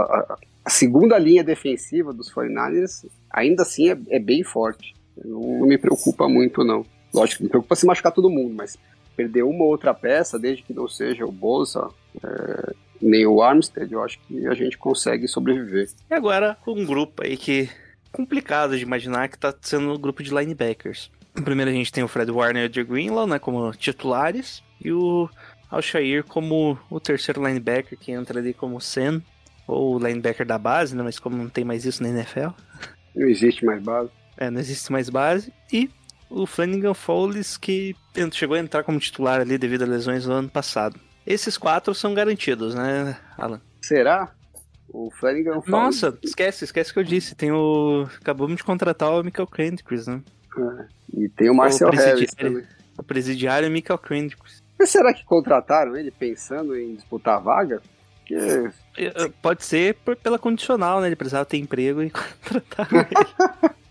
a, 0.63 0.69
segunda 0.69 1.17
linha 1.17 1.43
defensiva 1.43 2.13
dos 2.13 2.31
49ers 2.31 3.07
ainda 3.31 3.63
assim 3.63 3.89
é, 3.89 3.97
é 4.09 4.19
bem 4.19 4.43
forte. 4.43 4.93
Não, 5.23 5.59
não 5.59 5.67
me 5.67 5.77
preocupa 5.77 6.29
muito, 6.29 6.63
não. 6.63 6.85
Lógico, 7.11 7.43
me 7.43 7.49
preocupa 7.49 7.75
se 7.75 7.85
machucar 7.85 8.11
todo 8.11 8.29
mundo, 8.29 8.53
mas 8.53 8.77
perder 9.15 9.43
uma 9.43 9.63
ou 9.63 9.71
outra 9.71 9.93
peça, 9.93 10.37
desde 10.37 10.61
que 10.61 10.73
não 10.73 10.87
seja 10.87 11.25
o 11.25 11.31
Bosa, 11.31 11.89
é, 12.23 12.73
nem 13.01 13.25
o 13.25 13.41
Armstead, 13.41 13.91
eu 13.91 14.03
acho 14.03 14.19
que 14.27 14.47
a 14.47 14.53
gente 14.53 14.77
consegue 14.77 15.27
sobreviver. 15.27 15.89
E 16.09 16.13
agora, 16.13 16.57
um 16.67 16.85
grupo 16.85 17.23
aí 17.23 17.35
que 17.37 17.69
complicado 18.11 18.77
de 18.77 18.83
imaginar 18.83 19.27
que 19.27 19.37
tá 19.37 19.53
sendo 19.61 19.93
o 19.93 19.99
grupo 19.99 20.23
de 20.23 20.33
linebackers. 20.33 21.11
Primeiro 21.43 21.69
a 21.69 21.73
gente 21.73 21.91
tem 21.91 22.03
o 22.03 22.07
Fred 22.07 22.31
Warner 22.31 22.63
e 22.63 22.65
o 22.67 22.69
Drew 22.69 22.85
Greenlaw, 22.85 23.27
né, 23.27 23.37
como 23.39 23.69
titulares, 23.73 24.63
e 24.81 24.91
o 24.93 25.29
Alshair 25.69 26.23
como 26.23 26.79
o 26.89 26.99
terceiro 26.99 27.45
linebacker 27.45 27.97
que 27.99 28.11
entra 28.13 28.39
ali 28.39 28.53
como 28.53 28.79
Sen, 28.79 29.21
ou 29.67 29.99
linebacker 29.99 30.45
da 30.45 30.57
base, 30.57 30.95
né, 30.95 31.03
mas 31.03 31.19
como 31.19 31.35
não 31.35 31.49
tem 31.49 31.65
mais 31.65 31.83
isso 31.83 32.01
na 32.01 32.07
NFL, 32.09 32.49
Não 33.13 33.27
existe 33.27 33.65
mais 33.65 33.83
base. 33.83 34.09
é, 34.37 34.49
não 34.49 34.59
existe 34.61 34.89
mais 34.91 35.09
base, 35.09 35.51
e 35.73 35.89
o 36.29 36.45
Flanagan 36.45 36.93
Fowles 36.93 37.57
que 37.57 37.93
chegou 38.31 38.55
a 38.55 38.59
entrar 38.59 38.83
como 38.83 38.97
titular 38.99 39.41
ali 39.41 39.57
devido 39.57 39.83
a 39.83 39.87
lesões 39.87 40.25
no 40.25 40.33
ano 40.35 40.49
passado. 40.49 40.97
Esses 41.25 41.57
quatro 41.57 41.93
são 41.95 42.13
garantidos, 42.13 42.75
né, 42.75 43.17
Alan? 43.37 43.61
Será? 43.81 44.31
O 44.89 45.09
Flanagan 45.11 45.61
fala- 45.61 45.83
Nossa, 45.85 46.17
esquece, 46.23 46.63
esquece 46.63 46.93
que 46.93 46.99
eu 46.99 47.03
disse. 47.03 47.35
Tem 47.35 47.51
o. 47.51 48.07
Acabamos 48.21 48.55
de 48.57 48.63
contratar 48.63 49.11
o 49.11 49.23
Michael 49.23 49.47
Kendricks, 49.47 50.07
né? 50.07 50.21
E 51.13 51.27
tem 51.29 51.49
o 51.49 51.55
Marcel 51.55 51.89
O. 51.89 51.91
Harris 51.91 52.33
também. 52.33 52.63
O 52.97 53.03
presidiário 53.03 53.65
é 53.65 53.69
Michael 53.69 53.97
Kendricks. 53.99 54.63
Mas 54.79 54.89
será 54.89 55.13
que 55.13 55.25
contrataram 55.25 55.97
ele 55.97 56.11
pensando 56.11 56.77
em 56.77 56.95
disputar 56.95 57.35
a 57.37 57.39
vaga? 57.39 57.81
porque 58.19 58.71
Pode 59.41 59.63
ser 59.65 59.95
por- 59.95 60.15
pela 60.15 60.39
condicional, 60.39 61.01
né? 61.01 61.07
Ele 61.07 61.15
precisava 61.15 61.45
ter 61.45 61.57
emprego 61.57 62.01
e 62.01 62.09
contratar 62.11 62.87
ele. 62.93 63.75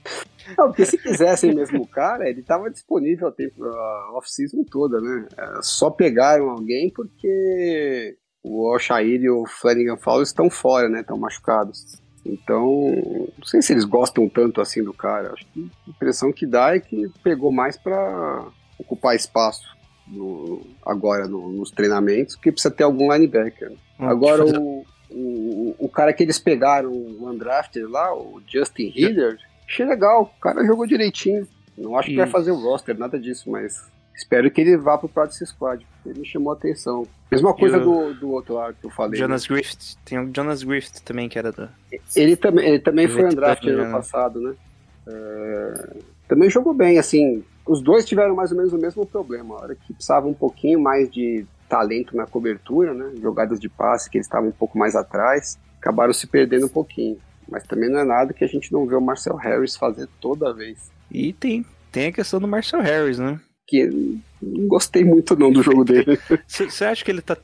Não, 0.59 0.67
porque 0.69 0.85
se 0.85 0.99
quisessem 0.99 1.55
mesmo 1.55 1.83
o 1.83 1.87
cara, 1.87 2.29
ele 2.29 2.43
tava 2.43 2.71
disponível 2.71 3.29
a 3.29 3.33
tempo- 3.33 3.64
a 3.64 4.11
off-season 4.14 4.62
toda, 4.71 5.01
né? 5.01 5.27
É, 5.37 5.62
Só 5.62 5.88
pegaram 5.90 6.51
alguém 6.51 6.90
porque 6.90 8.17
o 8.43 8.69
Alshair 8.71 9.23
e 9.23 9.31
o 9.31 9.47
Flanagan 9.47 9.97
Fowler 9.97 10.23
estão 10.25 10.51
fora, 10.51 10.88
né? 10.88 11.01
Estão 11.01 11.17
machucados. 11.17 11.97
Então, 12.27 12.90
não 13.38 13.45
sei 13.45 13.62
se 13.62 13.73
eles 13.73 13.85
gostam 13.85 14.29
tanto 14.29 14.61
assim 14.61 14.83
do 14.83 14.93
cara. 14.93 15.33
Acho 15.33 15.47
que 15.47 15.71
a 15.87 15.90
impressão 15.90 16.33
que 16.33 16.47
dá 16.47 16.75
é 16.75 16.81
que 16.81 17.09
pegou 17.23 17.51
mais 17.53 17.77
pra 17.77 18.47
ocupar 18.79 19.14
espaço 19.17 19.67
no- 20.07 20.61
agora 20.85 21.27
no- 21.27 21.53
nos 21.53 21.71
treinamentos, 21.71 22.35
porque 22.37 22.53
precisa 22.53 22.73
ter 22.75 22.85
algum 22.85 23.11
linebacker. 23.12 23.73
Agora, 23.99 24.45
o, 24.45 24.85
o, 25.11 25.75
o 25.79 25.88
cara 25.88 26.12
que 26.12 26.23
eles 26.23 26.38
pegaram, 26.38 26.90
o 26.93 27.29
undrafted 27.31 27.87
lá, 27.87 28.14
o 28.14 28.43
Justin 28.47 28.93
Hilliard, 28.95 29.38
achei 29.68 29.85
legal. 29.87 30.33
O 30.37 30.40
cara 30.40 30.64
jogou 30.64 30.87
direitinho. 30.87 31.46
Não 31.77 31.98
acho 31.98 32.09
que 32.11 32.16
vai 32.16 32.27
fazer 32.27 32.50
o 32.53 32.57
roster, 32.61 32.96
nada 32.96 33.18
disso, 33.18 33.50
mas 33.50 33.83
espero 34.14 34.48
que 34.50 34.61
ele 34.61 34.77
vá 34.77 34.96
pro 34.96 35.09
practice 35.09 35.44
squad. 35.46 35.85
porque 35.85 36.09
Ele 36.11 36.20
me 36.20 36.27
chamou 36.27 36.53
a 36.53 36.57
atenção. 36.57 37.05
Mesma 37.31 37.53
coisa 37.53 37.79
o- 37.79 38.12
do, 38.12 38.14
do 38.20 38.31
outro 38.31 38.55
lá 38.55 38.72
que 38.72 38.85
eu 38.85 38.90
falei. 38.90 39.12
né? 39.12 39.16
Jonas 39.27 39.46
Griffith. 39.46 39.96
Tem 40.05 40.18
o 40.18 40.31
Jonas 40.35 40.62
Griffith 40.62 41.00
também, 41.05 41.29
que 41.29 41.37
era 41.38 41.50
do. 41.50 41.68
Ele 42.14 42.37
também, 42.37 42.68
ele 42.68 42.79
também 42.79 43.09
foi 43.09 43.24
undrafted 43.24 43.72
ano 43.72 43.85
né? 43.85 43.90
passado, 43.92 44.40
né? 44.40 44.55
É, 45.09 45.96
também 46.29 46.48
jogou 46.48 46.72
bem, 46.72 46.98
assim. 46.98 47.42
Os 47.66 47.81
dois 47.83 48.05
tiveram 48.05 48.35
mais 48.37 48.50
ou 48.53 48.57
menos 48.57 48.72
o 48.72 48.79
mesmo 48.79 49.05
problema. 49.07 49.57
A 49.57 49.62
hora 49.62 49.74
que 49.74 49.92
precisava 49.92 50.27
um 50.29 50.35
pouquinho 50.35 50.79
mais 50.81 51.11
de 51.11 51.44
talento 51.68 52.16
na 52.16 52.27
cobertura, 52.27 52.94
né? 52.94 53.12
Jogadas 53.20 53.59
de 53.59 53.68
passe 53.68 54.09
que 54.09 54.18
eles 54.18 54.27
estavam 54.27 54.50
um 54.50 54.53
pouco 54.53 54.79
mais 54.79 54.94
atrás, 54.94 55.59
acabaram 55.81 56.12
se 56.12 56.27
perdendo 56.27 56.66
um 56.66 56.70
pouquinho. 56.70 57.18
Mas 57.48 57.64
também 57.64 57.90
não 57.90 58.00
é 58.00 58.04
nada 58.04 58.33
que 58.33 58.44
a 58.44 58.48
gente 58.48 58.72
não 58.72 58.87
vê 58.87 58.94
o 58.94 59.00
Marcel 59.00 59.37
Harris 59.37 59.76
fazer 59.76 60.09
toda 60.20 60.52
vez. 60.52 60.90
E 61.11 61.33
tem, 61.33 61.64
tem 61.92 62.07
a 62.07 62.12
questão 62.12 62.40
do 62.40 62.48
Marcel 62.48 62.80
Harris, 62.80 63.18
né? 63.18 63.40
Que 63.66 63.88
não 64.42 64.66
gostei 64.66 65.04
muito 65.04 65.37
não 65.37 65.52
do 65.52 65.62
jogo 65.62 65.85
dele. 65.85 66.18
Você 66.46 66.85
acha 66.85 67.04
que 67.04 67.11
ele 67.11 67.22
tá. 67.22 67.37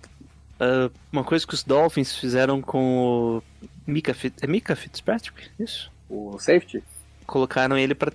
ah, 0.59 0.91
uma 1.13 1.25
coisa 1.25 1.47
que 1.47 1.55
os 1.55 1.63
Dolphins 1.63 2.17
fizeram 2.17 2.61
com 2.61 2.99
o. 2.99 3.43
Mika, 3.87 4.15
Fit, 4.15 4.35
é 4.43 4.47
Mika 4.47 4.77
Fitzpatrick? 4.77 5.49
Isso? 5.59 5.91
O 6.09 6.39
safety? 6.39 6.83
Colocaram 7.27 7.79
ele 7.79 7.95
pra, 7.95 8.13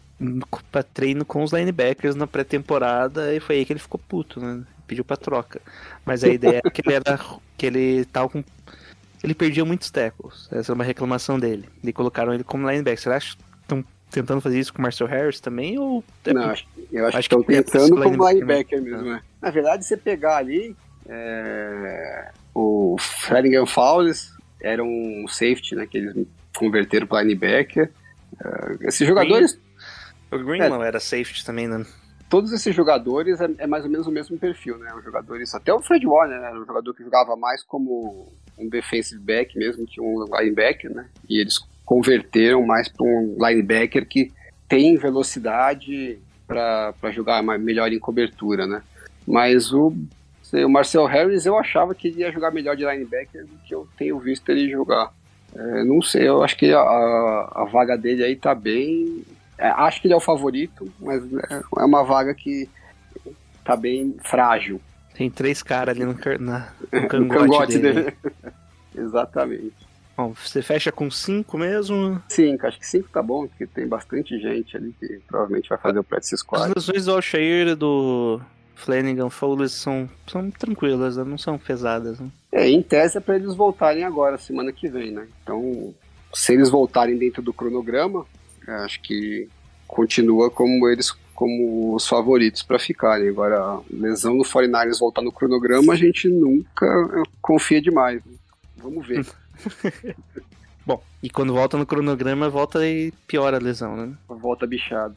pra 0.71 0.83
treino 0.83 1.25
com 1.25 1.43
os 1.43 1.51
linebackers 1.51 2.15
na 2.15 2.27
pré-temporada 2.27 3.33
e 3.33 3.39
foi 3.39 3.57
aí 3.57 3.65
que 3.65 3.73
ele 3.73 3.79
ficou 3.79 3.99
puto, 3.99 4.39
né? 4.39 4.63
Pediu 4.85 5.03
pra 5.03 5.17
troca. 5.17 5.61
Mas 6.05 6.23
a 6.23 6.27
ideia 6.27 6.61
é 6.63 6.69
que 6.69 6.81
ele 6.85 6.95
era. 6.95 7.19
que 7.57 7.65
ele 7.65 8.05
tava 8.05 8.29
com. 8.29 8.43
Ele 9.25 9.33
perdia 9.33 9.65
muitos 9.65 9.89
tackles. 9.89 10.47
Essa 10.51 10.71
é 10.71 10.75
uma 10.75 10.83
reclamação 10.83 11.39
dele. 11.39 11.67
E 11.83 11.91
colocaram 11.91 12.31
ele 12.31 12.43
como 12.43 12.69
linebacker. 12.69 13.11
Acha 13.11 13.35
que 13.35 13.43
estão 13.59 13.83
tentando 14.11 14.39
fazer 14.39 14.59
isso 14.59 14.71
com 14.71 14.77
o 14.77 14.83
Marcel 14.83 15.07
Harris 15.07 15.39
também? 15.39 15.79
Ou 15.79 16.03
é 16.23 16.31
Não, 16.31 16.43
acho, 16.43 16.67
eu 16.91 17.07
acho, 17.07 17.17
Acho 17.17 17.29
que 17.29 17.35
estão 17.35 17.55
é 17.55 17.63
tentando 17.63 17.89
como 18.03 18.29
linebacker 18.29 18.33
linebacker 18.33 18.81
mesmo, 18.83 19.01
né? 19.01 19.21
Na 19.41 19.49
verdade, 19.49 19.83
você 19.83 19.97
pegar 19.97 20.38
ali 20.38 20.75
é, 21.09 22.31
o 22.53 22.95
Flanagan 22.99 23.65
Fowles 23.65 24.31
era 24.61 24.83
um 24.83 25.25
safety, 25.27 25.73
né? 25.73 25.88
Que 25.88 25.97
eles 25.97 26.27
converteram 26.55 27.07
para 27.07 27.23
linebacker. 27.23 27.91
É, 28.39 28.88
esses 28.88 29.07
jogadores, 29.07 29.59
o 30.31 30.38
Greenlaw 30.38 30.83
era 30.83 30.99
safety 30.99 31.43
também, 31.43 31.67
né? 31.67 31.83
todos 32.29 32.51
esses 32.51 32.75
jogadores 32.75 33.39
é, 33.39 33.49
é 33.59 33.67
mais 33.67 33.85
ou 33.85 33.89
menos 33.89 34.07
o 34.07 34.11
mesmo 34.11 34.38
perfil, 34.38 34.77
né? 34.77 34.93
Os 34.93 35.03
jogadores, 35.03 35.53
até 35.55 35.73
o 35.73 35.81
Fred 35.81 36.05
Warner 36.05 36.39
né, 36.39 36.47
era 36.47 36.59
um 36.59 36.65
jogador 36.65 36.93
que 36.93 37.03
jogava 37.03 37.35
mais 37.35 37.63
como 37.63 38.31
um 38.57 38.67
defensive 38.69 39.19
back 39.19 39.57
mesmo 39.57 39.85
que 39.85 39.99
um 39.99 40.25
linebacker, 40.37 40.93
né? 40.93 41.05
E 41.29 41.39
eles 41.39 41.59
converteram 41.85 42.65
mais 42.65 42.87
para 42.87 43.05
um 43.05 43.37
linebacker 43.39 44.07
que 44.07 44.31
tem 44.67 44.97
velocidade 44.97 46.17
para 46.47 47.11
jogar 47.11 47.41
melhor 47.43 47.91
em 47.91 47.99
cobertura, 47.99 48.65
né? 48.65 48.81
Mas 49.27 49.71
o, 49.73 49.93
o 50.53 50.69
Marcel 50.69 51.05
Harris 51.05 51.45
eu 51.45 51.57
achava 51.57 51.95
que 51.95 52.07
ele 52.07 52.21
ia 52.21 52.31
jogar 52.31 52.51
melhor 52.51 52.75
de 52.75 52.85
linebacker 52.85 53.45
do 53.45 53.57
que 53.65 53.73
eu 53.73 53.87
tenho 53.97 54.19
visto 54.19 54.49
ele 54.49 54.69
jogar. 54.69 55.11
É, 55.55 55.83
não 55.83 56.01
sei, 56.01 56.27
eu 56.27 56.43
acho 56.43 56.57
que 56.57 56.73
a, 56.73 56.79
a 56.79 57.67
vaga 57.71 57.97
dele 57.97 58.23
aí 58.23 58.35
tá 58.35 58.53
bem. 58.53 59.23
é, 59.57 59.67
acho 59.67 60.01
que 60.01 60.07
ele 60.07 60.13
é 60.13 60.17
o 60.17 60.21
favorito, 60.21 60.91
mas 60.99 61.23
é, 61.49 61.61
é 61.79 61.85
uma 61.85 62.03
vaga 62.03 62.33
que 62.33 62.69
tá 63.63 63.75
bem 63.75 64.15
frágil. 64.23 64.79
Tem 65.15 65.30
três 65.30 65.63
caras 65.63 65.95
ali 65.95 66.06
no, 66.06 66.15
na, 66.39 66.73
no 66.91 67.08
cangote, 67.08 67.39
cangote 67.39 67.80
dele. 67.80 68.04
dele. 68.04 68.17
Exatamente. 68.95 69.86
Bom, 70.17 70.34
você 70.34 70.62
fecha 70.62 70.91
com 70.91 71.12
cinco 71.12 71.58
mesmo. 71.58 72.21
Cinco, 72.30 72.67
acho 72.67 72.80
que 72.80 72.88
cinco 72.88 73.10
tá 73.10 73.21
bom, 73.21 73.47
porque 73.47 73.65
tem 73.65 73.86
bastante 73.86 74.39
gente 74.39 74.78
ali 74.78 74.93
que 74.97 75.19
provavelmente 75.28 75.67
vai 75.67 75.78
fazer 75.78 75.99
o 75.99 76.04
practice 76.04 76.36
As 76.36 76.39
squad. 76.39 76.73
lesões 76.73 77.06
do 77.06 77.12
Alshair 77.12 77.67
e 77.67 77.75
do 77.75 78.39
Flanagan 78.75 79.30
Fowles 79.30 79.73
são, 79.73 80.10
são 80.28 80.49
tranquilas, 80.51 81.17
né? 81.17 81.23
não 81.25 81.38
são 81.38 81.58
pesadas. 81.58 82.19
Né? 82.19 82.30
É, 82.51 82.69
em 82.69 82.82
tese 82.82 83.17
é 83.17 83.21
pra 83.21 83.36
eles 83.36 83.56
voltarem 83.56 84.06
agora, 84.06 84.38
semana 84.38 84.71
que 84.71 84.88
vem, 84.88 85.12
né? 85.12 85.28
Então, 85.43 85.93
se 86.34 86.54
eles 86.54 86.69
voltarem 86.69 87.17
dentro 87.17 87.41
do 87.41 87.54
cronograma, 87.54 88.25
eu 88.65 88.75
acho 88.75 89.01
que 89.01 89.49
continua 89.86 90.49
como 90.49 90.88
eles 90.88 91.12
como 91.35 91.93
os 91.93 92.07
favoritos 92.07 92.63
para 92.63 92.79
ficarem. 92.79 93.27
Agora, 93.27 93.59
a 93.59 93.81
lesão 93.91 94.37
do 94.37 94.43
49ers 94.43 94.99
voltar 94.99 95.21
no 95.21 95.31
cronograma, 95.31 95.93
a 95.93 95.95
gente 95.95 96.29
nunca 96.29 96.87
confia 97.41 97.81
demais. 97.81 98.23
Vamos 98.77 99.05
ver. 99.05 99.25
Bom, 100.85 101.01
e 101.21 101.29
quando 101.29 101.53
volta 101.53 101.77
no 101.77 101.85
cronograma, 101.85 102.49
volta 102.49 102.87
e 102.87 103.11
piora 103.27 103.57
a 103.57 103.59
lesão, 103.59 103.95
né? 103.95 104.13
Volta 104.27 104.65
bichado. 104.65 105.15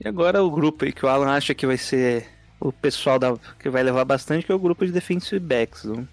E 0.00 0.08
agora 0.08 0.42
o 0.42 0.50
grupo 0.50 0.84
aí 0.84 0.92
que 0.92 1.04
o 1.04 1.08
Alan 1.08 1.30
acha 1.30 1.54
que 1.54 1.66
vai 1.66 1.76
ser 1.76 2.26
o 2.58 2.72
pessoal 2.72 3.18
da, 3.18 3.36
que 3.58 3.68
vai 3.68 3.82
levar 3.82 4.04
bastante, 4.04 4.46
que 4.46 4.52
é 4.52 4.54
o 4.54 4.58
grupo 4.58 4.86
de 4.86 4.92
defensive 4.92 5.38
backs. 5.38 5.84
Né? 5.84 6.04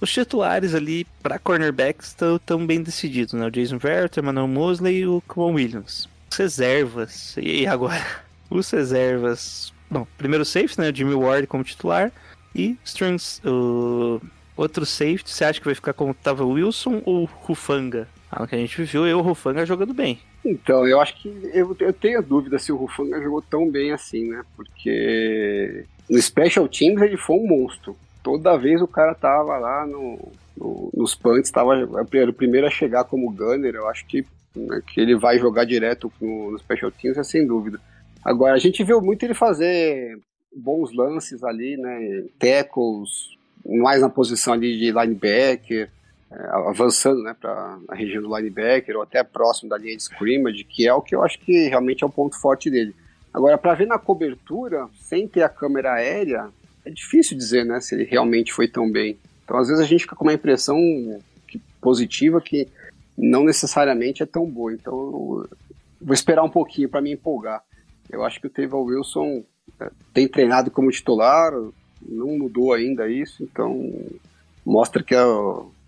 Os 0.00 0.12
titulares 0.12 0.74
ali 0.74 1.06
para 1.22 1.38
cornerbacks 1.38 2.14
estão 2.14 2.64
bem 2.64 2.82
decididos, 2.82 3.34
né? 3.34 3.46
O 3.46 3.50
Jason 3.50 3.78
Verrett, 3.78 4.18
o 4.18 4.22
Emmanuel 4.22 4.48
Mosley 4.48 4.98
e 4.98 5.06
o 5.06 5.22
Kwon 5.26 5.54
Williams. 5.54 6.08
Reservas, 6.36 7.34
e 7.38 7.66
agora? 7.66 8.25
Os 8.50 8.70
reservas. 8.70 9.72
Bom, 9.90 10.06
primeiro 10.18 10.44
safety, 10.44 10.80
né? 10.80 10.92
Jimmy 10.94 11.14
Ward 11.14 11.46
como 11.46 11.64
titular. 11.64 12.12
E 12.54 12.76
Strings, 12.84 13.40
o 13.44 14.20
outro 14.56 14.86
safety, 14.86 15.30
você 15.30 15.44
acha 15.44 15.58
que 15.60 15.66
vai 15.66 15.74
ficar 15.74 15.92
como 15.92 16.14
tava 16.14 16.44
Wilson 16.44 17.02
ou 17.04 17.24
Rufanga? 17.24 18.08
Ah, 18.30 18.46
que 18.46 18.54
a 18.54 18.58
gente 18.58 18.82
viu 18.82 19.06
eu 19.06 19.18
o 19.18 19.22
Rufanga 19.22 19.64
jogando 19.66 19.92
bem. 19.94 20.18
Então, 20.44 20.86
eu 20.86 21.00
acho 21.00 21.14
que 21.16 21.28
eu, 21.52 21.76
eu 21.80 21.92
tenho 21.92 22.22
dúvida 22.22 22.58
se 22.58 22.72
o 22.72 22.76
Rufanga 22.76 23.20
jogou 23.22 23.42
tão 23.42 23.70
bem 23.70 23.92
assim, 23.92 24.28
né? 24.30 24.42
Porque 24.56 25.84
no 26.08 26.20
Special 26.20 26.68
Teams 26.68 27.00
ele 27.02 27.16
foi 27.16 27.36
um 27.36 27.46
monstro. 27.46 27.96
Toda 28.22 28.56
vez 28.56 28.80
o 28.82 28.88
cara 28.88 29.14
tava 29.14 29.56
lá 29.58 29.86
no, 29.86 30.32
no- 30.56 30.90
nos 30.94 31.14
punts, 31.14 31.50
tava, 31.50 31.74
era 32.12 32.30
o 32.30 32.34
primeiro 32.34 32.66
a 32.66 32.70
chegar 32.70 33.04
como 33.04 33.30
gunner. 33.30 33.74
Eu 33.74 33.88
acho 33.88 34.04
que, 34.06 34.24
né, 34.54 34.80
que 34.86 35.00
ele 35.00 35.14
vai 35.16 35.38
jogar 35.38 35.64
direto 35.64 36.12
no, 36.20 36.52
no 36.52 36.58
Special 36.58 36.90
Teams, 36.90 37.18
é 37.18 37.24
sem 37.24 37.46
dúvida. 37.46 37.80
Agora, 38.26 38.54
a 38.54 38.58
gente 38.58 38.82
viu 38.82 39.00
muito 39.00 39.22
ele 39.22 39.34
fazer 39.34 40.18
bons 40.52 40.92
lances 40.92 41.44
ali, 41.44 41.76
né? 41.76 42.24
Tackles, 42.40 43.30
mais 43.64 44.00
na 44.00 44.08
posição 44.08 44.52
ali 44.52 44.76
de 44.76 44.90
linebacker 44.90 45.88
é, 46.28 46.48
avançando 46.68 47.22
né, 47.22 47.36
para 47.40 47.78
a 47.88 47.94
região 47.94 48.20
do 48.20 48.36
linebacker 48.36 48.96
ou 48.96 49.02
até 49.02 49.22
próximo 49.22 49.70
da 49.70 49.78
linha 49.78 49.96
de 49.96 50.02
scrimmage, 50.02 50.64
que 50.64 50.84
é 50.84 50.92
o 50.92 51.00
que 51.00 51.14
eu 51.14 51.22
acho 51.22 51.38
que 51.38 51.68
realmente 51.68 52.02
é 52.02 52.06
o 52.06 52.10
ponto 52.10 52.36
forte 52.40 52.68
dele. 52.68 52.96
Agora, 53.32 53.56
para 53.56 53.74
ver 53.74 53.86
na 53.86 53.96
cobertura, 53.96 54.88
sem 55.00 55.28
ter 55.28 55.44
a 55.44 55.48
câmera 55.48 55.92
aérea, 55.92 56.48
é 56.84 56.90
difícil 56.90 57.36
dizer 57.36 57.64
né, 57.64 57.80
se 57.80 57.94
ele 57.94 58.02
realmente 58.02 58.52
foi 58.52 58.66
tão 58.66 58.90
bem. 58.90 59.16
Então, 59.44 59.56
às 59.56 59.68
vezes, 59.68 59.80
a 59.80 59.86
gente 59.86 60.00
fica 60.00 60.16
com 60.16 60.24
uma 60.24 60.34
impressão 60.34 60.76
positiva 61.80 62.40
que 62.40 62.66
não 63.16 63.44
necessariamente 63.44 64.20
é 64.20 64.26
tão 64.26 64.50
boa. 64.50 64.72
Então, 64.72 65.46
vou 66.00 66.12
esperar 66.12 66.42
um 66.42 66.50
pouquinho 66.50 66.88
para 66.88 67.00
me 67.00 67.12
empolgar. 67.12 67.62
Eu 68.10 68.24
acho 68.24 68.40
que 68.40 68.46
o 68.46 68.50
Tevon 68.50 68.84
Wilson 68.84 69.44
é, 69.80 69.90
tem 70.12 70.28
treinado 70.28 70.70
como 70.70 70.90
titular, 70.90 71.52
não 72.02 72.38
mudou 72.38 72.72
ainda 72.72 73.08
isso, 73.08 73.42
então 73.42 73.92
mostra 74.64 75.02
que 75.02 75.14
a 75.14 75.24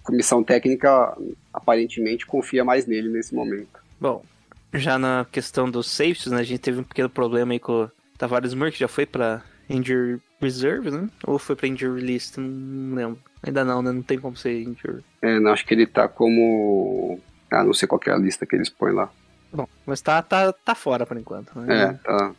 comissão 0.03 0.43
técnica 0.43 1.17
aparentemente 1.53 2.27
confia 2.27 2.65
mais 2.65 2.87
nele 2.87 3.09
nesse 3.09 3.35
momento. 3.35 3.81
Bom, 4.01 4.25
já 4.73 4.99
na 4.99 5.27
questão 5.31 5.71
dos 5.71 5.89
safeties, 5.91 6.27
né, 6.27 6.39
a 6.39 6.45
gente 6.45 6.61
teve 6.61 6.81
um 6.81 6.85
pequeno 6.85 7.09
problema 7.11 7.53
aí 7.53 7.59
com 7.59 7.85
o 7.85 7.91
Tavares 8.17 8.55
Moore, 8.55 8.73
que 8.73 8.79
já 8.79 8.89
foi 8.89 9.07
pra 9.07 9.43
Injury 9.69 10.21
Reserve, 10.41 10.91
né? 10.91 11.09
Ou 11.27 11.39
foi 11.39 11.55
pra 11.55 11.69
Injury 11.69 12.01
List, 12.01 12.37
não 12.39 12.95
lembro. 12.95 13.19
Ainda 13.43 13.65
não, 13.65 13.83
né? 13.83 13.93
Não 13.93 14.03
tem 14.03 14.19
como 14.19 14.37
ser 14.37 14.63
Injury. 14.63 15.05
É, 15.23 15.39
não, 15.39 15.53
acho 15.53 15.65
que 15.65 15.75
ele 15.75 15.87
tá 15.87 16.09
como. 16.09 17.21
Ah, 17.51 17.63
não 17.63 17.73
sei 17.73 17.87
qual 17.87 17.99
que 17.99 18.11
é 18.11 18.13
a 18.13 18.19
lista 18.19 18.47
que 18.47 18.57
eles 18.57 18.69
põem 18.69 18.93
lá. 18.93 19.11
Bom, 19.53 19.67
mas 19.87 20.01
tá, 20.01 20.21
tá, 20.23 20.53
tá 20.53 20.75
fora 20.75 21.07
por 21.07 21.17
enquanto, 21.17 21.59
né? 21.61 21.83
É, 21.83 21.93
tá. 21.95 22.33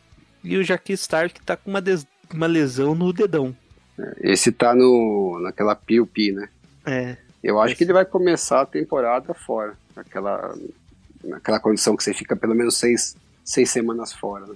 E 0.44 0.56
o 0.56 0.62
Jarquis 0.64 1.00
Stark 1.00 1.40
tá 1.42 1.56
com 1.56 1.68
uma, 1.70 1.80
des- 1.80 2.06
uma 2.32 2.46
lesão 2.46 2.94
no 2.94 3.12
dedão. 3.12 3.54
Esse 4.20 4.50
tá 4.52 4.74
no, 4.74 5.38
naquela 5.42 5.74
PUP, 5.74 6.32
né? 6.32 6.48
É, 6.86 7.16
Eu 7.42 7.60
acho 7.60 7.76
que 7.76 7.84
ele 7.84 7.92
vai 7.92 8.04
começar 8.04 8.62
a 8.62 8.66
temporada 8.66 9.34
fora. 9.34 9.74
Aquela, 9.94 10.54
naquela 11.22 11.60
condição 11.60 11.94
que 11.96 12.02
você 12.02 12.14
fica 12.14 12.34
pelo 12.34 12.54
menos 12.54 12.76
seis, 12.78 13.14
seis 13.44 13.68
semanas 13.70 14.12
fora. 14.12 14.46
Né? 14.46 14.54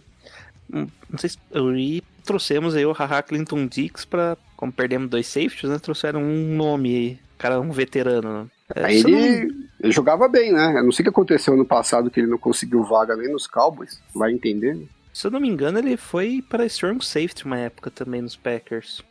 Hum, 0.72 0.86
Não 1.10 1.18
sei 1.18 1.28
se. 1.30 1.38
E 1.76 2.02
trouxemos 2.24 2.74
aí 2.74 2.86
o 2.86 2.92
Haha 2.92 3.22
Clinton 3.22 3.66
Dix 3.66 4.04
pra. 4.06 4.36
Como 4.56 4.72
perdemos 4.72 5.10
dois 5.10 5.26
safeties, 5.26 5.68
né? 5.70 5.78
Trouxeram 5.78 6.22
um 6.22 6.54
nome 6.56 6.96
aí. 6.96 7.18
Cara, 7.38 7.60
um 7.60 7.70
veterano, 7.70 8.44
né? 8.44 8.46
É, 8.76 8.84
Aí 8.86 8.98
ele, 9.00 9.10
não- 9.12 9.64
ele 9.80 9.92
jogava 9.92 10.28
bem, 10.28 10.52
né? 10.52 10.74
Eu 10.78 10.84
não 10.84 10.92
sei 10.92 11.02
o 11.02 11.04
que 11.04 11.10
aconteceu 11.10 11.54
ano 11.54 11.64
passado 11.66 12.10
que 12.10 12.20
ele 12.20 12.26
não 12.28 12.38
conseguiu 12.38 12.82
vaga 12.84 13.16
nem 13.16 13.30
nos 13.30 13.46
Cowboys. 13.46 14.00
Vai 14.14 14.32
entender. 14.32 14.74
né? 14.74 14.84
Se 15.12 15.26
eu 15.26 15.30
não 15.30 15.40
me 15.40 15.48
engano, 15.48 15.78
ele 15.78 15.96
foi 15.96 16.42
para 16.48 16.64
Strong 16.66 17.04
Safety 17.04 17.44
uma 17.44 17.58
época 17.58 17.90
também 17.90 18.20
nos 18.22 18.34
Packers. 18.36 19.02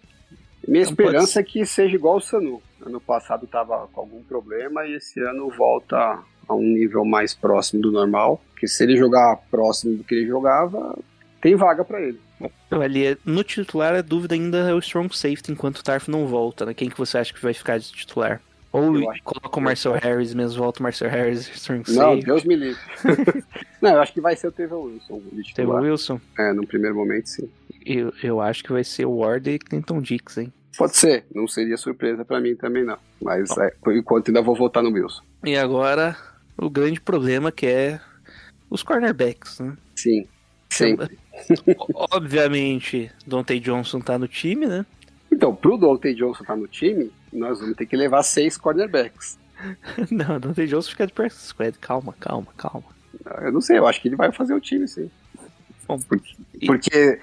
Minha 0.67 0.83
pode 0.85 0.91
esperança 1.01 1.39
é 1.39 1.43
que 1.43 1.65
seja 1.65 1.95
igual 1.95 2.17
o 2.17 2.21
Sanu. 2.21 2.61
Ano 2.85 2.99
passado 2.99 3.45
estava 3.45 3.87
com 3.93 4.01
algum 4.01 4.21
problema 4.23 4.85
e 4.85 4.95
esse 4.95 5.19
ano 5.21 5.49
volta 5.49 6.19
a 6.47 6.53
um 6.53 6.61
nível 6.61 7.05
mais 7.05 7.33
próximo 7.33 7.81
do 7.81 7.91
normal. 7.91 8.41
Porque 8.49 8.67
se 8.67 8.83
ele 8.83 8.97
jogar 8.97 9.37
próximo 9.51 9.95
do 9.97 10.03
que 10.03 10.15
ele 10.15 10.27
jogava, 10.27 10.97
tem 11.43 11.55
vaga 11.55 11.83
para 11.83 12.01
ele. 12.01 12.19
Ali, 12.71 13.17
no 13.25 13.43
titular, 13.43 13.93
a 13.93 14.01
dúvida 14.01 14.33
ainda 14.33 14.59
é 14.69 14.73
o 14.73 14.79
Strong 14.79 15.15
Safety 15.15 15.51
enquanto 15.51 15.79
o 15.79 15.83
Tarf 15.83 16.07
não 16.07 16.25
volta, 16.25 16.65
né? 16.65 16.73
Quem 16.73 16.89
que 16.89 16.97
você 16.97 17.17
acha 17.17 17.33
que 17.33 17.41
vai 17.41 17.53
ficar 17.53 17.77
de 17.77 17.91
titular? 17.91 18.41
Ou 18.71 18.93
coloca 19.23 19.59
o 19.59 19.61
Marcel 19.61 19.91
Harris 19.91 20.33
mesmo, 20.33 20.63
volta 20.63 20.79
o 20.79 20.83
Marcel 20.83 21.09
Harris, 21.09 21.47
Strong 21.53 21.83
Não, 21.89 21.95
Safety. 21.95 22.25
Deus 22.25 22.43
me 22.45 22.55
livre. 22.55 22.81
não, 23.81 23.91
eu 23.91 24.01
acho 24.01 24.13
que 24.13 24.21
vai 24.21 24.37
ser 24.37 24.47
o 24.47 24.51
Tevin 24.53 24.73
Wilson 24.73 25.21
titular. 25.43 25.83
Wilson. 25.83 26.21
É, 26.39 26.53
no 26.53 26.65
primeiro 26.65 26.95
momento, 26.95 27.27
sim. 27.27 27.49
Eu, 27.85 28.13
eu 28.23 28.39
acho 28.39 28.63
que 28.63 28.71
vai 28.71 28.83
ser 28.85 29.05
o 29.05 29.17
Ward 29.17 29.49
e 29.49 29.59
Clinton 29.59 30.01
Dix, 30.01 30.37
hein? 30.37 30.51
Pode 30.77 30.95
ser, 30.95 31.25
não 31.35 31.45
seria 31.45 31.75
surpresa 31.75 32.23
para 32.23 32.39
mim 32.39 32.55
também 32.55 32.85
não. 32.85 32.97
Mas 33.21 33.55
é, 33.57 33.69
por 33.81 33.93
enquanto 33.93 34.29
ainda 34.29 34.41
vou 34.41 34.55
votar 34.55 34.81
no 34.81 34.91
Wilson. 34.91 35.21
E 35.43 35.57
agora, 35.57 36.15
o 36.57 36.69
grande 36.69 37.01
problema 37.01 37.51
que 37.51 37.67
é 37.67 37.99
os 38.69 38.81
cornerbacks, 38.81 39.59
né? 39.59 39.77
Sim, 39.93 40.25
sim. 40.69 40.97
Obviamente, 42.11 43.11
Dante 43.25 43.59
Johnson 43.59 43.99
tá 43.99 44.17
no 44.17 44.27
time, 44.27 44.65
né? 44.65 44.85
Então, 45.31 45.55
pro 45.55 45.77
Dante 45.77 46.13
Johnson 46.13 46.41
estar 46.43 46.55
no 46.55 46.67
time, 46.67 47.11
nós 47.31 47.59
vamos 47.59 47.75
ter 47.75 47.85
que 47.85 47.95
levar 47.95 48.23
seis 48.23 48.57
cornerbacks. 48.57 49.37
Não, 50.11 50.39
Dante 50.39 50.67
Johnson 50.67 50.91
fica 50.91 51.07
de 51.07 51.13
practice 51.13 51.47
squad. 51.47 51.77
Calma, 51.79 52.13
calma, 52.19 52.47
calma. 52.57 52.83
Eu 53.41 53.51
não 53.51 53.61
sei, 53.61 53.77
eu 53.77 53.87
acho 53.87 54.01
que 54.01 54.07
ele 54.07 54.15
vai 54.15 54.31
fazer 54.31 54.53
o 54.53 54.59
time, 54.59 54.87
sim. 54.87 55.09
Bom, 55.87 55.97
porque, 55.99 56.35
e- 56.61 56.65
porque 56.65 57.19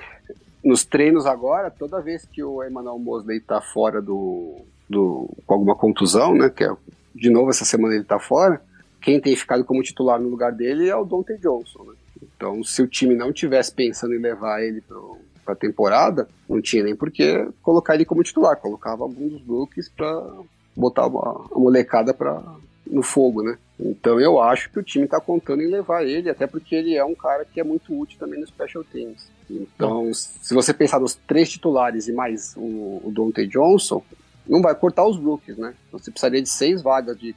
nos 0.65 0.85
treinos 0.85 1.27
agora, 1.27 1.71
toda 1.71 2.01
vez 2.01 2.25
que 2.25 2.43
o 2.43 2.63
Emmanuel 2.65 2.99
Mosley 2.99 3.41
tá 3.41 3.61
fora 3.61 4.01
do, 4.01 4.57
do. 4.89 5.29
com 5.47 5.55
alguma 5.55 5.75
contusão, 5.75 6.35
né? 6.35 6.49
Que 6.49 6.65
é, 6.65 6.75
de 7.15 7.29
novo 7.29 7.51
essa 7.51 7.65
semana 7.65 7.95
ele 7.95 8.05
tá 8.05 8.19
fora, 8.19 8.63
quem 9.01 9.21
tem 9.21 9.35
ficado 9.37 9.65
como 9.65 9.83
titular 9.83 10.21
no 10.21 10.29
lugar 10.29 10.53
dele 10.53 10.89
é 10.89 10.97
o 10.97 11.05
Dante 11.05 11.37
Johnson, 11.39 11.83
né? 11.85 11.95
Então, 12.41 12.65
se 12.65 12.81
o 12.81 12.89
time 12.89 13.15
não 13.15 13.35
tivesse 13.35 13.71
pensando 13.71 14.15
em 14.15 14.19
levar 14.19 14.63
ele 14.63 14.81
pro, 14.81 15.19
pra 15.45 15.55
temporada, 15.55 16.27
não 16.49 16.59
tinha 16.63 16.83
nem 16.83 16.97
por 16.97 17.11
que 17.11 17.47
colocar 17.61 17.95
ele 17.95 18.07
como 18.07 18.23
titular, 18.23 18.57
colocava 18.57 19.03
algum 19.05 19.29
dos 19.29 19.89
pra 19.91 20.27
botar 20.75 21.03
a, 21.03 21.07
a 21.07 21.59
molecada 21.59 22.15
pra, 22.15 22.43
no 22.87 23.03
fogo, 23.03 23.43
né? 23.43 23.59
Então 23.79 24.19
eu 24.19 24.41
acho 24.41 24.71
que 24.71 24.79
o 24.79 24.83
time 24.83 25.07
tá 25.07 25.21
contando 25.21 25.63
em 25.63 25.67
levar 25.67 26.03
ele, 26.03 26.31
até 26.31 26.47
porque 26.47 26.75
ele 26.75 26.97
é 26.97 27.05
um 27.05 27.15
cara 27.15 27.45
que 27.45 27.61
é 27.61 27.65
muito 27.65 27.95
útil 27.95 28.19
também 28.19 28.41
no 28.41 28.47
Special 28.47 28.85
Teams. 28.85 29.31
Então, 29.51 30.11
se 30.15 30.55
você 30.55 30.73
pensar 30.73 30.99
nos 30.99 31.15
três 31.15 31.51
titulares 31.51 32.09
e 32.09 32.13
mais 32.13 32.55
o, 32.57 33.03
o 33.05 33.13
Dante 33.15 33.47
Johnson, 33.47 34.03
não 34.49 34.63
vai 34.63 34.75
cortar 34.75 35.05
os 35.05 35.19
rookies, 35.19 35.59
né? 35.59 35.75
Você 35.93 36.11
precisaria 36.11 36.41
de 36.41 36.49
seis 36.49 36.81
vagas 36.81 37.19
de 37.19 37.35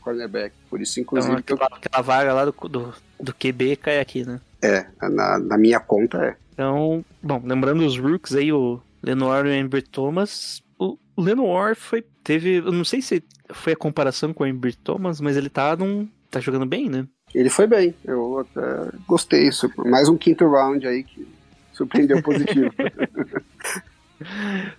cornerback. 0.00 0.54
Por 0.68 0.80
isso, 0.80 1.00
Então, 1.00 1.18
inclusive, 1.18 1.34
eu- 1.34 1.38
aquela, 1.56 1.68
aquela 1.72 2.02
vaga 2.02 2.32
lá 2.32 2.44
do, 2.44 2.52
do, 2.68 2.94
do 3.20 3.34
QB 3.34 3.76
cai 3.76 4.00
aqui, 4.00 4.24
né? 4.24 4.40
é, 4.62 4.86
na, 5.00 5.38
na 5.38 5.58
minha 5.58 5.80
conta 5.80 6.18
é. 6.24 6.36
Então, 6.52 7.04
bom, 7.22 7.40
lembrando 7.44 7.84
os 7.86 7.98
rooks 7.98 8.34
aí, 8.34 8.52
o 8.52 8.80
Lenoir 9.02 9.46
e 9.46 9.48
o 9.48 9.54
Embry 9.54 9.80
Thomas. 9.82 10.62
O 10.78 10.98
Lenoir 11.16 11.74
foi. 11.74 12.04
Teve. 12.22 12.56
Eu 12.56 12.70
não 12.72 12.84
sei 12.84 13.00
se 13.00 13.22
foi 13.52 13.72
a 13.72 13.76
comparação 13.76 14.34
com 14.34 14.44
o 14.44 14.46
Embry 14.46 14.74
Thomas, 14.74 15.20
mas 15.20 15.36
ele 15.38 15.48
tá 15.48 15.74
num. 15.76 16.06
tá 16.30 16.38
jogando 16.40 16.66
bem, 16.66 16.90
né? 16.90 17.06
Ele 17.34 17.48
foi 17.48 17.66
bem, 17.66 17.94
eu 18.04 18.40
até 18.40 18.60
gostei 19.06 19.46
isso. 19.48 19.70
Mais 19.78 20.08
um 20.08 20.18
quinto 20.18 20.46
round 20.48 20.86
aí 20.86 21.02
que 21.04 21.26
surpreendeu 21.72 22.20
positivo. 22.22 22.70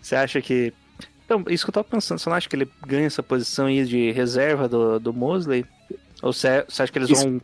Você 0.01 0.15
acha 0.15 0.41
que. 0.41 0.73
Então, 1.33 1.45
isso 1.47 1.63
que 1.63 1.69
eu 1.69 1.73
tava 1.73 1.87
pensando, 1.87 2.19
você 2.19 2.29
não 2.29 2.35
acha 2.35 2.49
que 2.49 2.55
ele 2.57 2.69
ganha 2.85 3.07
essa 3.07 3.23
posição 3.23 3.67
aí 3.67 3.85
de 3.85 4.11
reserva 4.11 4.67
do, 4.67 4.99
do 4.99 5.13
Mosley? 5.13 5.65
Ou 6.21 6.33
você, 6.33 6.65
você 6.67 6.83
acha 6.83 6.91
que 6.91 6.99
eles 6.99 7.09
Isso. 7.09 7.23
vão, 7.23 7.41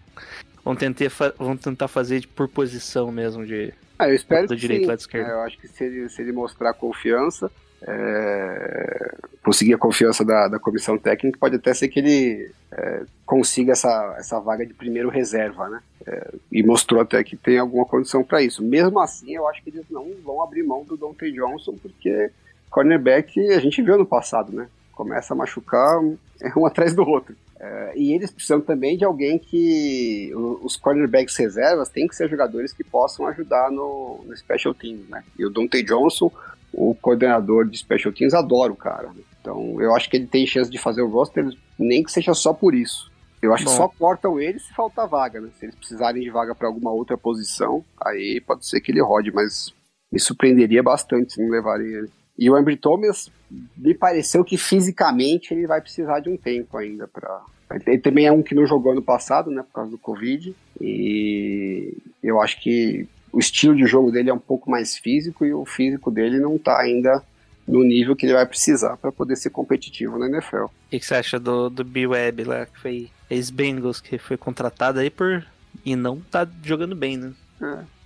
vão, 0.65 0.75
tentar, 0.75 1.05
vão 1.39 1.55
tentar 1.55 1.87
fazer 1.87 2.19
de- 2.19 2.27
por 2.27 2.49
posição 2.49 3.09
mesmo 3.13 3.45
de. 3.45 3.73
Ah, 3.97 4.09
eu 4.09 4.15
espero 4.15 4.45
Do 4.45 4.55
que 4.55 4.59
direito, 4.59 4.81
sim. 4.81 4.87
lado 4.89 4.99
esquerdo. 4.99 5.29
É, 5.29 5.31
eu 5.31 5.39
acho 5.39 5.57
que 5.57 5.69
se 5.69 5.85
ele, 5.85 6.09
se 6.09 6.21
ele 6.21 6.33
mostrar 6.33 6.73
confiança, 6.73 7.49
é, 7.81 9.15
conseguir 9.41 9.75
a 9.75 9.77
confiança 9.77 10.25
da, 10.25 10.49
da 10.49 10.59
comissão 10.59 10.97
técnica, 10.97 11.39
pode 11.39 11.55
até 11.55 11.73
ser 11.73 11.87
que 11.87 11.99
ele 11.99 12.51
é, 12.73 13.03
consiga 13.25 13.71
essa, 13.71 14.15
essa 14.19 14.37
vaga 14.41 14.65
de 14.65 14.73
primeiro 14.73 15.07
reserva, 15.07 15.69
né? 15.69 15.81
É, 16.05 16.31
e 16.51 16.61
mostrou 16.61 16.99
até 16.99 17.23
que 17.23 17.37
tem 17.37 17.57
alguma 17.57 17.85
condição 17.85 18.21
para 18.21 18.41
isso. 18.41 18.61
Mesmo 18.61 18.99
assim, 18.99 19.33
eu 19.33 19.47
acho 19.47 19.63
que 19.63 19.69
eles 19.69 19.85
não 19.89 20.11
vão 20.25 20.43
abrir 20.43 20.63
mão 20.63 20.83
do 20.83 20.97
Dante 20.97 21.31
Johnson, 21.31 21.77
porque 21.81 22.29
cornerback 22.69 23.39
a 23.51 23.59
gente 23.59 23.81
viu 23.81 23.97
no 23.97 24.05
passado, 24.05 24.51
né? 24.51 24.67
Começa 24.93 25.33
a 25.33 25.37
machucar 25.37 26.01
é 26.41 26.51
um 26.57 26.65
atrás 26.65 26.93
do 26.93 27.07
outro. 27.07 27.35
É, 27.59 27.93
e 27.95 28.13
eles 28.13 28.29
precisam 28.29 28.61
também 28.61 28.97
de 28.97 29.03
alguém 29.03 29.39
que. 29.39 30.31
Os 30.61 30.75
cornerbacks 30.75 31.35
reservas 31.35 31.89
têm 31.89 32.07
que 32.07 32.15
ser 32.15 32.29
jogadores 32.29 32.71
que 32.71 32.83
possam 32.83 33.25
ajudar 33.27 33.71
no, 33.71 34.23
no 34.25 34.37
Special 34.37 34.73
Teams, 34.73 35.09
né? 35.09 35.23
E 35.37 35.45
o 35.45 35.49
Dante 35.49 35.81
Johnson, 35.81 36.31
o 36.71 36.93
coordenador 36.93 37.67
de 37.67 37.77
Special 37.77 38.13
Teams, 38.13 38.33
adora 38.33 38.71
o 38.71 38.75
cara. 38.75 39.07
né? 39.07 39.21
Então 39.41 39.81
eu 39.81 39.95
acho 39.95 40.09
que 40.09 40.17
ele 40.17 40.27
tem 40.27 40.45
chance 40.45 40.69
de 40.69 40.77
fazer 40.77 41.01
o 41.01 41.09
roster, 41.09 41.49
nem 41.79 42.03
que 42.03 42.11
seja 42.11 42.33
só 42.33 42.53
por 42.53 42.75
isso. 42.75 43.11
Eu 43.41 43.53
acho 43.53 43.65
Bom. 43.65 43.71
que 43.71 43.77
só 43.77 43.87
cortam 43.87 44.39
ele 44.39 44.59
se 44.59 44.73
faltar 44.73 45.07
vaga, 45.07 45.39
né? 45.39 45.49
Se 45.57 45.65
eles 45.65 45.75
precisarem 45.75 46.21
de 46.21 46.29
vaga 46.29 46.53
para 46.53 46.67
alguma 46.67 46.91
outra 46.91 47.17
posição, 47.17 47.83
aí 47.99 48.41
pode 48.41 48.67
ser 48.67 48.81
que 48.81 48.91
ele 48.91 49.01
rode, 49.01 49.31
mas 49.31 49.73
me 50.11 50.19
surpreenderia 50.19 50.83
bastante 50.83 51.33
se 51.33 51.41
não 51.41 51.49
levarem 51.49 51.87
ele. 51.87 52.09
E 52.37 52.49
o 52.49 52.57
Embry 52.57 52.77
Thomas 52.77 53.31
me 53.77 53.93
pareceu 53.93 54.43
que 54.43 54.57
fisicamente 54.57 55.53
ele 55.53 55.65
vai 55.65 55.81
precisar 55.81 56.19
de 56.19 56.29
um 56.29 56.37
tempo 56.37 56.77
ainda 56.77 57.07
para. 57.07 57.41
Ele 57.85 57.97
também 57.99 58.25
é 58.27 58.31
um 58.31 58.41
que 58.43 58.55
não 58.55 58.65
jogou 58.65 58.91
ano 58.91 59.01
passado, 59.01 59.51
né, 59.51 59.61
por 59.61 59.73
causa 59.73 59.91
do 59.91 59.97
Covid, 59.97 60.55
e 60.79 61.97
eu 62.23 62.41
acho 62.41 62.61
que 62.61 63.07
o 63.31 63.39
estilo 63.39 63.75
de 63.75 63.85
jogo 63.85 64.11
dele 64.11 64.29
é 64.29 64.33
um 64.33 64.39
pouco 64.39 64.69
mais 64.71 64.97
físico 64.97 65.45
e 65.45 65.53
o 65.53 65.65
físico 65.65 66.09
dele 66.09 66.39
não 66.39 66.57
tá 66.57 66.79
ainda 66.79 67.21
no 67.67 67.83
nível 67.83 68.15
que 68.15 68.25
ele 68.25 68.33
vai 68.33 68.45
precisar 68.45 68.95
para 68.97 69.11
poder 69.11 69.35
ser 69.35 69.49
competitivo 69.49 70.17
na 70.17 70.27
NFL. 70.27 70.63
O 70.65 70.71
que, 70.89 70.99
que 70.99 71.05
você 71.05 71.15
acha 71.15 71.37
do, 71.39 71.69
do 71.69 71.83
B-Web 71.83 72.43
lá, 72.45 72.65
que 72.65 72.79
foi 72.79 73.09
ex-Bengals, 73.29 73.99
que 73.99 74.17
foi 74.17 74.37
contratado 74.37 74.99
aí 74.99 75.09
por. 75.09 75.45
E 75.85 75.95
não 75.95 76.19
tá 76.31 76.47
jogando 76.63 76.95
bem, 76.95 77.17
né? 77.17 77.33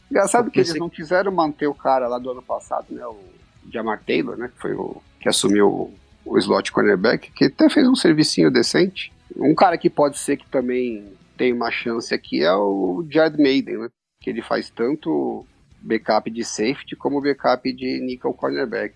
Engraçado 0.10 0.50
que 0.52 0.60
Esse- 0.60 0.72
eles 0.72 0.80
não 0.80 0.90
quiseram 0.90 1.32
manter 1.32 1.68
o 1.68 1.74
cara 1.74 2.08
lá 2.08 2.18
do 2.18 2.32
ano 2.32 2.42
passado, 2.42 2.88
né? 2.90 3.06
O 3.06 3.18
Jamar 3.72 4.04
Taylor, 4.04 4.38
né? 4.38 4.50
Que 4.54 4.62
foi 4.62 4.74
o 4.74 5.02
que 5.20 5.30
assumiu 5.30 5.92
o, 6.26 6.38
slot 6.38 6.72
cornerback, 6.72 7.32
que 7.32 7.46
até 7.46 7.70
fez 7.70 7.88
um 7.88 7.96
servicinho 7.96 8.52
decente. 8.52 9.12
Um 9.36 9.56
cara 9.56 9.78
que 9.78 9.90
pode 9.90 10.18
ser 10.18 10.38
que 10.38 10.46
também 10.48 11.06
tem 11.38 11.54
uma 11.54 11.72
chance 11.72 12.14
aqui 12.14 12.44
é 12.44 12.54
o 12.54 13.06
Jared 13.10 13.42
Maiden, 13.42 13.78
né? 13.78 13.90
Que 14.20 14.30
ele 14.30 14.42
faz 14.42 14.70
tanto 14.70 15.46
backup 15.82 16.30
de 16.30 16.44
safety 16.44 16.96
como 16.96 17.22
backup 17.22 17.72
de 17.74 18.00
nickel 18.00 18.34
cornerback. 18.34 18.94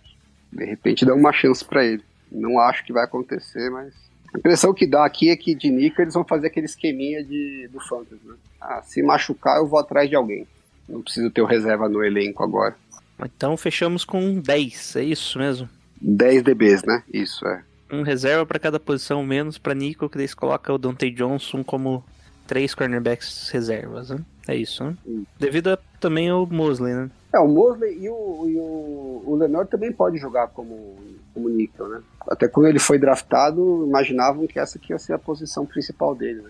De 0.52 0.66
repente 0.66 1.06
dá 1.06 1.14
uma 1.14 1.34
chance 1.34 1.64
para 1.64 1.84
ele. 1.84 2.04
Não 2.32 2.60
acho 2.60 2.86
que 2.86 2.94
vai 2.94 3.04
acontecer, 3.04 3.70
mas 3.70 3.94
a 4.34 4.38
impressão 4.38 4.74
que 4.74 4.86
dá 4.86 5.06
aqui 5.06 5.30
é 5.30 5.36
que 5.36 5.56
de 5.56 5.70
nickel 5.70 6.04
eles 6.04 6.14
vão 6.14 6.24
fazer 6.24 6.48
aquele 6.48 6.66
esqueminha 6.66 7.24
de, 7.24 7.70
do 7.72 7.80
Fantasy, 7.80 8.22
né? 8.26 8.36
Ah, 8.60 8.82
se 8.82 9.02
machucar 9.02 9.58
eu 9.58 9.68
vou 9.68 9.80
atrás 9.80 10.10
de 10.10 10.16
alguém. 10.16 10.48
Não 10.88 11.02
preciso 11.02 11.32
ter 11.32 11.42
o 11.42 11.46
reserva 11.46 11.90
no 11.90 12.04
elenco 12.04 12.44
agora. 12.44 12.76
Então 13.24 13.56
fechamos 13.56 14.04
com 14.04 14.40
10, 14.40 14.96
é 14.98 15.04
isso 15.04 15.40
mesmo? 15.40 15.70
10 16.02 16.44
DBs, 16.44 16.84
né? 16.84 17.04
Isso 17.12 17.46
é. 17.48 17.64
Um 17.92 18.02
reserva 18.02 18.46
pra 18.46 18.60
cada 18.60 18.80
posição 18.80 19.24
menos 19.24 19.58
pra 19.58 19.74
Nico, 19.74 20.10
que 20.10 20.18
daí 20.18 20.28
você 20.28 20.36
coloca 20.36 20.74
o 20.74 20.78
Dante 20.78 21.10
Johnson 21.12 21.64
como 21.64 22.04
três 22.48 22.74
cornerbacks 22.76 23.50
reservas, 23.50 24.10
né? 24.10 24.20
É 24.48 24.56
isso, 24.56 24.84
né? 24.84 24.96
Devido 25.40 25.70
a, 25.70 25.78
também 26.00 26.30
ao 26.30 26.46
Mosley, 26.46 26.94
né? 26.94 27.10
É, 27.34 27.40
o 27.40 27.48
Mosley 27.48 27.98
e 28.00 28.10
o, 28.10 28.46
e 28.48 28.56
o, 28.58 29.24
o 29.26 29.36
Lenor 29.36 29.68
também 29.68 29.92
pode 29.92 30.18
jogar 30.18 30.48
como, 30.48 30.96
como 31.34 31.50
níquel, 31.50 31.88
né? 31.88 32.02
Até 32.30 32.48
quando 32.48 32.68
ele 32.68 32.80
foi 32.80 32.98
draftado, 32.98 33.86
imaginavam 33.88 34.48
que 34.48 34.60
essa 34.60 34.78
aqui 34.78 34.94
ia 34.94 35.00
ser 35.00 35.14
a 35.14 35.20
posição 35.20 35.66
principal 35.66 36.16
dele, 36.16 36.42
né? 36.42 36.50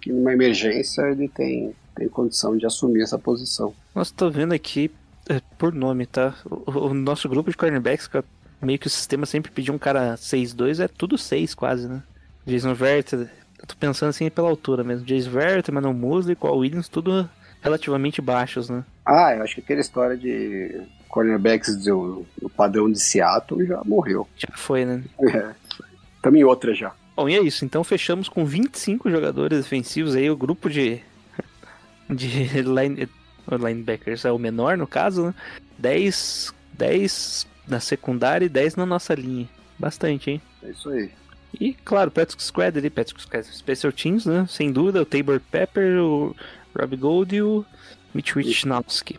Que 0.00 0.12
numa 0.12 0.32
emergência 0.32 1.02
ele 1.02 1.28
tem, 1.28 1.74
tem 1.94 2.08
condição 2.08 2.56
de 2.56 2.66
assumir 2.66 3.02
essa 3.02 3.18
posição. 3.18 3.74
Nossa, 3.94 4.12
tô 4.14 4.30
vendo 4.30 4.52
aqui 4.52 4.90
é, 5.28 5.40
por 5.58 5.72
nome, 5.74 6.06
tá? 6.06 6.34
O, 6.44 6.70
o 6.70 6.94
nosso 6.94 7.28
grupo 7.28 7.50
de 7.50 7.56
cornerbacks, 7.56 8.08
meio 8.60 8.78
que 8.78 8.86
o 8.86 8.90
sistema 8.90 9.26
sempre 9.26 9.50
pediu 9.50 9.74
um 9.74 9.78
cara 9.78 10.14
6-2, 10.14 10.82
é 10.84 10.88
tudo 10.88 11.18
6 11.18 11.54
quase, 11.54 11.88
né? 11.88 12.02
Jason 12.46 12.74
Verrett, 12.74 13.14
eu 13.14 13.66
tô 13.66 13.74
pensando 13.78 14.10
assim 14.10 14.30
pela 14.30 14.48
altura 14.48 14.82
mesmo. 14.82 15.04
Jason 15.04 15.30
Verrett, 15.30 15.70
Emmanuel 15.70 15.94
Mosley, 15.94 16.34
Paul 16.34 16.58
Williams, 16.58 16.88
tudo 16.88 17.28
relativamente 17.60 18.22
baixos, 18.22 18.70
né? 18.70 18.84
Ah, 19.04 19.34
eu 19.34 19.42
acho 19.42 19.56
que 19.56 19.60
aquela 19.60 19.80
história 19.80 20.16
de 20.16 20.80
cornerbacks 21.08 21.76
do, 21.76 22.24
do 22.40 22.48
padrão 22.48 22.90
de 22.90 23.00
Seattle 23.00 23.66
já 23.66 23.82
morreu. 23.84 24.26
Já 24.36 24.54
foi, 24.56 24.84
né? 24.84 25.02
É. 25.20 25.52
Em 26.30 26.44
outra 26.44 26.74
já. 26.74 26.92
Bom, 27.16 27.28
e 27.28 27.34
é 27.34 27.40
isso. 27.40 27.64
Então 27.64 27.82
fechamos 27.82 28.28
com 28.28 28.44
25 28.44 29.10
jogadores 29.10 29.62
defensivos 29.62 30.14
aí, 30.14 30.30
o 30.30 30.36
grupo 30.36 30.68
de. 30.68 31.00
de 32.08 32.62
line, 32.62 33.08
linebackers 33.56 34.24
é 34.24 34.32
o 34.32 34.38
menor 34.38 34.76
no 34.76 34.86
caso, 34.86 35.26
né? 35.26 35.34
10, 35.78 36.54
10 36.74 37.46
na 37.66 37.80
secundária 37.80 38.44
e 38.46 38.48
10 38.48 38.76
na 38.76 38.84
nossa 38.86 39.14
linha. 39.14 39.48
Bastante, 39.78 40.30
hein? 40.30 40.42
É 40.62 40.70
isso 40.70 40.88
aí. 40.90 41.10
E, 41.60 41.72
claro, 41.72 42.10
Patrick 42.10 42.42
Squad 42.42 42.78
ali, 42.78 42.90
Patrick 42.90 43.20
Squad 43.22 43.44
Special 43.46 43.92
Teams, 43.92 44.26
né? 44.26 44.46
Sem 44.48 44.70
dúvida, 44.72 45.00
o 45.00 45.06
Tabor 45.06 45.40
Pepper, 45.50 46.02
o 46.02 46.34
Rob 46.78 46.96
Gold 46.96 47.34
e 47.36 47.42
o 47.42 47.64
Mitch 48.14 48.34
Wisnowski. 48.36 49.18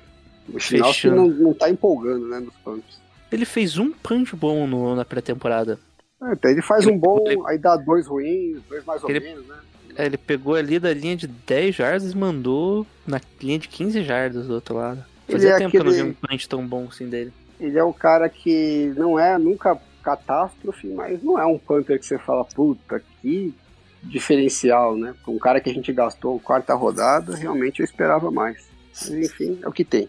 O 0.52 0.60
Schnauzer 0.60 1.14
não, 1.16 1.28
não 1.28 1.54
tá 1.54 1.70
empolgando, 1.70 2.28
né, 2.28 2.40
nos 2.40 2.54
punts. 2.64 3.00
Ele 3.32 3.46
fez 3.46 3.78
um 3.78 3.92
punch 3.92 4.36
bom 4.36 4.66
no, 4.66 4.96
na 4.96 5.06
pré-temporada. 5.06 5.80
É, 6.22 6.34
então 6.34 6.50
ele 6.52 6.62
faz 6.62 6.84
Ele- 6.86 6.94
um 6.96 7.00
bom, 7.00 7.24
ele- 7.28 7.42
aí 7.46 7.58
dá 7.58 7.76
dois 7.78 8.08
ruins, 8.08 8.60
dois 8.68 8.84
mais 8.84 9.04
ou 9.04 9.10
Ele- 9.10 9.20
menos, 9.20 9.46
né? 9.48 9.56
É, 10.00 10.06
Ele 10.06 10.18
pegou 10.18 10.56
ali 10.56 10.80
da 10.80 10.94
linha 10.94 11.16
de 11.18 11.28
10 11.28 11.76
jardas 11.76 12.12
e 12.14 12.18
mandou 12.18 12.88
na 13.06 13.20
linha 13.42 13.60
de 13.60 13.68
15 13.68 14.02
jardas 14.04 14.48
do 14.48 14.54
outro 14.54 14.76
lado. 14.76 15.04
Ele 15.28 15.38
Fazia 15.38 15.52
é 15.52 15.58
tempo 15.58 15.72
que 15.72 15.78
eu 15.78 15.84
não 15.84 15.92
vi 15.92 15.98
aquele- 16.00 16.10
um 16.12 16.28
punch 16.28 16.48
tão 16.50 16.66
bom 16.66 16.88
assim 16.90 17.08
dele. 17.10 17.34
Ele 17.60 17.78
é 17.78 17.84
um 17.84 17.92
cara 17.94 18.30
que 18.30 18.94
não 18.96 19.20
é 19.20 19.38
nunca 19.38 19.78
catástrofe, 20.02 20.88
mas 20.88 21.22
não 21.22 21.38
é 21.38 21.46
um 21.46 21.58
punter 21.58 22.00
que 22.00 22.06
você 22.06 22.18
fala, 22.18 22.46
puta, 22.46 23.04
que 23.22 23.54
diferencial, 24.02 24.96
né? 24.96 25.14
Um 25.28 25.38
cara 25.38 25.60
que 25.60 25.70
a 25.70 25.74
gente 25.74 25.92
gastou 25.92 26.40
quarta 26.40 26.74
rodada, 26.74 27.36
realmente 27.36 27.82
eu 27.82 27.84
esperava 27.84 28.32
mais. 28.32 28.58
Mas, 28.94 29.10
enfim, 29.10 29.60
é 29.62 29.68
o 29.68 29.72
que 29.74 29.84
tem. 29.84 30.08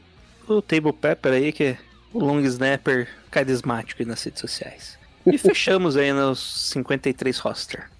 O 0.49 0.62
Table 0.62 0.93
Pepper 0.93 1.32
aí, 1.32 1.53
que 1.53 1.64
é 1.64 1.78
o 2.12 2.20
long 2.24 2.38
snapper 2.41 3.09
carismático 3.30 4.01
aí 4.01 4.07
nas 4.09 4.22
redes 4.22 4.41
sociais. 4.41 4.97
E 5.26 5.36
fechamos 5.38 5.97
aí 5.97 6.12
nos 6.12 6.70
53 6.70 7.36
roster. 7.38 7.91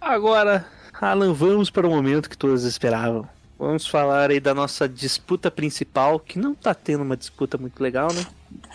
Agora, 0.00 0.66
Alan, 1.00 1.32
vamos 1.32 1.70
para 1.70 1.86
o 1.86 1.90
momento 1.90 2.28
que 2.30 2.36
todos 2.38 2.64
esperavam. 2.64 3.28
Vamos 3.58 3.86
falar 3.86 4.30
aí 4.30 4.38
da 4.40 4.54
nossa 4.54 4.88
disputa 4.88 5.50
principal, 5.50 6.20
que 6.20 6.38
não 6.38 6.54
tá 6.54 6.74
tendo 6.74 7.02
uma 7.02 7.16
disputa 7.16 7.56
muito 7.56 7.82
legal, 7.82 8.12
né? 8.12 8.24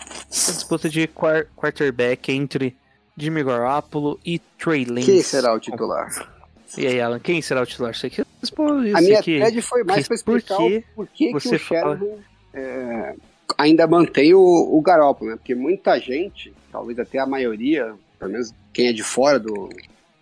A 0.08 0.24
disputa 0.28 0.88
de 0.88 1.06
quar- 1.06 1.46
quarterback 1.56 2.32
entre 2.32 2.76
Jimmy 3.16 3.44
Garoppolo 3.44 4.18
e 4.24 4.38
Trey 4.58 4.84
Lance. 4.84 5.06
Quem 5.06 5.22
será 5.22 5.54
o 5.54 5.60
titular? 5.60 6.08
E 6.76 6.86
aí, 6.86 7.00
Alan, 7.00 7.20
quem 7.20 7.40
será 7.42 7.62
o 7.62 7.66
titular? 7.66 7.94
Você 7.94 8.06
aqui 8.08 8.24
responde 8.40 8.88
isso 8.88 8.96
A 8.96 9.00
minha 9.00 9.18
aqui. 9.20 9.38
thread 9.38 9.62
foi 9.62 9.84
mais 9.84 10.08
para 10.08 10.16
Por 10.24 10.36
explicar 10.38 10.56
que 10.56 10.76
o 10.78 10.82
porquê 10.96 11.26
que 11.28 11.32
você 11.34 11.56
o 11.56 11.58
Shanahan 11.58 12.00
é, 12.54 13.14
ainda 13.58 13.86
mantém 13.86 14.34
o, 14.34 14.40
o 14.40 14.80
Garoppolo, 14.80 15.30
né? 15.30 15.36
Porque 15.36 15.54
muita 15.54 15.98
gente, 16.00 16.52
talvez 16.72 16.98
até 16.98 17.18
a 17.18 17.26
maioria, 17.26 17.94
pelo 18.18 18.32
menos 18.32 18.52
quem 18.72 18.88
é 18.88 18.92
de 18.92 19.02
fora 19.02 19.38
do, 19.38 19.68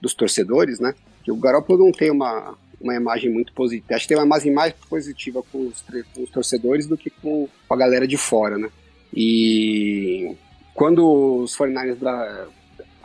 dos 0.01 0.13
torcedores, 0.13 0.81
né? 0.81 0.95
Que 1.25 1.31
o 1.33 1.37
Garoppolo 1.37 1.85
não 1.85 1.93
tem 1.93 2.11
uma, 2.11 2.57
uma 2.81 2.95
imagem 2.95 3.31
muito 3.31 3.53
positiva. 3.53 3.95
Acho 3.95 4.05
que 4.05 4.09
tem 4.09 4.17
uma 4.17 4.27
imagem 4.27 4.53
mais 4.53 4.73
positiva 4.73 5.43
com 5.53 5.67
os, 5.67 5.85
com 6.15 6.23
os 6.23 6.31
torcedores 6.31 6.87
do 6.87 6.97
que 6.97 7.11
com, 7.11 7.49
com 7.69 7.75
a 7.75 7.77
galera 7.77 8.07
de 8.07 8.17
fora, 8.17 8.57
né? 8.57 8.71
E 9.15 10.35
quando 10.75 11.43
os 11.43 11.57
49ers 11.57 11.97
da- 11.97 12.47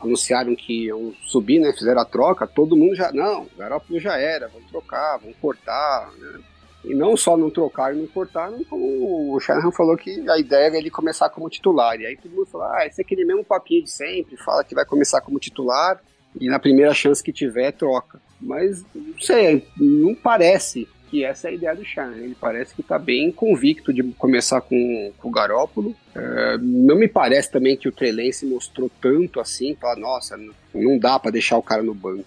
anunciaram 0.01 0.55
que 0.55 0.85
iam 0.85 1.13
subir, 1.23 1.59
né? 1.59 1.73
Fizeram 1.73 2.01
a 2.01 2.05
troca, 2.05 2.45
todo 2.47 2.75
mundo 2.75 2.95
já. 2.95 3.11
Não, 3.11 3.47
Garoppolo 3.57 3.99
já 3.99 4.17
era, 4.17 4.47
vamos 4.47 4.69
trocar, 4.69 5.17
vamos 5.17 5.35
cortar, 5.41 6.09
né? 6.17 6.39
E 6.85 6.93
não 6.93 7.17
só 7.17 7.35
não 7.35 7.49
trocaram 7.49 7.97
e 7.97 8.01
não 8.01 8.07
cortaram, 8.07 8.63
como 8.65 9.33
o 9.35 9.39
Shanahan 9.39 9.71
falou 9.71 9.97
que 9.97 10.23
a 10.29 10.37
ideia 10.37 10.67
era 10.67 10.77
ele 10.77 10.91
começar 10.91 11.29
como 11.29 11.49
titular. 11.49 11.99
E 11.99 12.05
aí 12.05 12.15
todo 12.15 12.31
mundo 12.31 12.45
falou: 12.45 12.67
ah, 12.67 12.85
esse 12.85 13.01
é 13.01 13.03
aquele 13.03 13.25
mesmo 13.25 13.43
papinho 13.43 13.83
de 13.83 13.89
sempre, 13.89 14.37
fala 14.37 14.63
que 14.63 14.75
vai 14.75 14.85
começar 14.85 15.19
como 15.21 15.39
titular 15.39 15.99
e 16.39 16.47
na 16.47 16.59
primeira 16.59 16.93
chance 16.93 17.23
que 17.23 17.31
tiver, 17.33 17.71
troca. 17.71 18.19
Mas 18.41 18.83
não 18.93 19.19
sei, 19.19 19.65
não 19.77 20.13
parece 20.13 20.87
que 21.09 21.23
essa 21.23 21.47
é 21.47 21.51
a 21.51 21.53
ideia 21.53 21.75
do 21.75 21.85
Shanahan. 21.85 22.17
Ele 22.17 22.35
parece 22.39 22.73
que 22.75 22.81
está 22.81 22.97
bem 22.99 23.31
convicto 23.31 23.93
de 23.93 24.03
começar 24.03 24.59
com, 24.61 25.13
com 25.17 25.29
o 25.29 25.31
Garópolo. 25.31 25.95
É, 26.15 26.57
não 26.59 26.95
me 26.97 27.07
parece 27.07 27.51
também 27.51 27.77
que 27.77 27.87
o 27.87 27.91
Trey 27.91 28.11
Lance 28.11 28.45
mostrou 28.45 28.91
tanto 29.01 29.39
assim, 29.39 29.75
falar, 29.79 29.95
nossa, 29.97 30.37
não- 30.73 30.97
dá 30.99 31.17
para 31.19 31.31
deixar 31.31 31.57
o 31.57 31.63
cara 31.63 31.81
no 31.83 31.93
banco. 31.93 32.25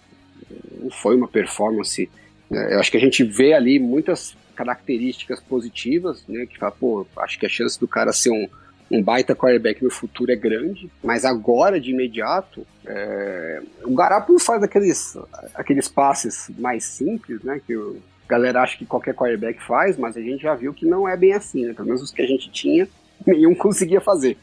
Não 0.81 0.91
foi 0.91 1.17
uma 1.17 1.29
performance. 1.29 2.09
né? 2.51 2.75
Eu 2.75 2.81
acho 2.81 2.91
que 2.91 2.97
a 2.97 3.01
gente 3.01 3.23
vê 3.25 3.53
ali 3.53 3.79
muitas 3.79 4.35
características 4.55 5.41
positivas, 5.41 6.25
né? 6.29 6.47
Que 6.47 6.57
fala, 6.59 6.73
pô, 6.73 7.07
acho 7.19 7.39
que 7.39 7.47
a 7.47 7.49
chance 7.49 7.79
do 7.79 7.87
cara 7.89 8.13
ser 8.13 8.31
um, 8.31 8.49
um 8.91 9.03
baita 9.03 9.35
quarterback 9.35 9.83
no 9.85 9.91
futuro 9.91 10.33
é 10.33 10.37
grande, 10.37 10.91
mas 11.03 11.25
agora, 11.25 11.81
de 11.81 11.91
imediato, 11.91 12.67
é, 12.87 13.61
o 13.85 13.95
Garoppolo 13.95 14.39
faz 14.39 14.63
aqueles, 14.63 15.17
aqueles 15.55 15.89
passes 15.89 16.51
mais 16.59 16.85
simples, 16.85 17.43
né? 17.43 17.61
Que 17.67 17.77
o 17.77 18.01
galera 18.29 18.61
acha 18.63 18.77
que 18.77 18.85
qualquer 18.85 19.15
quarterback 19.15 19.61
faz, 19.63 19.97
mas 19.97 20.17
a 20.17 20.21
gente 20.21 20.43
já 20.43 20.55
viu 20.55 20.75
que 20.75 20.85
não 20.85 21.09
é 21.09 21.17
bem 21.17 21.33
assim, 21.33 21.65
né? 21.65 21.73
Pelo 21.73 21.87
menos 21.87 22.03
os 22.03 22.13
que 22.13 22.21
a 22.21 22.27
gente 22.27 22.51
tinha, 22.51 22.87
nenhum 23.27 23.55
conseguia 23.57 24.01
fazer. 24.01 24.37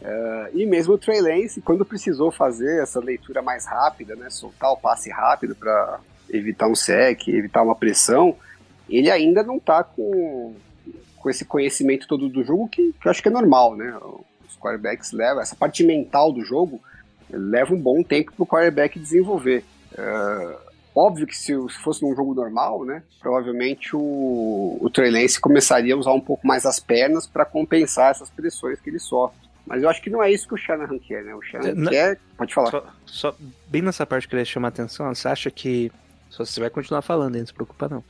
É, 0.00 0.50
e 0.54 0.66
mesmo 0.66 0.94
o 0.94 0.98
Trey 0.98 1.20
Lance, 1.20 1.60
quando 1.60 1.84
precisou 1.84 2.32
fazer 2.32 2.82
essa 2.82 2.98
leitura 2.98 3.42
mais 3.42 3.66
rápida, 3.66 4.16
né? 4.16 4.30
Soltar 4.30 4.72
o 4.72 4.76
passe 4.76 5.10
rápido 5.10 5.54
para 5.54 6.00
evitar 6.30 6.66
um 6.66 6.74
sec, 6.74 7.28
evitar 7.28 7.62
uma 7.62 7.76
pressão, 7.76 8.34
ele 8.88 9.10
ainda 9.10 9.42
não 9.42 9.58
tá 9.58 9.84
com, 9.84 10.54
com 11.26 11.30
esse 11.30 11.44
conhecimento 11.44 12.06
todo 12.06 12.28
do 12.28 12.44
jogo 12.44 12.68
que, 12.68 12.92
que 13.00 13.08
eu 13.08 13.10
acho 13.10 13.20
que 13.20 13.26
é 13.26 13.32
normal, 13.32 13.74
né? 13.74 13.92
Os 14.48 14.56
quarterbacks 14.56 15.10
levam, 15.10 15.42
essa 15.42 15.56
parte 15.56 15.82
mental 15.82 16.32
do 16.32 16.44
jogo 16.44 16.80
leva 17.28 17.74
um 17.74 17.80
bom 17.80 18.00
tempo 18.04 18.30
para 18.32 18.42
o 18.44 18.46
quarterback 18.46 18.96
desenvolver. 18.96 19.64
É, 19.98 20.56
óbvio 20.94 21.26
que 21.26 21.36
se, 21.36 21.46
se 21.46 21.78
fosse 21.82 22.00
num 22.00 22.14
jogo 22.14 22.32
normal, 22.32 22.84
né? 22.84 23.02
Provavelmente 23.20 23.96
o, 23.96 24.78
o 24.80 24.88
Trey 24.88 25.10
Lance 25.10 25.40
começaria 25.40 25.94
a 25.94 25.98
usar 25.98 26.12
um 26.12 26.20
pouco 26.20 26.46
mais 26.46 26.64
as 26.64 26.78
pernas 26.78 27.26
para 27.26 27.44
compensar 27.44 28.12
essas 28.12 28.30
pressões 28.30 28.80
que 28.80 28.88
ele 28.88 29.00
sofre. 29.00 29.36
Mas 29.66 29.82
eu 29.82 29.88
acho 29.90 30.00
que 30.00 30.08
não 30.08 30.22
é 30.22 30.30
isso 30.30 30.46
que 30.46 30.54
o 30.54 30.56
Shanahan 30.56 30.96
quer, 31.00 31.24
né? 31.24 31.34
O 31.34 31.42
Shanahan 31.42 31.70
É, 31.70 31.74
não- 31.74 31.90
quer. 31.90 32.20
Pode 32.38 32.54
falar. 32.54 32.70
Só, 32.70 32.86
só 33.04 33.36
bem 33.66 33.82
nessa 33.82 34.06
parte 34.06 34.28
que 34.28 34.34
eu 34.36 34.38
queria 34.38 34.44
chamar 34.44 34.68
a 34.68 34.70
atenção, 34.70 35.12
você 35.12 35.26
acha 35.26 35.50
que. 35.50 35.90
Só 36.30 36.44
você 36.44 36.60
vai 36.60 36.70
continuar 36.70 37.02
falando? 37.02 37.36
Não 37.38 37.46
se 37.46 37.52
preocupa 37.54 37.88
não. 37.88 38.04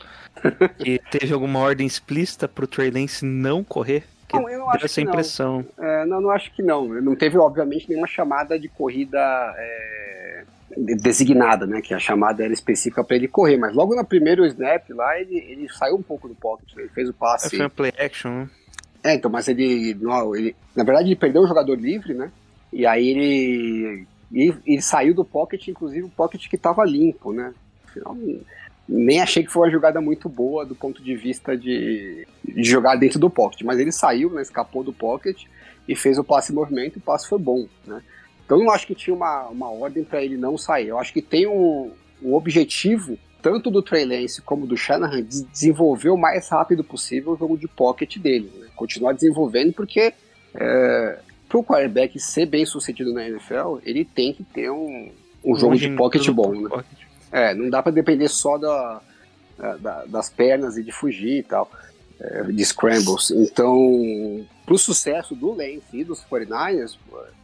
que 0.78 0.98
teve 1.10 1.32
alguma 1.32 1.60
ordem 1.60 1.86
explícita 1.86 2.48
pro 2.48 2.66
Trey 2.66 2.90
Lance 2.90 3.24
não 3.24 3.62
correr? 3.62 4.04
Que 4.28 4.36
Não, 4.36 4.48
eu 4.48 4.58
não 4.58 4.66
deu 4.66 4.70
acho 4.74 4.84
essa 4.86 5.00
que 5.00 5.04
não. 5.04 5.12
impressão. 5.12 5.66
É, 5.78 6.04
não, 6.06 6.20
não 6.20 6.30
acho 6.30 6.52
que 6.52 6.62
não. 6.62 6.88
Não 7.00 7.14
teve, 7.14 7.38
obviamente, 7.38 7.88
nenhuma 7.88 8.08
chamada 8.08 8.58
de 8.58 8.66
corrida 8.68 9.18
é, 9.56 10.44
de- 10.76 10.96
designada, 10.96 11.64
né? 11.66 11.80
Que 11.80 11.94
a 11.94 11.98
chamada 12.00 12.42
era 12.42 12.52
específica 12.52 13.04
para 13.04 13.14
ele 13.16 13.28
correr. 13.28 13.56
Mas 13.56 13.72
logo 13.74 13.94
no 13.94 14.04
primeiro 14.04 14.44
snap 14.46 14.90
lá, 14.90 15.20
ele, 15.20 15.36
ele 15.38 15.68
saiu 15.68 15.94
um 15.94 16.02
pouco 16.02 16.26
do 16.26 16.34
pocket. 16.34 16.74
né? 16.74 16.82
Ele 16.82 16.90
fez 16.92 17.08
o 17.08 17.12
É, 17.12 17.14
passe. 17.14 17.56
Foi 17.56 17.66
um 17.66 17.70
play 17.70 17.92
action, 17.96 18.30
né? 18.30 18.50
É, 19.04 19.14
então, 19.14 19.30
mas 19.30 19.46
ele, 19.46 19.94
não, 20.00 20.34
ele. 20.34 20.56
Na 20.74 20.82
verdade, 20.82 21.06
ele 21.08 21.14
perdeu 21.16 21.42
um 21.42 21.46
jogador 21.46 21.76
livre, 21.78 22.12
né? 22.12 22.32
E 22.72 22.84
aí 22.84 23.06
ele. 23.08 24.06
Ele, 24.32 24.56
ele 24.66 24.82
saiu 24.82 25.14
do 25.14 25.24
pocket, 25.24 25.68
inclusive 25.68 26.02
o 26.04 26.08
pocket 26.10 26.48
que 26.48 26.56
estava 26.56 26.84
limpo, 26.84 27.32
né? 27.32 27.54
Afinal, 27.99 28.16
nem 28.88 29.20
achei 29.20 29.42
que 29.42 29.51
foi 29.51 29.66
uma 29.66 29.72
jogada 29.72 30.01
muito 30.01 30.28
boa 30.28 30.64
do 30.64 30.74
ponto 30.74 31.03
de 31.03 31.16
vista 31.16 31.57
de, 31.57 32.26
de 32.44 32.62
jogar 32.62 32.97
dentro 32.97 33.18
do 33.18 33.28
pocket, 33.28 33.62
mas 33.62 33.80
ele 33.80 33.90
saiu, 33.90 34.30
né, 34.30 34.42
escapou 34.42 34.84
do 34.84 34.92
pocket 34.92 35.44
e 35.88 35.97
fez 35.97 36.18
o 36.18 36.24
passe 36.24 36.53
em 36.53 36.55
movimento 36.55 36.97
e 36.97 36.99
o 36.99 37.03
passe 37.03 37.28
foi 37.28 37.38
bom, 37.38 37.66
né? 37.86 38.01
Então 38.44 38.59
eu 38.59 38.64
não 38.64 38.72
acho 38.72 38.86
que 38.86 38.94
tinha 38.94 39.14
uma, 39.14 39.49
uma 39.49 39.70
ordem 39.70 40.05
para 40.05 40.22
ele 40.22 40.36
não 40.36 40.57
sair. 40.57 40.86
Eu 40.86 40.99
acho 40.99 41.12
que 41.12 41.20
tem 41.20 41.49
um, 41.49 41.90
um 42.22 42.32
objetivo, 42.32 43.18
tanto 43.42 43.72
do 43.72 43.82
Trey 43.82 44.05
Lance 44.05 44.40
como 44.40 44.68
do 44.68 44.76
Shanahan, 44.76 45.20
de 45.24 45.42
desenvolver 45.42 46.11
o 46.11 46.16
mais 46.16 46.49
rápido 46.49 46.84
possível 46.84 47.32
o 47.32 47.36
jogo 47.36 47.59
de 47.59 47.66
pocket 47.66 48.18
dele. 48.18 48.53
Né? 48.57 48.68
Continuar 48.76 49.14
desenvolvendo, 49.14 49.72
porque 49.72 50.12
é, 50.55 51.18
para 51.49 51.59
o 51.59 51.64
quarterback 51.64 52.20
ser 52.20 52.47
bem 52.47 52.64
sucedido 52.64 53.12
na 53.12 53.26
NFL, 53.26 53.78
ele 53.82 54.05
tem 54.05 54.32
que 54.32 54.44
ter 54.44 54.70
um, 54.70 55.11
um 55.44 55.57
jogo 55.57 55.76
de 55.76 55.90
pocket 55.97 56.28
bom. 56.30 56.53
Né? 56.53 56.68
pocket. 56.68 57.05
É, 57.33 57.55
não 57.55 57.68
dá 57.68 57.83
pra 57.83 57.93
depender 57.93 58.29
só 58.29 58.57
da, 58.59 59.01
da- 59.81 60.05
das 60.07 60.31
pernas 60.31 60.77
e 60.77 60.83
de 60.83 60.93
fugir 60.93 61.39
e 61.39 61.43
tal, 61.43 61.70
é, 62.20 62.43
de 62.45 62.64
scrambles. 62.64 63.31
Então, 63.31 64.45
pro 64.64 64.79
sucesso 64.79 65.35
do 65.35 65.53
Lance 65.53 65.83
e 65.93 66.05
dos 66.05 66.24
49ers, 66.24 66.97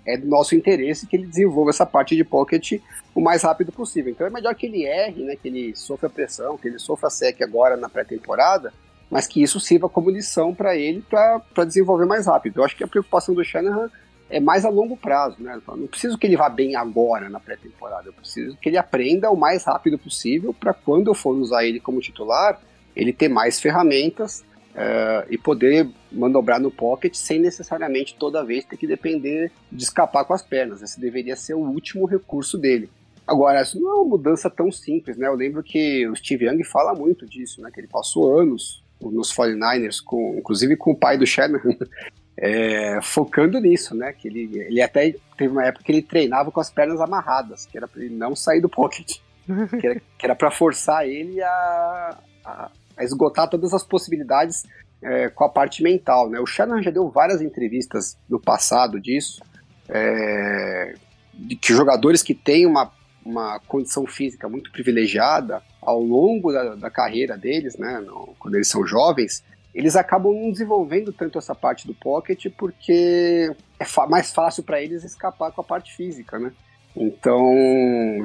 é 0.06 0.16
do 0.16 0.26
nosso 0.26 0.54
interesse 0.54 1.06
que 1.06 1.16
ele 1.16 1.26
desenvolva 1.26 1.70
essa 1.70 1.86
parte 1.86 2.16
de 2.16 2.24
pocket 2.24 2.80
o 3.14 3.20
mais 3.20 3.42
rápido 3.42 3.70
possível. 3.70 4.10
Então 4.10 4.26
é 4.26 4.30
melhor 4.30 4.54
que 4.54 4.66
ele 4.66 4.84
erre, 4.84 5.22
né, 5.22 5.36
que 5.36 5.48
ele 5.48 5.76
sofra 5.76 6.08
pressão, 6.10 6.56
que 6.58 6.66
ele 6.66 6.78
sofra 6.78 7.08
sec 7.10 7.40
agora 7.42 7.76
na 7.76 7.88
pré-temporada, 7.88 8.72
mas 9.10 9.26
que 9.26 9.42
isso 9.42 9.60
sirva 9.60 9.88
como 9.88 10.10
lição 10.10 10.54
para 10.54 10.74
ele 10.76 11.04
para 11.08 11.64
desenvolver 11.64 12.06
mais 12.06 12.26
rápido. 12.26 12.58
Eu 12.60 12.64
acho 12.64 12.76
que 12.76 12.82
a 12.82 12.88
preocupação 12.88 13.34
do 13.34 13.44
Shanahan 13.44 13.90
é 14.30 14.40
mais 14.40 14.64
a 14.64 14.68
longo 14.68 14.96
prazo, 14.96 15.36
né? 15.40 15.60
Não 15.68 15.86
preciso 15.86 16.16
que 16.16 16.26
ele 16.26 16.36
vá 16.36 16.48
bem 16.48 16.74
agora 16.74 17.28
na 17.28 17.38
pré-temporada, 17.38 18.08
eu 18.08 18.12
preciso 18.12 18.56
que 18.56 18.68
ele 18.68 18.78
aprenda 18.78 19.30
o 19.30 19.36
mais 19.36 19.64
rápido 19.64 19.98
possível 19.98 20.54
para 20.54 20.72
quando 20.72 21.08
eu 21.08 21.14
for 21.14 21.36
usar 21.36 21.64
ele 21.64 21.80
como 21.80 22.00
titular, 22.00 22.60
ele 22.94 23.12
ter 23.12 23.28
mais 23.28 23.60
ferramentas 23.60 24.44
uh, 24.72 25.26
e 25.30 25.38
poder 25.38 25.88
manobrar 26.10 26.60
no 26.60 26.70
pocket 26.70 27.14
sem 27.14 27.38
necessariamente 27.38 28.16
toda 28.18 28.44
vez 28.44 28.64
ter 28.64 28.76
que 28.76 28.86
depender 28.86 29.50
de 29.70 29.82
escapar 29.82 30.24
com 30.24 30.34
as 30.34 30.42
pernas. 30.42 30.82
Esse 30.82 31.00
deveria 31.00 31.36
ser 31.36 31.54
o 31.54 31.60
último 31.60 32.06
recurso 32.06 32.58
dele. 32.58 32.90
Agora, 33.26 33.62
isso 33.62 33.80
não 33.80 33.90
é 33.90 33.94
uma 33.94 34.04
mudança 34.04 34.50
tão 34.50 34.70
simples, 34.70 35.16
né? 35.16 35.28
Eu 35.28 35.34
lembro 35.34 35.62
que 35.62 36.06
o 36.08 36.16
Steve 36.16 36.46
Young 36.46 36.64
fala 36.64 36.92
muito 36.92 37.24
disso, 37.24 37.62
né? 37.62 37.70
Que 37.72 37.80
ele 37.80 37.86
passou 37.86 38.38
anos 38.38 38.82
nos 39.00 39.32
49ers, 39.32 40.02
com, 40.04 40.36
inclusive 40.38 40.76
com 40.76 40.92
o 40.92 40.96
pai 40.96 41.16
do 41.16 41.26
Shanahan, 41.26 41.76
é, 42.36 43.00
focando 43.02 43.60
nisso, 43.60 43.94
né? 43.94 44.12
Que 44.12 44.28
ele, 44.28 44.58
ele 44.58 44.80
até 44.80 45.14
teve 45.36 45.52
uma 45.52 45.64
época 45.64 45.84
que 45.84 45.92
ele 45.92 46.02
treinava 46.02 46.50
com 46.50 46.60
as 46.60 46.70
pernas 46.70 47.00
amarradas, 47.00 47.66
que 47.66 47.76
era 47.76 47.86
para 47.86 48.02
ele 48.02 48.14
não 48.14 48.34
sair 48.34 48.60
do 48.60 48.68
pocket, 48.68 49.18
que 49.80 50.26
era 50.26 50.34
para 50.34 50.50
forçar 50.50 51.06
ele 51.06 51.42
a, 51.42 52.18
a, 52.44 52.70
a, 52.96 53.04
esgotar 53.04 53.48
todas 53.48 53.72
as 53.74 53.84
possibilidades 53.84 54.64
é, 55.02 55.28
com 55.28 55.44
a 55.44 55.48
parte 55.48 55.82
mental, 55.82 56.30
né? 56.30 56.40
O 56.40 56.46
Shanahan 56.46 56.82
já 56.82 56.90
deu 56.90 57.08
várias 57.08 57.40
entrevistas 57.40 58.16
no 58.28 58.40
passado 58.40 59.00
disso, 59.00 59.42
é, 59.88 60.94
de 61.34 61.56
que 61.56 61.72
jogadores 61.72 62.22
que 62.22 62.34
têm 62.34 62.66
uma 62.66 62.90
uma 63.24 63.60
condição 63.60 64.06
física 64.06 64.48
muito 64.48 64.70
privilegiada 64.70 65.62
ao 65.80 66.00
longo 66.00 66.52
da, 66.52 66.74
da 66.74 66.90
carreira 66.90 67.36
deles, 67.36 67.76
né, 67.76 68.00
no, 68.00 68.34
quando 68.38 68.56
eles 68.56 68.68
são 68.68 68.86
jovens, 68.86 69.42
eles 69.74 69.96
acabam 69.96 70.34
não 70.34 70.50
desenvolvendo 70.50 71.12
tanto 71.12 71.38
essa 71.38 71.54
parte 71.54 71.86
do 71.86 71.94
pocket 71.94 72.46
porque 72.56 73.50
é 73.78 74.06
mais 74.08 74.32
fácil 74.32 74.62
para 74.62 74.82
eles 74.82 75.02
escapar 75.04 75.50
com 75.52 75.60
a 75.60 75.64
parte 75.64 75.94
física, 75.94 76.38
né? 76.38 76.52
Então, 76.94 77.42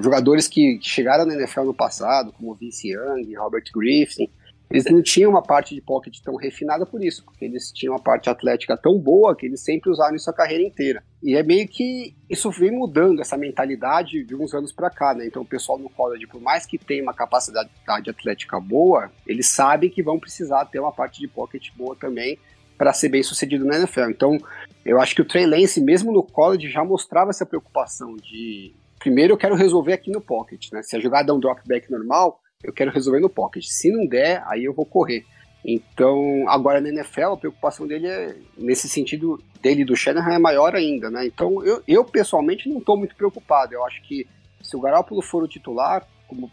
jogadores 0.02 0.48
que, 0.48 0.78
chegaram 0.82 1.26
na 1.26 1.36
NFL 1.36 1.64
no 1.64 1.74
passado, 1.74 2.34
como 2.34 2.54
Vince 2.54 2.90
Young, 2.90 3.34
Robert 3.36 3.64
Griffin, 3.74 4.30
eles 4.70 4.86
não 4.86 5.02
tinham 5.02 5.32
uma 5.32 5.42
parte 5.42 5.74
de 5.74 5.82
pocket 5.82 6.20
tão 6.22 6.36
refinada 6.36 6.86
por 6.86 7.04
isso, 7.04 7.24
porque 7.24 7.46
eles 7.46 7.72
tinham 7.72 7.94
uma 7.94 8.02
parte 8.02 8.30
atlética 8.30 8.76
tão 8.76 9.00
boa 9.00 9.36
que 9.36 9.46
eles 9.46 9.62
sempre 9.64 9.90
usaram 9.90 10.16
isso 10.16 10.30
a 10.30 10.34
carreira 10.34 10.64
inteira. 10.64 11.04
E 11.24 11.36
é 11.36 11.44
meio 11.44 11.68
que 11.68 12.16
isso 12.30 12.52
vem 12.52 12.72
mudando 12.72 13.22
essa 13.22 13.38
mentalidade 13.38 14.24
de 14.24 14.36
uns 14.36 14.54
anos 14.54 14.72
para 14.72 14.90
cá, 14.90 15.14
né? 15.14 15.26
Então 15.26 15.42
o 15.42 15.46
pessoal 15.46 15.78
no 15.78 15.90
college, 15.90 16.28
por 16.28 16.42
mais 16.42 16.66
que 16.66 16.78
tenha 16.78 17.02
uma 17.02 17.14
capacidade 17.14 17.70
atlética 18.10 18.60
boa, 18.60 19.10
eles 19.26 19.48
sabem 19.48 19.90
que 19.90 20.04
vão 20.04 20.20
precisar 20.20 20.66
ter 20.66 20.80
uma 20.80 20.92
parte 20.92 21.20
de 21.20 21.28
pocket 21.28 21.70
boa 21.76 21.96
também 21.96 22.38
para 22.78 22.94
ser 22.94 23.10
bem 23.10 23.24
sucedido 23.24 23.66
na 23.66 23.78
NFL. 23.78 24.10
Então, 24.10 24.38
eu 24.86 25.02
acho 25.02 25.16
que 25.16 25.22
o 25.22 25.26
Trey 25.26 25.46
Lance, 25.46 25.82
mesmo 25.82 26.12
no 26.12 26.22
college, 26.22 26.70
já 26.70 26.84
mostrava 26.84 27.32
essa 27.32 27.46
preocupação 27.46 28.16
de 28.16 28.76
primeiro 29.00 29.34
eu 29.34 29.38
quero 29.38 29.56
resolver 29.56 29.94
aqui 29.94 30.12
no 30.12 30.22
pocket, 30.22 30.72
né? 30.72 30.84
Se 30.84 30.96
a 30.96 31.00
jogada 31.00 31.32
é 31.32 31.34
um 31.34 31.40
drop 31.40 31.62
back 31.66 31.90
normal, 31.90 32.42
eu 32.64 32.74
quero 32.74 32.92
resolver 32.92 33.20
no 33.20 33.30
pocket. 33.30 33.64
Se 33.66 33.92
não 33.92 34.06
der, 34.06 34.44
aí 34.48 34.66
eu 34.66 34.74
vou 34.74 34.86
correr. 34.86 35.26
Então, 35.66 36.46
agora 36.48 36.80
na 36.80 36.90
NFL, 36.90 37.34
a 37.34 37.38
preocupação 37.38 37.86
dele 37.86 38.08
é, 38.08 38.36
nesse 38.58 38.88
sentido, 38.88 39.42
dele 39.62 39.84
do 39.84 39.96
Shanahan 39.96 40.36
é 40.36 40.40
maior 40.40 40.76
ainda, 40.76 41.10
né? 41.10 41.26
Então, 41.26 41.64
eu, 41.64 41.84
eu 41.88 42.06
pessoalmente 42.06 42.70
não 42.70 42.78
estou 42.78 42.98
muito 42.98 43.16
preocupado. 43.16 43.74
Eu 43.74 43.84
acho 43.86 44.02
que 44.04 44.28
se 44.62 44.76
o 44.76 44.80
Garoppolo 44.80 45.22
for 45.22 45.44
o 45.44 45.48
titular, 45.48 46.08
como 46.28 46.52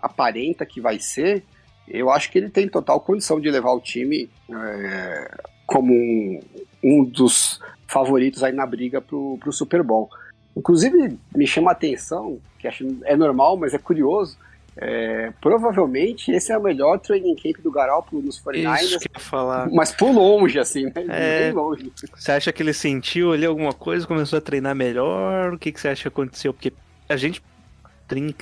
aparenta 0.00 0.64
que 0.64 0.80
vai 0.80 0.98
ser, 0.98 1.44
eu 1.86 2.10
acho 2.10 2.30
que 2.30 2.38
ele 2.38 2.48
tem 2.48 2.68
total 2.68 3.00
condição 3.00 3.40
de 3.40 3.50
levar 3.50 3.72
o 3.72 3.80
time 3.80 4.30
é, 4.50 5.30
como 5.66 5.92
um, 5.92 6.40
um, 6.82 7.04
dos 7.04 7.60
favoritos 7.86 8.42
aí 8.42 8.52
na 8.52 8.66
briga 8.66 9.00
pro, 9.00 9.38
pro 9.38 9.52
Super 9.52 9.82
Bowl. 9.82 10.08
Inclusive, 10.56 11.18
me 11.34 11.46
chama 11.46 11.70
a 11.70 11.72
atenção, 11.72 12.38
que 12.58 12.66
acho 12.66 12.86
é 13.04 13.16
normal, 13.16 13.56
mas 13.56 13.74
é 13.74 13.78
curioso, 13.78 14.38
é, 14.76 15.32
provavelmente 15.40 16.32
esse 16.32 16.52
é 16.52 16.58
o 16.58 16.62
melhor 16.62 16.98
training 16.98 17.36
camp 17.36 17.62
do 17.62 17.70
Garoppolo 17.70 18.22
nos 18.22 18.40
49ers. 18.40 18.82
Isso 18.82 18.98
que 18.98 19.08
eu 19.08 19.12
ia 19.14 19.20
falar. 19.20 19.70
Mas 19.70 19.92
por 19.92 20.10
longe, 20.10 20.58
assim, 20.58 20.84
né? 20.86 20.92
É, 21.08 21.44
Bem 21.44 21.52
longe. 21.52 21.92
Você 22.14 22.32
acha 22.32 22.52
que 22.52 22.62
ele 22.62 22.72
sentiu 22.72 23.32
ali 23.32 23.46
alguma 23.46 23.72
coisa, 23.72 24.06
começou 24.06 24.38
a 24.38 24.42
treinar 24.42 24.74
melhor? 24.74 25.54
O 25.54 25.58
que, 25.58 25.70
que 25.70 25.80
você 25.80 25.88
acha 25.88 26.02
que 26.02 26.08
aconteceu? 26.08 26.52
Porque 26.52 26.72
a 27.08 27.16
gente, 27.16 27.40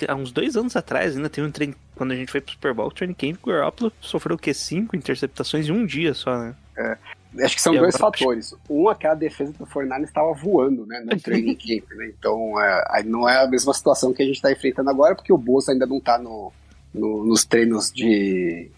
há 0.09 0.14
uns 0.14 0.33
dois 0.33 0.57
anos 0.57 0.74
atrás, 0.74 1.16
ainda 1.16 1.28
teve 1.28 1.47
um 1.47 1.51
treino, 1.51 1.74
quando 1.95 2.12
a 2.12 2.16
gente 2.16 2.33
foi 2.33 2.41
pro 2.41 2.53
Super 2.53 2.72
Bowl, 2.72 2.87
o 2.87 2.93
training 2.93 3.14
camp, 3.14 3.37
o 3.43 3.51
Garoppolo 3.51 3.93
sofreu 4.01 4.37
o 4.37 4.39
quê? 4.39 4.55
Cinco 4.55 4.97
interceptações 4.97 5.68
em 5.68 5.72
um 5.72 5.85
dia 5.85 6.14
só, 6.14 6.39
né? 6.39 6.55
É. 6.78 6.97
Acho 7.41 7.55
que 7.55 7.62
são 7.62 7.74
dois 7.74 7.97
fatores. 7.97 8.55
Um 8.68 8.91
é 8.91 8.95
que 8.95 9.07
a 9.07 9.14
defesa 9.14 9.53
do 9.53 9.64
Fortnite 9.64 10.05
estava 10.05 10.33
voando, 10.33 10.85
né, 10.87 11.01
no 11.01 11.16
training 11.20 11.55
camp, 11.55 11.91
né? 11.97 12.12
Então, 12.18 12.61
é, 12.61 13.03
não 13.05 13.28
é 13.28 13.43
a 13.43 13.47
mesma 13.47 13.72
situação 13.72 14.12
que 14.12 14.22
a 14.22 14.26
gente 14.26 14.37
está 14.37 14.53
enfrentando 14.53 14.91
agora, 14.91 15.14
porque 15.14 15.33
o 15.33 15.39
Bolsa 15.39 15.72
ainda 15.72 15.87
não 15.87 15.99
está 15.99 16.18
no, 16.18 16.53
no, 16.93 17.24
nos 17.24 17.45
treinos 17.45 17.91
de, 17.91 18.70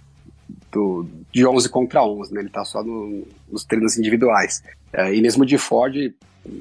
do, 0.71 1.07
de 1.33 1.45
11 1.45 1.69
contra 1.69 2.05
11, 2.05 2.33
né? 2.33 2.41
Ele 2.41 2.49
está 2.49 2.65
só 2.65 2.83
no, 2.83 3.27
nos 3.51 3.65
treinos 3.65 3.99
individuais. 3.99 4.63
É, 4.93 5.13
e 5.13 5.21
mesmo 5.21 5.45
de 5.45 5.59
Ford, 5.59 6.15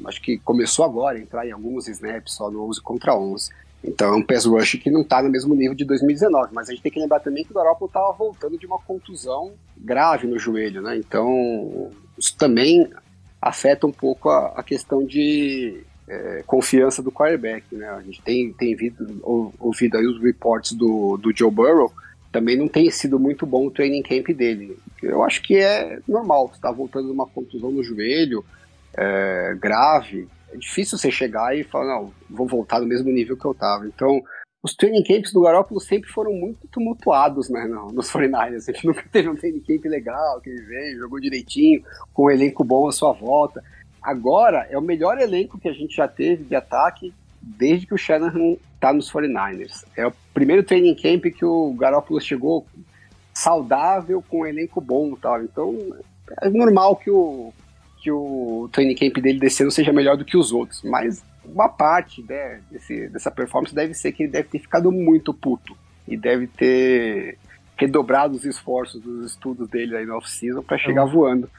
acho 0.06 0.22
que 0.22 0.38
começou 0.40 0.86
agora 0.86 1.18
a 1.18 1.22
entrar 1.22 1.46
em 1.48 1.52
alguns 1.52 1.88
snaps 1.88 2.34
só 2.34 2.50
no 2.50 2.68
11 2.70 2.82
contra 2.82 3.16
11. 3.16 3.52
Então 3.84 4.14
é 4.14 4.16
um 4.16 4.24
pass 4.24 4.46
rush 4.46 4.76
que 4.76 4.90
não 4.90 5.02
está 5.02 5.22
no 5.22 5.30
mesmo 5.30 5.54
nível 5.54 5.76
de 5.76 5.84
2019, 5.84 6.54
mas 6.54 6.70
a 6.70 6.72
gente 6.72 6.82
tem 6.82 6.92
que 6.92 7.00
lembrar 7.00 7.20
também 7.20 7.44
que 7.44 7.52
o 7.52 7.54
Garoppolo 7.54 7.90
estava 7.90 8.12
voltando 8.14 8.58
de 8.58 8.66
uma 8.66 8.80
contusão 8.80 9.54
grave 9.78 10.26
no 10.26 10.40
joelho, 10.40 10.82
né? 10.82 10.98
Então 10.98 11.92
isso 12.18 12.36
também 12.38 12.90
afeta 13.42 13.86
um 13.86 13.92
pouco 13.92 14.30
a, 14.30 14.54
a 14.56 14.64
questão 14.64 15.06
de 15.06 15.84
é, 16.08 16.44
confiança 16.46 17.04
do 17.04 17.12
quarterback, 17.12 17.76
né? 17.76 17.90
A 17.90 18.02
gente 18.02 18.22
tem, 18.22 18.54
tem 18.54 18.72
ouvido, 18.72 19.54
ouvido 19.60 19.98
aí 19.98 20.06
os 20.06 20.22
reports 20.22 20.72
do, 20.72 21.18
do 21.18 21.36
Joe 21.36 21.52
Burrow, 21.52 21.92
também 22.32 22.58
não 22.58 22.68
tem 22.68 22.90
sido 22.90 23.20
muito 23.20 23.46
bom 23.46 23.68
o 23.68 23.72
training 23.72 24.02
camp 24.02 24.30
dele. 24.30 24.78
Eu 25.02 25.24
acho 25.24 25.42
que 25.42 25.58
é 25.58 26.00
normal, 26.08 26.50
está 26.54 26.72
voltando 26.72 27.08
de 27.08 27.12
uma 27.12 27.28
contusão 27.28 27.72
no 27.72 27.84
joelho 27.84 28.44
é, 28.96 29.56
grave, 29.60 30.28
é 30.54 30.58
difícil 30.58 30.98
você 30.98 31.12
chegar 31.12 31.58
e 31.58 31.64
falar, 31.64 31.96
não, 31.96 32.14
vou 32.30 32.48
voltar 32.48 32.80
no 32.80 32.88
mesmo 32.88 33.12
nível 33.12 33.36
que 33.36 33.46
eu 33.46 33.54
tava. 33.54 33.88
Então, 33.88 34.22
os 34.62 34.74
training 34.76 35.04
camps 35.04 35.34
do 35.34 35.42
Garoppolo 35.42 35.82
sempre 35.82 36.10
foram 36.10 36.32
muito 36.32 36.68
tumultuados 36.68 37.50
né, 37.50 37.68
nos 37.92 38.10
49ers. 38.12 38.70
A 38.70 38.72
gente 38.72 38.86
nunca 38.88 39.04
teve 39.12 39.30
um 39.30 39.36
training 39.36 39.60
camp 39.60 39.86
legal, 39.86 40.40
que 40.40 40.50
ele 40.50 40.62
veio, 40.62 41.00
jogou 41.00 41.20
direitinho, 41.20 41.84
com 42.14 42.26
um 42.26 42.32
elenco 42.32 42.64
bom 42.64 42.88
à 42.88 42.92
sua 42.92 43.12
volta. 43.12 43.64
Agora, 44.02 44.68
é 44.70 44.78
o 44.78 44.82
melhor 44.82 45.18
elenco 45.18 45.60
que 45.60 45.68
a 45.68 45.74
gente 45.74 45.96
já 45.96 46.08
teve 46.08 46.44
de 46.44 46.56
ataque 46.56 47.14
desde 47.42 47.86
que 47.86 47.94
o 47.94 47.98
Shanahan 47.98 48.56
tá 48.80 48.94
nos 48.94 49.12
49ers. 49.12 49.84
É 49.98 50.08
o 50.08 50.14
primeiro 50.34 50.64
training 50.64 50.96
camp 50.96 51.26
que 51.34 51.44
o 51.44 51.74
Garoppolo 51.74 52.22
chegou 52.22 52.66
saudável, 53.34 54.24
com 54.30 54.42
um 54.42 54.46
elenco 54.46 54.80
bom 54.80 55.16
tal. 55.16 55.42
Então, 55.42 55.78
é 56.42 56.50
normal 56.50 56.96
que 56.96 57.10
o, 57.10 57.54
que 58.04 58.12
o 58.12 58.68
training 58.70 58.96
camp 58.96 59.24
dele 59.24 59.40
desse 59.40 59.64
ano 59.64 59.72
seja 59.72 59.94
melhor 59.94 60.18
do 60.18 60.26
que 60.26 60.36
os 60.36 60.52
outros, 60.52 60.84
mas 60.84 61.24
uma 61.46 61.70
parte 61.70 62.22
né, 62.22 62.60
desse, 62.70 63.08
dessa 63.08 63.32
performance 63.32 63.74
deve 63.74 63.94
ser 63.94 64.12
que 64.12 64.24
ele 64.24 64.32
deve 64.32 64.50
ter 64.50 64.60
ficado 64.60 64.92
muito 64.92 65.34
puto 65.34 65.78
e 66.06 66.18
deve 66.18 66.48
ter 66.48 67.38
redobrado 67.78 68.36
os 68.36 68.44
esforços 68.44 69.02
dos 69.02 69.32
estudos 69.32 69.70
dele 69.70 69.96
aí 69.96 70.06
no 70.06 70.18
off-season 70.18 70.62
para 70.62 70.78
chegar 70.78 71.06
uhum. 71.06 71.12
voando. 71.12 71.50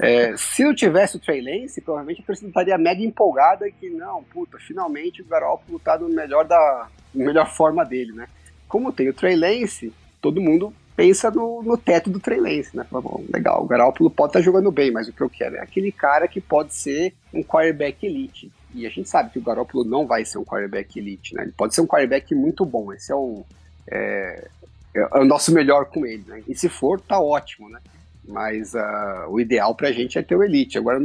É, 0.00 0.34
se 0.38 0.64
não 0.64 0.74
tivesse 0.74 1.16
o 1.16 1.20
Trey 1.20 1.42
Lance, 1.42 1.82
provavelmente 1.82 2.22
a 2.22 2.24
torcida 2.24 2.48
estaria 2.48 2.78
mega 2.78 3.02
empolgada 3.02 3.70
que 3.70 3.90
não, 3.90 4.22
puta, 4.22 4.56
finalmente 4.58 5.20
o 5.20 5.26
Garoppolo 5.26 5.78
tá 5.80 5.98
no 5.98 6.08
melhor 6.08 6.46
da 6.46 6.88
melhor 7.12 7.52
forma 7.54 7.84
dele, 7.84 8.12
né? 8.12 8.26
Como 8.66 8.92
tem 8.92 9.08
o 9.10 9.14
Trey 9.14 9.36
Lance, 9.36 9.92
todo 10.20 10.40
mundo 10.40 10.72
pensa 11.00 11.30
no, 11.30 11.62
no 11.62 11.78
teto 11.78 12.10
do 12.10 12.20
Trey 12.20 12.38
Lance, 12.38 12.76
né? 12.76 12.84
Fala, 12.84 13.02
bom, 13.02 13.24
legal, 13.32 13.64
o 13.64 13.66
Garoppolo 13.66 14.10
pode 14.10 14.28
estar 14.28 14.40
tá 14.40 14.44
jogando 14.44 14.70
bem, 14.70 14.90
mas 14.90 15.08
o 15.08 15.12
que 15.14 15.22
eu 15.22 15.30
quero 15.30 15.56
é 15.56 15.60
aquele 15.60 15.90
cara 15.90 16.28
que 16.28 16.42
pode 16.42 16.74
ser 16.74 17.14
um 17.32 17.42
quarterback 17.42 18.04
elite. 18.04 18.52
E 18.74 18.86
a 18.86 18.90
gente 18.90 19.08
sabe 19.08 19.30
que 19.30 19.38
o 19.38 19.42
Garoppolo 19.42 19.82
não 19.82 20.06
vai 20.06 20.26
ser 20.26 20.36
um 20.36 20.44
quarterback 20.44 20.98
elite, 20.98 21.34
né? 21.34 21.44
Ele 21.44 21.52
pode 21.52 21.74
ser 21.74 21.80
um 21.80 21.86
quarterback 21.86 22.34
muito 22.34 22.66
bom, 22.66 22.92
esse 22.92 23.10
é 23.10 23.14
o, 23.14 23.46
é, 23.90 24.46
é 24.94 25.18
o 25.18 25.24
nosso 25.24 25.54
melhor 25.54 25.86
com 25.86 26.04
ele, 26.04 26.22
né? 26.28 26.42
E 26.46 26.54
se 26.54 26.68
for, 26.68 27.00
tá 27.00 27.18
ótimo, 27.18 27.70
né? 27.70 27.80
Mas 28.28 28.74
uh, 28.74 29.30
o 29.30 29.40
ideal 29.40 29.74
pra 29.74 29.92
gente 29.92 30.18
é 30.18 30.22
ter 30.22 30.36
o 30.36 30.44
elite. 30.44 30.76
Agora, 30.76 31.00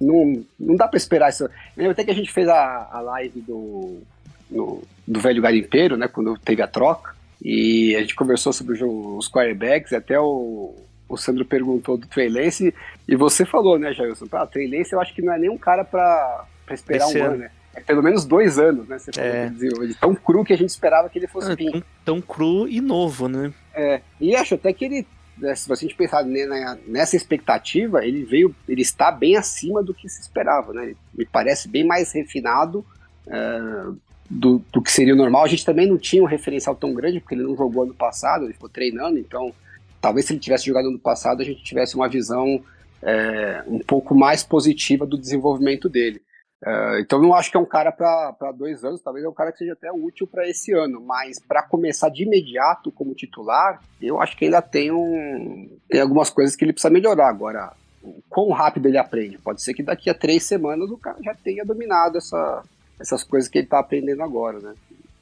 não, 0.00 0.44
não 0.58 0.74
dá 0.74 0.88
pra 0.88 0.96
esperar 0.96 1.30
isso. 1.30 1.48
lembro 1.76 1.92
até 1.92 2.02
que 2.02 2.10
a 2.10 2.14
gente 2.14 2.32
fez 2.32 2.48
a, 2.48 2.88
a 2.90 3.00
live 3.00 3.40
do, 3.42 4.02
no, 4.50 4.82
do 5.06 5.20
velho 5.20 5.40
garimpeiro, 5.40 5.96
né? 5.96 6.08
Quando 6.08 6.36
teve 6.36 6.62
a 6.62 6.66
troca. 6.66 7.14
E 7.44 7.94
a 7.94 8.00
gente 8.00 8.14
conversou 8.14 8.54
sobre 8.54 8.82
os 8.82 9.28
quarterbacks, 9.28 9.92
até 9.92 10.18
o, 10.18 10.74
o 11.06 11.16
Sandro 11.18 11.44
perguntou 11.44 11.98
do 11.98 12.06
Trey 12.06 12.30
Lance, 12.30 12.74
e 13.06 13.14
você 13.14 13.44
falou, 13.44 13.78
né, 13.78 13.92
Jailson? 13.92 14.26
Ah, 14.32 14.46
Trey 14.46 14.66
Lance 14.66 14.94
eu 14.94 15.00
acho 15.00 15.14
que 15.14 15.20
não 15.20 15.34
é 15.34 15.38
nem 15.38 15.50
um 15.50 15.58
cara 15.58 15.84
para 15.84 16.46
esperar 16.70 17.06
Esse 17.08 17.20
um 17.20 17.24
ano, 17.24 17.36
né? 17.36 17.50
É 17.74 17.80
pelo 17.80 18.02
menos 18.02 18.24
dois 18.24 18.58
anos, 18.58 18.88
né? 18.88 18.98
Você 18.98 19.10
é. 19.20 19.50
ele 19.60 19.94
tão 19.94 20.14
cru 20.14 20.44
que 20.44 20.52
a 20.52 20.56
gente 20.56 20.70
esperava 20.70 21.10
que 21.10 21.18
ele 21.18 21.26
fosse 21.26 21.52
é. 21.52 21.56
Tão, 21.56 21.82
tão 22.04 22.20
cru 22.20 22.66
e 22.68 22.80
novo, 22.80 23.28
né? 23.28 23.52
É, 23.74 24.00
e 24.20 24.34
acho 24.34 24.54
até 24.54 24.72
que 24.72 24.84
ele 24.84 25.06
né, 25.36 25.54
se 25.54 25.70
a 25.70 25.74
gente 25.74 25.96
pensar 25.96 26.24
nessa 26.86 27.16
expectativa, 27.16 28.06
ele 28.06 28.24
veio, 28.24 28.54
ele 28.68 28.82
está 28.82 29.10
bem 29.10 29.36
acima 29.36 29.82
do 29.82 29.92
que 29.92 30.08
se 30.08 30.20
esperava, 30.20 30.72
né? 30.72 30.84
Ele 30.84 30.96
me 31.12 31.26
parece 31.26 31.68
bem 31.68 31.84
mais 31.84 32.12
refinado 32.12 32.86
é, 33.26 33.60
do, 34.28 34.62
do 34.72 34.82
que 34.82 34.90
seria 34.90 35.14
o 35.14 35.16
normal. 35.16 35.44
A 35.44 35.48
gente 35.48 35.64
também 35.64 35.86
não 35.86 35.98
tinha 35.98 36.22
um 36.22 36.26
referencial 36.26 36.74
tão 36.74 36.92
grande, 36.94 37.20
porque 37.20 37.34
ele 37.34 37.44
não 37.44 37.56
jogou 37.56 37.84
ano 37.84 37.94
passado, 37.94 38.44
ele 38.44 38.54
ficou 38.54 38.68
treinando, 38.68 39.18
então 39.18 39.52
talvez 40.00 40.26
se 40.26 40.32
ele 40.32 40.40
tivesse 40.40 40.66
jogado 40.66 40.88
ano 40.88 40.98
passado, 40.98 41.40
a 41.40 41.44
gente 41.44 41.62
tivesse 41.62 41.94
uma 41.94 42.08
visão 42.08 42.62
é, 43.02 43.62
um 43.66 43.78
pouco 43.78 44.14
mais 44.14 44.42
positiva 44.42 45.06
do 45.06 45.18
desenvolvimento 45.18 45.88
dele. 45.88 46.20
Uh, 46.64 46.98
então 46.98 47.20
não 47.20 47.34
acho 47.34 47.50
que 47.50 47.58
é 47.58 47.60
um 47.60 47.66
cara 47.66 47.92
para 47.92 48.50
dois 48.52 48.82
anos, 48.84 49.02
talvez 49.02 49.22
é 49.22 49.28
um 49.28 49.34
cara 49.34 49.52
que 49.52 49.58
seja 49.58 49.74
até 49.74 49.92
útil 49.92 50.26
para 50.26 50.48
esse 50.48 50.72
ano, 50.72 50.98
mas 50.98 51.38
para 51.38 51.62
começar 51.62 52.08
de 52.08 52.22
imediato 52.22 52.90
como 52.90 53.14
titular, 53.14 53.82
eu 54.00 54.18
acho 54.18 54.34
que 54.34 54.46
ainda 54.46 54.62
tem, 54.62 54.90
um, 54.90 55.68
tem 55.90 56.00
algumas 56.00 56.30
coisas 56.30 56.56
que 56.56 56.64
ele 56.64 56.72
precisa 56.72 56.90
melhorar. 56.90 57.28
Agora, 57.28 57.74
quão 58.30 58.48
rápido 58.50 58.88
ele 58.88 58.96
aprende? 58.96 59.36
Pode 59.36 59.62
ser 59.62 59.74
que 59.74 59.82
daqui 59.82 60.08
a 60.08 60.14
três 60.14 60.44
semanas 60.44 60.90
o 60.90 60.96
cara 60.96 61.18
já 61.22 61.34
tenha 61.34 61.66
dominado 61.66 62.16
essa, 62.16 62.62
essas 62.98 63.22
coisas 63.22 63.48
que 63.48 63.58
ele 63.58 63.66
está 63.66 63.78
aprendendo 63.78 64.22
agora, 64.22 64.58
né? 64.58 64.74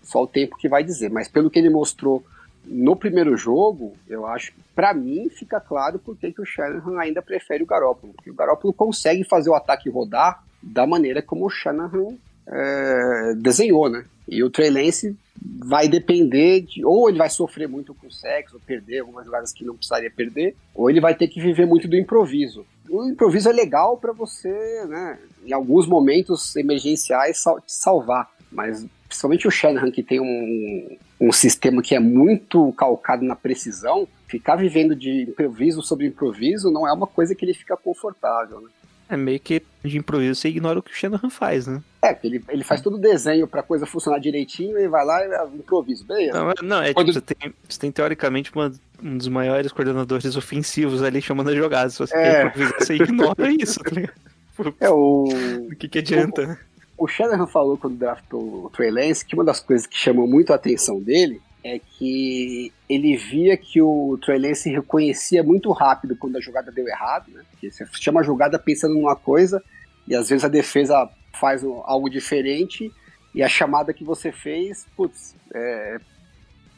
Só 0.02 0.22
o 0.22 0.26
tempo 0.26 0.56
que 0.56 0.68
vai 0.68 0.82
dizer, 0.82 1.10
mas 1.10 1.28
pelo 1.28 1.50
que 1.50 1.58
ele 1.58 1.70
mostrou 1.70 2.24
no 2.64 2.94
primeiro 2.94 3.36
jogo, 3.36 3.94
eu 4.08 4.26
acho 4.26 4.52
que 4.52 4.60
para 4.74 4.94
mim 4.94 5.28
fica 5.28 5.60
claro 5.60 5.98
por 5.98 6.16
que 6.16 6.34
o 6.40 6.44
Shanahan 6.44 6.98
ainda 6.98 7.20
prefere 7.20 7.62
o 7.62 7.66
Garoppolo, 7.66 8.12
porque 8.14 8.30
o 8.30 8.34
Garoppolo 8.34 8.72
consegue 8.72 9.24
fazer 9.24 9.50
o 9.50 9.54
ataque 9.54 9.90
rodar 9.90 10.42
da 10.62 10.86
maneira 10.86 11.20
como 11.20 11.46
o 11.46 11.50
Shanahan 11.50 12.16
é, 12.46 13.34
desenhou, 13.36 13.88
né? 13.88 14.04
E 14.28 14.42
o 14.42 14.50
Trey 14.50 14.70
Lance 14.70 15.16
vai 15.58 15.88
depender 15.88 16.62
de. 16.62 16.84
Ou 16.84 17.08
ele 17.08 17.18
vai 17.18 17.28
sofrer 17.28 17.68
muito 17.68 17.94
com 17.94 18.06
o 18.06 18.12
sexo, 18.12 18.54
ou 18.54 18.60
perder 18.60 19.00
algumas 19.00 19.24
jogadas 19.24 19.52
que 19.52 19.64
não 19.64 19.74
precisaria 19.74 20.10
perder, 20.10 20.54
ou 20.74 20.88
ele 20.88 21.00
vai 21.00 21.14
ter 21.14 21.28
que 21.28 21.40
viver 21.40 21.66
muito 21.66 21.88
do 21.88 21.96
improviso. 21.96 22.64
O 22.92 23.08
improviso 23.08 23.48
é 23.48 23.52
legal 23.52 23.96
para 23.96 24.12
você, 24.12 24.84
né, 24.86 25.18
em 25.46 25.50
alguns 25.50 25.86
momentos 25.86 26.54
emergenciais, 26.56 27.38
sal 27.38 27.58
salvar, 27.66 28.30
mas 28.50 28.84
principalmente 29.08 29.48
o 29.48 29.50
Shanahan, 29.50 29.90
que 29.90 30.02
tem 30.02 30.20
um, 30.20 30.98
um 31.18 31.32
sistema 31.32 31.80
que 31.80 31.94
é 31.94 31.98
muito 31.98 32.70
calcado 32.74 33.24
na 33.24 33.34
precisão, 33.34 34.06
ficar 34.28 34.56
vivendo 34.56 34.94
de 34.94 35.22
improviso 35.22 35.80
sobre 35.80 36.06
improviso 36.06 36.70
não 36.70 36.86
é 36.86 36.92
uma 36.92 37.06
coisa 37.06 37.34
que 37.34 37.46
ele 37.46 37.54
fica 37.54 37.78
confortável, 37.78 38.60
né? 38.60 38.68
É 39.12 39.16
meio 39.16 39.38
que 39.38 39.62
de 39.84 39.98
improviso 39.98 40.40
você 40.40 40.48
ignora 40.48 40.78
o 40.78 40.82
que 40.82 40.90
o 40.90 40.94
Shanahan 40.94 41.28
faz, 41.28 41.66
né? 41.66 41.82
É, 42.02 42.16
ele, 42.24 42.42
ele 42.48 42.64
faz 42.64 42.80
todo 42.80 42.94
o 42.94 42.98
desenho 42.98 43.46
pra 43.46 43.62
coisa 43.62 43.84
funcionar 43.84 44.18
direitinho 44.18 44.78
e 44.78 44.88
vai 44.88 45.04
lá 45.04 45.22
e 45.22 45.30
é 45.30 45.44
improviso, 45.54 46.06
beleza. 46.06 46.32
Não, 46.32 46.54
não 46.62 46.82
é 46.82 46.94
Quando... 46.94 47.12
tipo, 47.12 47.20
você 47.20 47.34
tem, 47.34 47.54
você 47.68 47.78
tem 47.78 47.92
teoricamente 47.92 48.50
uma, 48.54 48.72
um 49.02 49.18
dos 49.18 49.28
maiores 49.28 49.70
coordenadores 49.70 50.34
ofensivos 50.34 51.02
ali 51.02 51.20
chamando 51.20 51.50
as 51.50 51.56
jogadas. 51.56 51.92
Se 51.92 51.98
você 51.98 52.16
é. 52.16 52.22
quer 52.22 52.46
improvisar, 52.46 52.78
você 52.80 52.94
ignora 52.94 53.50
isso, 53.60 53.80
tá 53.80 53.90
ligado? 53.90 54.14
É 54.80 54.88
o. 54.88 55.28
O 55.70 55.76
que, 55.76 55.88
que 55.88 55.98
adianta? 55.98 56.58
O, 56.96 57.04
o 57.04 57.06
Shanahan 57.06 57.46
falou 57.46 57.76
quando 57.76 57.98
draftou 57.98 58.64
o 58.64 58.70
Trey 58.70 58.90
Lance 58.90 59.26
que 59.26 59.34
uma 59.34 59.44
das 59.44 59.60
coisas 59.60 59.86
que 59.86 59.98
chamou 59.98 60.26
muito 60.26 60.54
a 60.54 60.56
atenção 60.56 60.98
dele 60.98 61.38
é 61.64 61.78
que 61.78 62.72
ele 62.88 63.16
via 63.16 63.56
que 63.56 63.80
o 63.80 64.18
Trey 64.20 64.38
Lance 64.38 64.70
reconhecia 64.70 65.42
muito 65.42 65.70
rápido 65.70 66.16
quando 66.16 66.36
a 66.36 66.40
jogada 66.40 66.72
deu 66.72 66.86
errado, 66.88 67.30
né? 67.30 67.42
Porque 67.50 67.70
você 67.70 67.86
chama 68.00 68.20
a 68.20 68.24
jogada 68.24 68.58
pensando 68.58 68.94
numa 68.94 69.14
coisa 69.14 69.62
e 70.06 70.14
às 70.14 70.28
vezes 70.28 70.44
a 70.44 70.48
defesa 70.48 71.08
faz 71.32 71.62
algo 71.64 72.10
diferente 72.10 72.92
e 73.34 73.42
a 73.42 73.48
chamada 73.48 73.94
que 73.94 74.04
você 74.04 74.32
fez, 74.32 74.86
putz, 74.96 75.34
é 75.54 75.98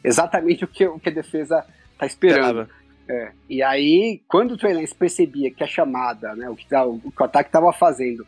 exatamente 0.03 0.63
o 0.63 0.67
que, 0.67 0.85
o 0.85 0.99
que 0.99 1.09
a 1.09 1.13
defesa 1.13 1.65
tá 1.97 2.05
esperando. 2.05 2.69
É. 3.07 3.31
E 3.49 3.61
aí, 3.61 4.21
quando 4.27 4.51
o 4.51 4.57
Trey 4.57 4.73
Lance 4.73 4.95
percebia 4.95 5.51
que 5.51 5.63
a 5.63 5.67
chamada, 5.67 6.35
né, 6.35 6.49
o 6.49 6.55
que, 6.55 6.67
tá, 6.67 6.85
o, 6.85 6.99
que 6.99 7.21
o 7.21 7.25
ataque 7.25 7.49
estava 7.49 7.71
fazendo, 7.73 8.25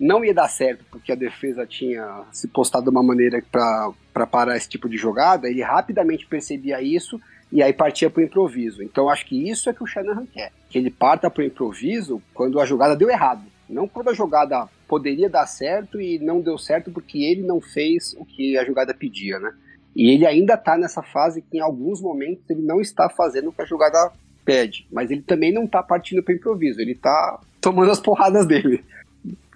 não 0.00 0.24
ia 0.24 0.32
dar 0.32 0.48
certo 0.48 0.82
porque 0.90 1.12
a 1.12 1.14
defesa 1.14 1.66
tinha 1.66 2.24
se 2.32 2.48
postado 2.48 2.84
de 2.84 2.90
uma 2.90 3.02
maneira 3.02 3.42
para 3.52 4.26
parar 4.26 4.56
esse 4.56 4.68
tipo 4.68 4.88
de 4.88 4.96
jogada, 4.96 5.46
ele 5.46 5.62
rapidamente 5.62 6.26
percebia 6.26 6.80
isso 6.80 7.20
e 7.52 7.62
aí 7.62 7.72
partia 7.72 8.08
para 8.08 8.22
o 8.22 8.24
improviso. 8.24 8.82
Então 8.82 9.10
acho 9.10 9.26
que 9.26 9.50
isso 9.50 9.68
é 9.68 9.74
que 9.74 9.82
o 9.82 9.86
Shanahan 9.86 10.24
quer, 10.24 10.52
que 10.70 10.78
ele 10.78 10.90
parta 10.90 11.30
para 11.30 11.42
o 11.42 11.46
improviso 11.46 12.22
quando 12.32 12.58
a 12.58 12.64
jogada 12.64 12.96
deu 12.96 13.10
errado, 13.10 13.42
não 13.68 13.86
quando 13.86 14.08
a 14.08 14.14
jogada 14.14 14.66
poderia 14.88 15.28
dar 15.28 15.46
certo 15.46 16.00
e 16.00 16.18
não 16.18 16.40
deu 16.40 16.56
certo 16.56 16.90
porque 16.90 17.22
ele 17.22 17.42
não 17.42 17.60
fez 17.60 18.14
o 18.18 18.24
que 18.24 18.56
a 18.56 18.64
jogada 18.64 18.94
pedia, 18.94 19.38
né? 19.38 19.52
E 19.94 20.14
ele 20.14 20.26
ainda 20.26 20.54
está 20.54 20.78
nessa 20.78 21.02
fase 21.02 21.42
que 21.42 21.58
em 21.58 21.60
alguns 21.60 22.00
momentos 22.00 22.48
ele 22.48 22.62
não 22.62 22.80
está 22.80 23.10
fazendo 23.10 23.50
o 23.50 23.52
que 23.52 23.60
a 23.60 23.66
jogada 23.66 24.12
pede, 24.44 24.86
mas 24.90 25.10
ele 25.10 25.22
também 25.22 25.52
não 25.52 25.64
está 25.64 25.82
partindo 25.82 26.22
para 26.22 26.34
improviso, 26.34 26.80
ele 26.80 26.92
está 26.92 27.40
tomando 27.60 27.90
as 27.90 28.00
porradas 28.00 28.46
dele 28.46 28.82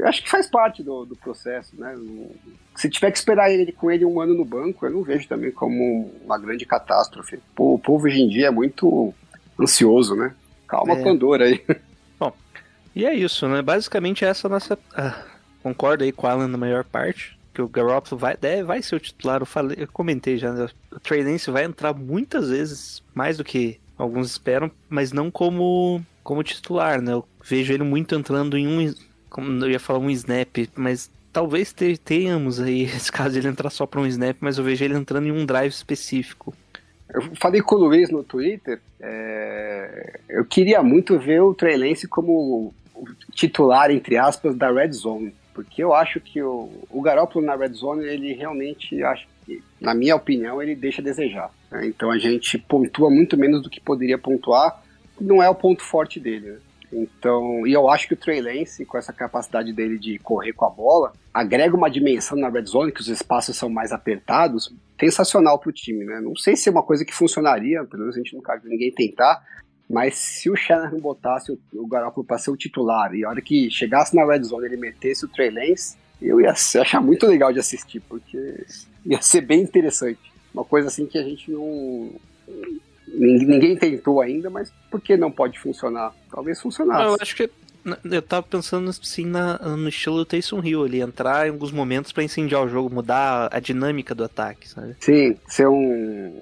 acho 0.02 0.22
que 0.22 0.30
faz 0.30 0.46
parte 0.46 0.82
do, 0.82 1.04
do 1.04 1.16
processo, 1.16 1.74
né? 1.78 1.96
Se 2.74 2.88
tiver 2.88 3.10
que 3.10 3.18
esperar 3.18 3.50
ele 3.50 3.72
com 3.72 3.90
ele 3.90 4.04
um 4.04 4.20
ano 4.20 4.34
no 4.34 4.44
banco, 4.44 4.84
eu 4.84 4.90
não 4.90 5.02
vejo 5.02 5.28
também 5.28 5.50
como 5.50 6.10
uma 6.24 6.38
grande 6.38 6.66
catástrofe. 6.66 7.38
O 7.56 7.78
povo 7.78 8.06
hoje 8.06 8.20
em 8.20 8.28
dia 8.28 8.48
é 8.48 8.50
muito 8.50 9.14
ansioso, 9.58 10.14
né? 10.14 10.34
Calma, 10.66 10.94
é. 10.94 11.02
Pandora 11.02 11.44
aí. 11.44 11.64
Bom, 12.18 12.32
e 12.94 13.04
é 13.04 13.14
isso, 13.14 13.48
né? 13.48 13.62
Basicamente 13.62 14.24
essa 14.24 14.48
é 14.48 14.50
nossa. 14.50 14.78
Ah, 14.94 15.24
concordo 15.62 16.04
aí 16.04 16.12
com 16.12 16.26
o 16.26 16.30
Alan 16.30 16.48
na 16.48 16.58
maior 16.58 16.84
parte. 16.84 17.38
Que 17.52 17.62
o 17.62 17.68
Garoppolo 17.68 18.18
vai, 18.18 18.36
deve, 18.36 18.64
vai 18.64 18.82
ser 18.82 18.96
o 18.96 19.00
titular. 19.00 19.40
Eu, 19.40 19.46
falei, 19.46 19.76
eu 19.78 19.88
comentei 19.88 20.36
já. 20.36 20.52
Né? 20.52 20.68
O 20.90 20.98
Trey 20.98 21.22
Lance 21.22 21.52
vai 21.52 21.62
entrar 21.62 21.94
muitas 21.94 22.48
vezes, 22.48 23.00
mais 23.14 23.36
do 23.36 23.44
que 23.44 23.78
alguns 23.96 24.32
esperam, 24.32 24.68
mas 24.88 25.12
não 25.12 25.30
como, 25.30 26.04
como 26.24 26.42
titular, 26.42 27.00
né? 27.00 27.12
Eu 27.12 27.24
vejo 27.44 27.72
ele 27.72 27.84
muito 27.84 28.12
entrando 28.12 28.58
em 28.58 28.66
um 28.66 28.92
como 29.34 29.64
eu 29.64 29.70
ia 29.72 29.80
falar 29.80 29.98
um 29.98 30.10
snap, 30.10 30.56
mas 30.76 31.10
talvez 31.32 31.74
tenhamos 32.04 32.60
aí 32.60 32.84
esse 32.86 33.10
caso 33.10 33.36
ele 33.36 33.48
entrar 33.48 33.68
só 33.68 33.84
para 33.84 34.00
um 34.00 34.06
snap, 34.06 34.36
mas 34.38 34.58
eu 34.58 34.64
vejo 34.64 34.84
ele 34.84 34.94
entrando 34.94 35.26
em 35.26 35.32
um 35.32 35.44
drive 35.44 35.72
específico. 35.72 36.54
Eu 37.12 37.20
falei 37.34 37.60
com 37.60 37.74
o 37.74 37.78
Luiz 37.78 38.10
no 38.10 38.22
Twitter, 38.22 38.80
é... 39.00 40.20
eu 40.28 40.44
queria 40.44 40.84
muito 40.84 41.18
ver 41.18 41.40
o 41.40 41.52
Trey 41.52 41.76
Lance 41.76 42.06
como 42.06 42.72
titular, 43.32 43.90
entre 43.90 44.16
aspas, 44.16 44.54
da 44.54 44.70
Red 44.70 44.92
Zone, 44.92 45.34
porque 45.52 45.82
eu 45.82 45.92
acho 45.92 46.20
que 46.20 46.40
o, 46.40 46.70
o 46.88 47.02
Garoppolo 47.02 47.44
na 47.44 47.56
Red 47.56 47.72
Zone, 47.72 48.04
ele 48.04 48.34
realmente, 48.34 49.02
acho 49.02 49.26
na 49.80 49.94
minha 49.94 50.16
opinião, 50.16 50.62
ele 50.62 50.74
deixa 50.74 51.02
a 51.02 51.04
desejar. 51.04 51.50
Né? 51.70 51.88
Então 51.88 52.10
a 52.10 52.18
gente 52.18 52.56
pontua 52.56 53.10
muito 53.10 53.36
menos 53.36 53.62
do 53.62 53.68
que 53.68 53.80
poderia 53.80 54.16
pontuar, 54.16 54.82
não 55.20 55.42
é 55.42 55.48
o 55.50 55.54
ponto 55.54 55.82
forte 55.82 56.18
dele. 56.18 56.52
Né? 56.52 56.58
Então, 56.94 57.66
e 57.66 57.72
eu 57.72 57.90
acho 57.90 58.06
que 58.06 58.14
o 58.14 58.16
Trey 58.16 58.40
Lance, 58.40 58.86
com 58.86 58.96
essa 58.96 59.12
capacidade 59.12 59.72
dele 59.72 59.98
de 59.98 60.16
correr 60.20 60.52
com 60.52 60.64
a 60.64 60.70
bola, 60.70 61.12
agrega 61.32 61.76
uma 61.76 61.90
dimensão 61.90 62.38
na 62.38 62.48
red 62.48 62.64
zone, 62.64 62.92
que 62.92 63.00
os 63.00 63.08
espaços 63.08 63.56
são 63.56 63.68
mais 63.68 63.90
apertados, 63.90 64.72
sensacional 64.98 65.58
pro 65.58 65.72
time, 65.72 66.04
né? 66.04 66.20
Não 66.20 66.36
sei 66.36 66.54
se 66.54 66.68
é 66.68 66.72
uma 66.72 66.84
coisa 66.84 67.04
que 67.04 67.12
funcionaria, 67.12 67.84
pelo 67.84 68.02
menos 68.02 68.16
a 68.16 68.18
gente 68.20 68.36
nunca 68.36 68.56
viu 68.56 68.70
ninguém 68.70 68.92
tentar, 68.92 69.44
mas 69.90 70.14
se 70.14 70.48
o 70.48 70.56
Shanahan 70.56 71.00
botasse 71.00 71.50
o, 71.50 71.58
o 71.72 71.86
Garoppolo 71.86 72.24
para 72.24 72.38
ser 72.38 72.50
o 72.50 72.56
titular 72.56 73.12
e 73.14 73.24
a 73.24 73.28
hora 73.28 73.42
que 73.42 73.68
chegasse 73.70 74.14
na 74.14 74.24
red 74.24 74.44
zone 74.44 74.66
ele 74.66 74.76
metesse 74.76 75.24
o 75.24 75.28
Trey 75.28 75.50
Lance, 75.50 75.96
eu 76.22 76.40
ia 76.40 76.52
achar 76.52 77.00
muito 77.00 77.26
legal 77.26 77.52
de 77.52 77.58
assistir, 77.58 78.00
porque 78.00 78.64
ia 79.04 79.20
ser 79.20 79.40
bem 79.40 79.62
interessante. 79.62 80.32
Uma 80.54 80.64
coisa 80.64 80.86
assim 80.86 81.06
que 81.06 81.18
a 81.18 81.22
gente 81.24 81.50
não 81.50 82.12
Ninguém 83.16 83.76
tentou 83.76 84.20
ainda, 84.20 84.50
mas 84.50 84.72
por 84.90 85.00
que 85.00 85.16
não 85.16 85.30
pode 85.30 85.58
funcionar? 85.58 86.12
Talvez 86.30 86.60
funcionasse. 86.60 87.04
Eu 87.04 87.16
acho 87.20 87.36
que 87.36 87.50
eu 88.10 88.22
tava 88.22 88.46
pensando 88.46 88.88
assim 88.88 89.26
na, 89.26 89.58
no 89.58 89.88
estilo 89.88 90.16
do 90.16 90.24
Taysom 90.24 90.62
Hill, 90.64 90.86
ele 90.86 91.00
entrar 91.00 91.46
em 91.46 91.50
alguns 91.50 91.70
momentos 91.70 92.12
para 92.12 92.22
incendiar 92.22 92.64
o 92.64 92.68
jogo, 92.68 92.94
mudar 92.94 93.48
a 93.52 93.60
dinâmica 93.60 94.14
do 94.14 94.24
ataque, 94.24 94.68
sabe? 94.68 94.96
Sim, 95.00 95.36
ser 95.46 95.68
um. 95.68 96.40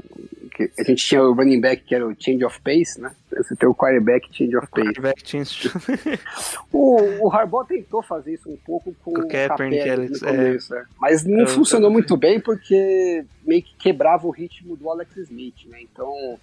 A 0.78 0.82
gente 0.84 1.04
tinha 1.04 1.22
o 1.22 1.32
running 1.32 1.60
back 1.60 1.82
que 1.82 1.94
era 1.94 2.06
o 2.06 2.14
change 2.16 2.44
of 2.44 2.60
pace, 2.60 3.00
né? 3.00 3.10
Você 3.36 3.56
tem 3.56 3.68
o 3.68 3.74
quarterback 3.74 4.28
change 4.30 4.56
of 4.56 4.68
pace. 4.68 4.86
Quarterback 4.86 5.28
change... 5.28 5.70
o, 6.70 7.26
o 7.26 7.32
Harbaugh 7.32 7.64
tentou 7.64 8.02
fazer 8.02 8.34
isso 8.34 8.48
um 8.48 8.56
pouco 8.58 8.94
com, 9.02 9.14
com 9.14 9.20
o 9.22 9.28
Kaepernick 9.28 9.88
no 9.88 10.20
começo, 10.20 10.74
é. 10.74 10.78
É. 10.78 10.84
mas 11.00 11.24
não 11.24 11.40
eu, 11.40 11.48
funcionou 11.48 11.88
eu... 11.88 11.92
muito 11.92 12.16
bem 12.16 12.38
porque 12.38 13.24
meio 13.44 13.62
que 13.62 13.74
quebrava 13.76 14.26
o 14.26 14.30
ritmo 14.30 14.76
do 14.76 14.88
Alex 14.90 15.16
Smith, 15.16 15.66
né? 15.66 15.78
Então 15.80 16.38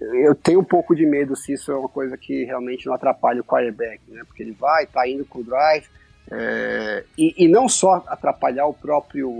eu 0.00 0.34
tenho 0.34 0.60
um 0.60 0.64
pouco 0.64 0.94
de 0.94 1.06
medo 1.06 1.36
se 1.36 1.52
isso 1.52 1.70
é 1.72 1.76
uma 1.76 1.88
coisa 1.88 2.16
que 2.16 2.44
realmente 2.44 2.86
não 2.86 2.94
atrapalha 2.94 3.40
o 3.40 3.44
quarterback, 3.44 4.00
né? 4.08 4.22
Porque 4.26 4.42
ele 4.42 4.52
vai, 4.52 4.86
tá 4.86 5.08
indo 5.08 5.24
com 5.24 5.40
o 5.40 5.44
drive, 5.44 5.86
é, 6.30 7.04
e, 7.16 7.44
e, 7.44 7.48
não 7.48 7.68
só 7.68 8.04
atrapalhar 8.08 8.66
o 8.66 8.74
próprio 8.74 9.30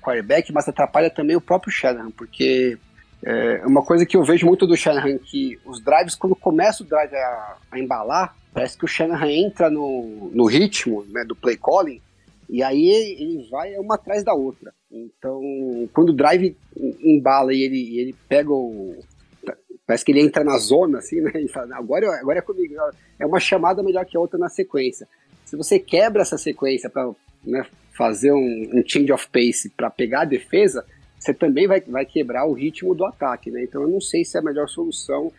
quarterback, 0.00 0.52
mas 0.52 0.66
atrapalha 0.66 1.10
também 1.10 1.36
o 1.36 1.40
próprio 1.40 1.70
Shanahan, 1.70 2.10
porque 2.10 2.78
é 3.22 3.66
uma 3.66 3.82
coisa 3.82 4.04
que 4.04 4.16
eu 4.16 4.22
vejo 4.22 4.46
muito 4.46 4.66
do 4.66 4.76
Shanahan 4.76 5.18
que 5.18 5.58
os 5.64 5.80
drives, 5.82 6.14
quando 6.14 6.36
começa 6.36 6.82
o 6.82 6.86
drive 6.86 7.14
a, 7.14 7.56
a 7.72 7.78
embalar, 7.78 8.34
parece 8.52 8.76
que 8.76 8.84
o 8.84 8.88
Shanahan 8.88 9.30
entra 9.30 9.70
no, 9.70 10.30
no 10.32 10.46
ritmo 10.46 11.04
né, 11.08 11.24
do 11.24 11.36
play 11.36 11.56
calling, 11.56 12.00
e 12.48 12.62
aí 12.62 12.88
ele 12.88 13.48
vai 13.50 13.76
uma 13.76 13.94
atrás 13.94 14.22
da 14.22 14.34
outra. 14.34 14.72
Então, 14.90 15.40
quando 15.92 16.10
o 16.10 16.16
drive 16.16 16.56
embala 17.02 17.52
e 17.52 17.62
ele, 17.62 17.98
ele 17.98 18.14
pega 18.28 18.52
o, 18.52 18.96
parece 19.86 20.04
que 20.04 20.12
ele 20.12 20.20
entra 20.20 20.42
na 20.42 20.58
zona, 20.58 20.98
assim, 20.98 21.20
né? 21.20 21.32
E 21.36 21.48
fala, 21.48 21.76
agora, 21.76 22.14
agora 22.18 22.38
é 22.38 22.42
comigo. 22.42 22.74
É 23.18 23.26
uma 23.26 23.40
chamada 23.40 23.82
melhor 23.82 24.04
que 24.04 24.16
a 24.16 24.20
outra 24.20 24.38
na 24.38 24.48
sequência. 24.48 25.06
Se 25.44 25.56
você 25.56 25.78
quebra 25.78 26.22
essa 26.22 26.38
sequência 26.38 26.88
para 26.88 27.10
né, 27.44 27.66
fazer 27.92 28.32
um, 28.32 28.70
um, 28.72 28.82
change 28.86 29.12
of 29.12 29.28
pace 29.28 29.70
para 29.70 29.90
pegar 29.90 30.22
a 30.22 30.24
defesa, 30.24 30.84
você 31.18 31.34
também 31.34 31.66
vai, 31.66 31.80
vai 31.80 32.04
quebrar 32.04 32.46
o 32.46 32.52
ritmo 32.52 32.94
do 32.94 33.04
ataque, 33.04 33.50
né? 33.50 33.62
Então 33.62 33.82
eu 33.82 33.88
não 33.88 34.00
sei 34.00 34.24
se 34.24 34.36
é 34.36 34.40
a 34.40 34.44
melhor 34.44 34.68
solução 34.68 35.30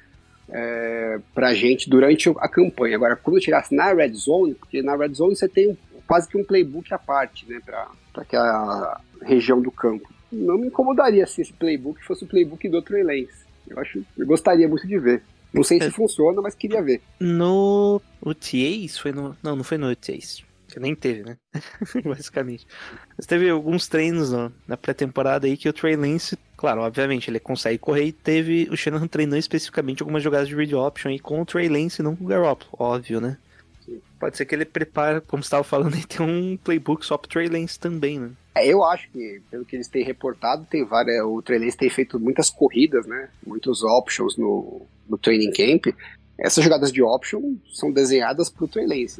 é, 0.49 1.19
para 1.33 1.49
a 1.49 1.53
gente 1.53 1.89
durante 1.89 2.29
a 2.37 2.47
campanha. 2.47 2.95
Agora, 2.95 3.15
quando 3.15 3.39
tirasse 3.39 3.73
na 3.73 3.91
red 3.93 4.13
zone, 4.13 4.53
porque 4.53 4.81
na 4.81 4.95
red 4.95 5.13
zone 5.13 5.35
você 5.35 5.47
tem 5.47 5.77
quase 6.07 6.27
que 6.27 6.37
um 6.37 6.43
playbook 6.43 6.93
à 6.93 6.99
parte, 6.99 7.49
né, 7.49 7.59
para 7.65 7.89
aquela 8.15 9.01
região 9.21 9.59
do 9.59 9.71
campo. 9.71 10.07
Não 10.31 10.57
me 10.57 10.67
incomodaria 10.67 11.25
se 11.25 11.41
esse 11.41 11.53
playbook 11.53 12.03
fosse 12.03 12.23
o 12.23 12.27
playbook 12.27 12.67
do 12.69 12.81
Trey 12.81 13.03
Lance. 13.03 13.44
Eu 13.67 13.79
acho, 13.79 14.03
eu 14.17 14.25
gostaria 14.25 14.67
muito 14.67 14.87
de 14.87 14.97
ver. 14.99 15.23
Não 15.53 15.63
sei 15.63 15.79
se 15.79 15.87
é. 15.87 15.91
funciona, 15.91 16.41
mas 16.41 16.53
queria 16.53 16.81
ver. 16.81 17.01
No 17.19 18.01
UTAs 18.21 18.97
foi 18.97 19.13
no, 19.13 19.35
não, 19.41 19.55
não 19.55 19.63
foi 19.63 19.77
no 19.77 19.89
UTAs. 19.89 20.43
Que 20.67 20.79
nem 20.79 20.93
teve, 20.93 21.23
né? 21.23 21.37
Basicamente. 22.03 22.67
Mas 23.15 23.25
teve 23.25 23.49
alguns 23.49 23.87
treinos 23.87 24.33
ó, 24.33 24.51
na 24.67 24.75
pré-temporada 24.75 25.47
aí 25.47 25.55
que 25.55 25.69
o 25.69 25.73
Trey 25.73 25.95
Lance, 25.95 26.37
claro, 26.57 26.81
obviamente, 26.81 27.29
ele 27.29 27.39
consegue 27.39 27.77
correr 27.77 28.05
e 28.05 28.11
teve. 28.11 28.67
O 28.69 28.75
Shanahan 28.75 29.07
treinou 29.07 29.37
especificamente 29.37 30.01
algumas 30.01 30.21
jogadas 30.21 30.49
de 30.49 30.55
read 30.55 30.75
option 30.75 31.11
aí 31.11 31.19
com 31.19 31.41
o 31.41 31.45
Trey 31.45 31.69
Lance 31.69 32.01
e 32.01 32.03
não 32.03 32.15
com 32.15 32.25
o 32.25 32.27
Garoppolo, 32.27 32.71
óbvio, 32.77 33.21
né? 33.21 33.37
Pode 34.19 34.35
ser 34.35 34.45
que 34.45 34.55
ele 34.55 34.65
prepare, 34.65 35.21
como 35.21 35.41
você 35.41 35.47
estava 35.47 35.63
falando, 35.63 35.95
tem 36.07 36.25
um 36.25 36.57
playbook 36.57 37.05
só 37.05 37.17
pro 37.17 37.29
Trey 37.29 37.47
Lance 37.47 37.79
também, 37.79 38.19
né? 38.19 38.31
É, 38.55 38.65
eu 38.65 38.83
acho 38.83 39.09
que, 39.11 39.41
pelo 39.51 39.65
que 39.65 39.75
eles 39.75 39.87
têm 39.87 40.03
reportado, 40.03 40.65
tem 40.69 40.83
várias, 40.85 41.21
o 41.23 41.43
Lance 41.47 41.77
tem 41.77 41.89
feito 41.89 42.19
muitas 42.19 42.49
corridas, 42.49 43.05
né? 43.05 43.29
Muitos 43.45 43.83
options 43.83 44.37
no, 44.37 44.81
no 45.07 45.17
training 45.17 45.51
camp 45.51 45.93
essas 46.37 46.63
jogadas 46.63 46.91
de 46.91 47.01
option 47.01 47.55
são 47.73 47.91
desenhadas 47.91 48.49
para 48.49 48.65
o 48.65 48.67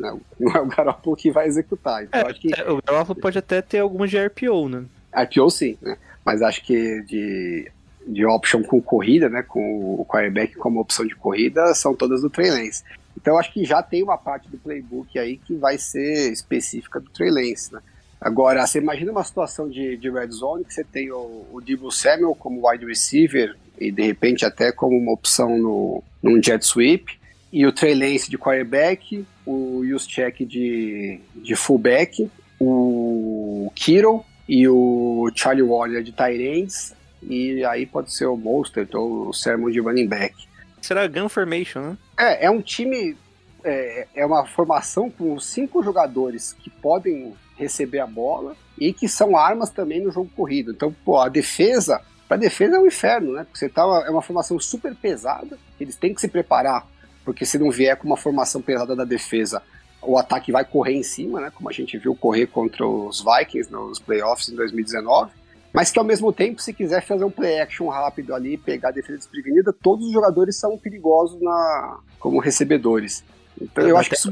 né? 0.01 0.19
Não 0.39 0.51
é 0.53 0.61
o 0.61 0.65
Garoppolo 0.65 1.15
que 1.15 1.31
vai 1.31 1.47
executar. 1.47 2.03
Então, 2.03 2.19
é, 2.19 2.33
que... 2.33 2.49
O 2.69 2.81
Garoppolo 2.85 3.19
pode 3.19 3.37
até 3.37 3.61
ter 3.61 3.79
algumas 3.79 4.09
de 4.09 4.17
RPO, 4.17 4.67
né? 4.67 4.85
RPO 5.13 5.49
sim, 5.49 5.77
né? 5.81 5.97
Mas 6.25 6.41
acho 6.41 6.61
que 6.63 7.01
de, 7.03 7.71
de 8.05 8.25
option 8.25 8.63
com 8.63 8.81
corrida, 8.81 9.29
né? 9.29 9.43
Com 9.43 9.95
o 9.95 10.05
quarterback 10.05 10.55
como 10.55 10.81
opção 10.81 11.05
de 11.05 11.15
corrida, 11.15 11.73
são 11.73 11.95
todas 11.95 12.21
do 12.21 12.31
Lance. 12.35 12.83
Então 13.15 13.37
acho 13.37 13.53
que 13.53 13.63
já 13.63 13.81
tem 13.81 14.03
uma 14.03 14.17
parte 14.17 14.49
do 14.49 14.57
playbook 14.57 15.17
aí 15.17 15.37
que 15.37 15.55
vai 15.55 15.77
ser 15.77 16.33
específica 16.33 16.99
do 16.99 17.09
Trey 17.09 17.31
Lance, 17.31 17.73
né? 17.73 17.79
Agora, 18.19 18.65
você 18.65 18.79
imagina 18.79 19.11
uma 19.11 19.23
situação 19.23 19.69
de, 19.69 19.97
de 19.97 20.09
red 20.09 20.31
zone 20.31 20.63
que 20.63 20.73
você 20.73 20.83
tem 20.83 21.11
o, 21.11 21.45
o 21.51 21.61
Debo 21.61 21.91
Samuel 21.91 22.35
como 22.35 22.67
wide 22.67 22.85
receiver 22.85 23.55
e 23.79 23.91
de 23.91 24.03
repente 24.03 24.45
até 24.45 24.71
como 24.71 24.97
uma 24.97 25.11
opção 25.11 25.57
no, 25.57 26.03
num 26.23 26.41
jet 26.41 26.65
sweep, 26.65 27.19
e 27.51 27.65
o 27.65 27.71
Trey 27.71 27.93
Lance 27.93 28.29
de 28.29 28.37
quarterback, 28.37 29.25
o 29.45 29.83
Juszczyk 29.85 30.45
de, 30.45 31.19
de 31.35 31.55
fullback, 31.55 32.29
o 32.59 33.71
Kittle 33.75 34.25
e 34.47 34.67
o 34.67 35.29
Charlie 35.33 35.63
Warner 35.63 36.03
de 36.03 36.11
tight 36.11 36.93
e 37.23 37.63
aí 37.65 37.85
pode 37.85 38.13
ser 38.13 38.25
o 38.25 38.37
Monster 38.37 38.87
ou 38.93 39.29
o 39.29 39.33
Sermon 39.33 39.69
de 39.69 39.79
running 39.79 40.07
back. 40.07 40.35
Será 40.81 41.07
gun 41.07 41.27
formation, 41.27 41.81
né? 41.81 41.97
É, 42.17 42.45
é 42.45 42.51
um 42.51 42.61
time, 42.61 43.17
é, 43.63 44.07
é 44.13 44.25
uma 44.25 44.45
formação 44.45 45.09
com 45.09 45.39
cinco 45.39 45.81
jogadores 45.81 46.53
que 46.53 46.69
podem 46.69 47.33
receber 47.57 47.99
a 47.99 48.07
bola 48.07 48.55
e 48.77 48.91
que 48.93 49.07
são 49.07 49.37
armas 49.37 49.69
também 49.69 50.03
no 50.03 50.11
jogo 50.11 50.29
corrido. 50.35 50.71
Então, 50.71 50.93
pô, 51.03 51.19
a 51.19 51.29
defesa 51.29 52.01
para 52.27 52.37
defesa 52.37 52.75
é 52.75 52.79
um 52.79 52.87
inferno, 52.87 53.33
né? 53.33 53.43
Porque 53.43 53.59
você 53.59 53.69
tá 53.69 53.83
é 54.05 54.09
uma 54.09 54.21
formação 54.21 54.59
super 54.59 54.95
pesada, 54.95 55.57
eles 55.79 55.95
têm 55.95 56.13
que 56.13 56.21
se 56.21 56.27
preparar, 56.27 56.87
porque 57.23 57.45
se 57.45 57.57
não 57.59 57.69
vier 57.69 57.95
com 57.97 58.07
uma 58.07 58.17
formação 58.17 58.61
pesada 58.61 58.95
da 58.95 59.05
defesa, 59.05 59.61
o 60.01 60.17
ataque 60.17 60.51
vai 60.51 60.65
correr 60.65 60.93
em 60.93 61.03
cima, 61.03 61.39
né? 61.39 61.51
Como 61.53 61.69
a 61.69 61.71
gente 61.71 61.97
viu 61.97 62.15
correr 62.15 62.47
contra 62.47 62.85
os 62.85 63.23
Vikings 63.23 63.71
nos 63.71 63.99
playoffs 63.99 64.49
em 64.49 64.55
2019. 64.55 65.31
Mas 65.71 65.91
que 65.91 65.99
ao 65.99 66.05
mesmo 66.05 66.31
tempo, 66.31 66.61
se 66.61 66.73
quiser 66.73 67.05
fazer 67.05 67.25
um 67.25 67.31
play 67.31 67.59
action 67.59 67.89
rápido 67.89 68.33
ali, 68.33 68.57
pegar 68.57 68.89
a 68.89 68.91
defesa 68.91 69.17
desprevenida, 69.17 69.73
todos 69.73 70.07
os 70.07 70.13
jogadores 70.13 70.55
são 70.57 70.77
perigosos 70.77 71.41
na 71.41 71.99
como 72.17 72.39
recebedores. 72.39 73.25
Então 73.61 73.83
eu, 73.83 73.89
eu 73.89 73.97
acho 73.97 74.09
que 74.09 74.15
isso 74.15 74.31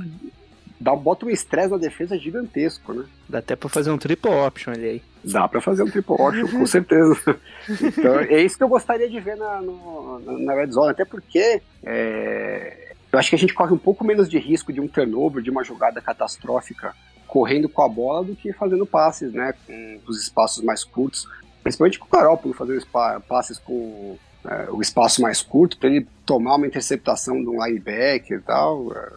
dá, 0.80 0.96
bota 0.96 1.26
um 1.26 1.30
estresse 1.30 1.70
na 1.70 1.78
defesa 1.78 2.18
gigantesco, 2.18 2.94
né? 2.94 3.06
Dá 3.28 3.40
até 3.40 3.56
pra 3.56 3.70
fazer 3.70 3.92
um 3.92 3.98
triple 3.98 4.32
option 4.32 4.74
ali 4.74 4.86
aí. 4.86 5.02
Dá 5.24 5.48
pra 5.48 5.62
fazer 5.62 5.84
um 5.84 5.90
triple 5.90 6.16
option, 6.18 6.48
com 6.48 6.66
certeza. 6.66 7.16
Então, 7.82 8.20
é 8.20 8.42
isso 8.42 8.58
que 8.58 8.64
eu 8.64 8.68
gostaria 8.68 9.10
de 9.10 9.20
ver 9.20 9.38
na, 9.38 9.62
no, 9.62 10.20
na 10.40 10.54
Red 10.54 10.72
Zone, 10.72 10.92
até 10.92 11.06
porque 11.06 11.62
é, 11.82 12.94
eu 13.12 13.20
acho 13.20 13.30
que 13.30 13.36
a 13.36 13.40
gente 13.40 13.54
corre 13.54 13.74
um 13.74 13.78
pouco 13.78 14.04
menos 14.04 14.28
de 14.28 14.38
risco 14.38 14.74
de 14.74 14.82
um 14.82 14.88
turnover, 14.88 15.42
de 15.42 15.50
uma 15.50 15.64
jogada 15.64 16.02
catastrófica 16.02 16.94
correndo 17.28 17.70
com 17.70 17.82
a 17.82 17.90
bola 17.90 18.26
do 18.26 18.36
que 18.36 18.54
fazendo 18.54 18.86
passes, 18.86 19.34
né? 19.34 19.54
Com 19.66 20.00
os 20.08 20.22
espaços 20.22 20.64
mais 20.64 20.84
curtos. 20.84 21.28
Principalmente 21.64 21.98
com 21.98 22.06
o 22.06 22.10
Garoppolo 22.10 22.54
fazendo 22.54 22.86
passes 23.28 23.58
com 23.58 24.18
é, 24.46 24.68
o 24.70 24.82
espaço 24.82 25.22
mais 25.22 25.42
curto, 25.42 25.78
para 25.78 25.90
ele 25.90 26.08
tomar 26.26 26.56
uma 26.56 26.68
interceptação 26.68 27.42
de 27.42 27.48
um 27.48 27.64
linebacker 27.64 28.40
e 28.40 28.42
tal. 28.42 28.92
É, 28.94 29.12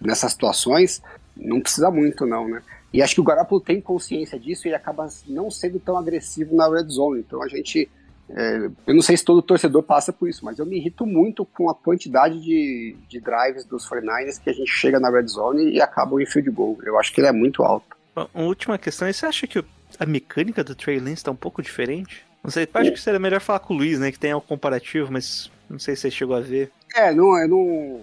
nessas 0.00 0.32
situações, 0.32 1.02
não 1.36 1.60
precisa 1.60 1.90
muito, 1.90 2.26
não, 2.26 2.48
né? 2.48 2.62
E 2.92 3.02
acho 3.02 3.14
que 3.14 3.20
o 3.20 3.24
Garoppolo 3.24 3.60
tem 3.60 3.80
consciência 3.80 4.38
disso 4.38 4.66
e 4.66 4.74
acaba 4.74 5.08
não 5.28 5.50
sendo 5.50 5.78
tão 5.78 5.96
agressivo 5.96 6.54
na 6.56 6.68
red 6.68 6.88
zone. 6.88 7.20
Então 7.20 7.42
a 7.42 7.48
gente. 7.48 7.88
É, 8.28 8.70
eu 8.86 8.94
não 8.94 9.02
sei 9.02 9.16
se 9.16 9.24
todo 9.24 9.42
torcedor 9.42 9.82
passa 9.82 10.12
por 10.12 10.28
isso, 10.28 10.44
mas 10.44 10.58
eu 10.58 10.66
me 10.66 10.76
irrito 10.76 11.04
muito 11.04 11.44
com 11.44 11.68
a 11.68 11.74
quantidade 11.74 12.40
de, 12.40 12.96
de 13.08 13.20
drives 13.20 13.64
dos 13.64 13.88
49ers 13.88 14.40
que 14.40 14.50
a 14.50 14.52
gente 14.52 14.70
chega 14.70 15.00
na 15.00 15.10
red 15.10 15.26
zone 15.26 15.72
e 15.72 15.80
acaba 15.80 16.20
em 16.22 16.26
field 16.26 16.48
goal. 16.50 16.78
Eu 16.84 16.98
acho 16.98 17.12
que 17.12 17.20
ele 17.20 17.26
é 17.26 17.32
muito 17.32 17.64
alto. 17.64 17.96
Uma 18.14 18.28
última 18.34 18.78
questão, 18.78 19.12
você 19.12 19.26
acha 19.26 19.46
que 19.48 19.64
a 19.98 20.06
mecânica 20.06 20.62
do 20.62 20.76
Trey 20.76 21.00
Lance 21.00 21.14
está 21.14 21.30
um 21.32 21.36
pouco 21.36 21.60
diferente? 21.60 22.24
Não 22.42 22.50
sei, 22.50 22.68
acho 22.72 22.92
que 22.92 23.00
seria 23.00 23.18
melhor 23.18 23.40
falar 23.40 23.58
com 23.60 23.74
o 23.74 23.76
Luiz, 23.76 23.98
né, 23.98 24.10
que 24.12 24.18
tem 24.18 24.32
algo 24.32 24.46
comparativo, 24.46 25.12
mas 25.12 25.50
não 25.68 25.78
sei 25.78 25.94
se 25.94 26.02
você 26.02 26.10
chegou 26.10 26.36
a 26.36 26.40
ver. 26.40 26.70
É, 26.94 27.12
não, 27.12 27.36
eu 27.36 27.48
não, 27.48 28.00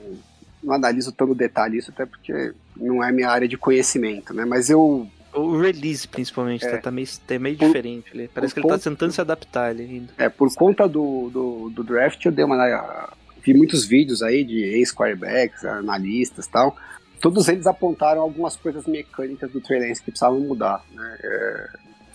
não 0.64 0.74
analiso 0.74 1.12
todo 1.12 1.36
detalhe 1.36 1.78
isso, 1.78 1.92
até 1.92 2.06
porque 2.06 2.54
não 2.76 3.04
é 3.04 3.12
minha 3.12 3.30
área 3.30 3.48
de 3.48 3.58
conhecimento, 3.58 4.34
né? 4.34 4.46
Mas 4.46 4.70
eu. 4.70 5.08
O 5.34 5.60
release, 5.60 6.08
principalmente, 6.08 6.66
é, 6.66 6.72
tá, 6.72 6.84
tá, 6.84 6.92
meio, 6.92 7.08
tá 7.28 7.38
meio 7.38 7.58
por, 7.58 7.68
diferente. 7.68 8.06
Ele, 8.14 8.28
parece 8.28 8.54
que 8.54 8.60
ele 8.60 8.68
tá 8.68 8.80
tentando 8.80 9.12
se 9.12 9.22
adaptar 9.22 9.70
ali 9.70 9.84
ainda. 9.84 10.14
É, 10.18 10.30
por 10.30 10.54
conta 10.56 10.88
do, 10.88 11.30
do, 11.30 11.70
do 11.70 11.84
draft, 11.84 12.24
eu 12.26 12.32
dei 12.32 12.44
uma. 12.44 13.10
Vi 13.44 13.54
muitos 13.54 13.86
vídeos 13.86 14.24
aí 14.24 14.44
de 14.44 14.64
ex-quarterbacks, 14.64 15.64
analistas 15.64 16.46
e 16.46 16.50
tal. 16.50 16.76
Todos 17.22 17.48
eles 17.48 17.68
apontaram 17.68 18.22
algumas 18.22 18.56
coisas 18.56 18.86
mecânicas 18.86 19.52
do 19.52 19.62
Trey 19.62 19.80
Lance 19.80 20.02
que 20.02 20.12
precisavam 20.12 20.40
mudar. 20.40 20.84
Né? 20.94 21.18
É, 21.24 21.70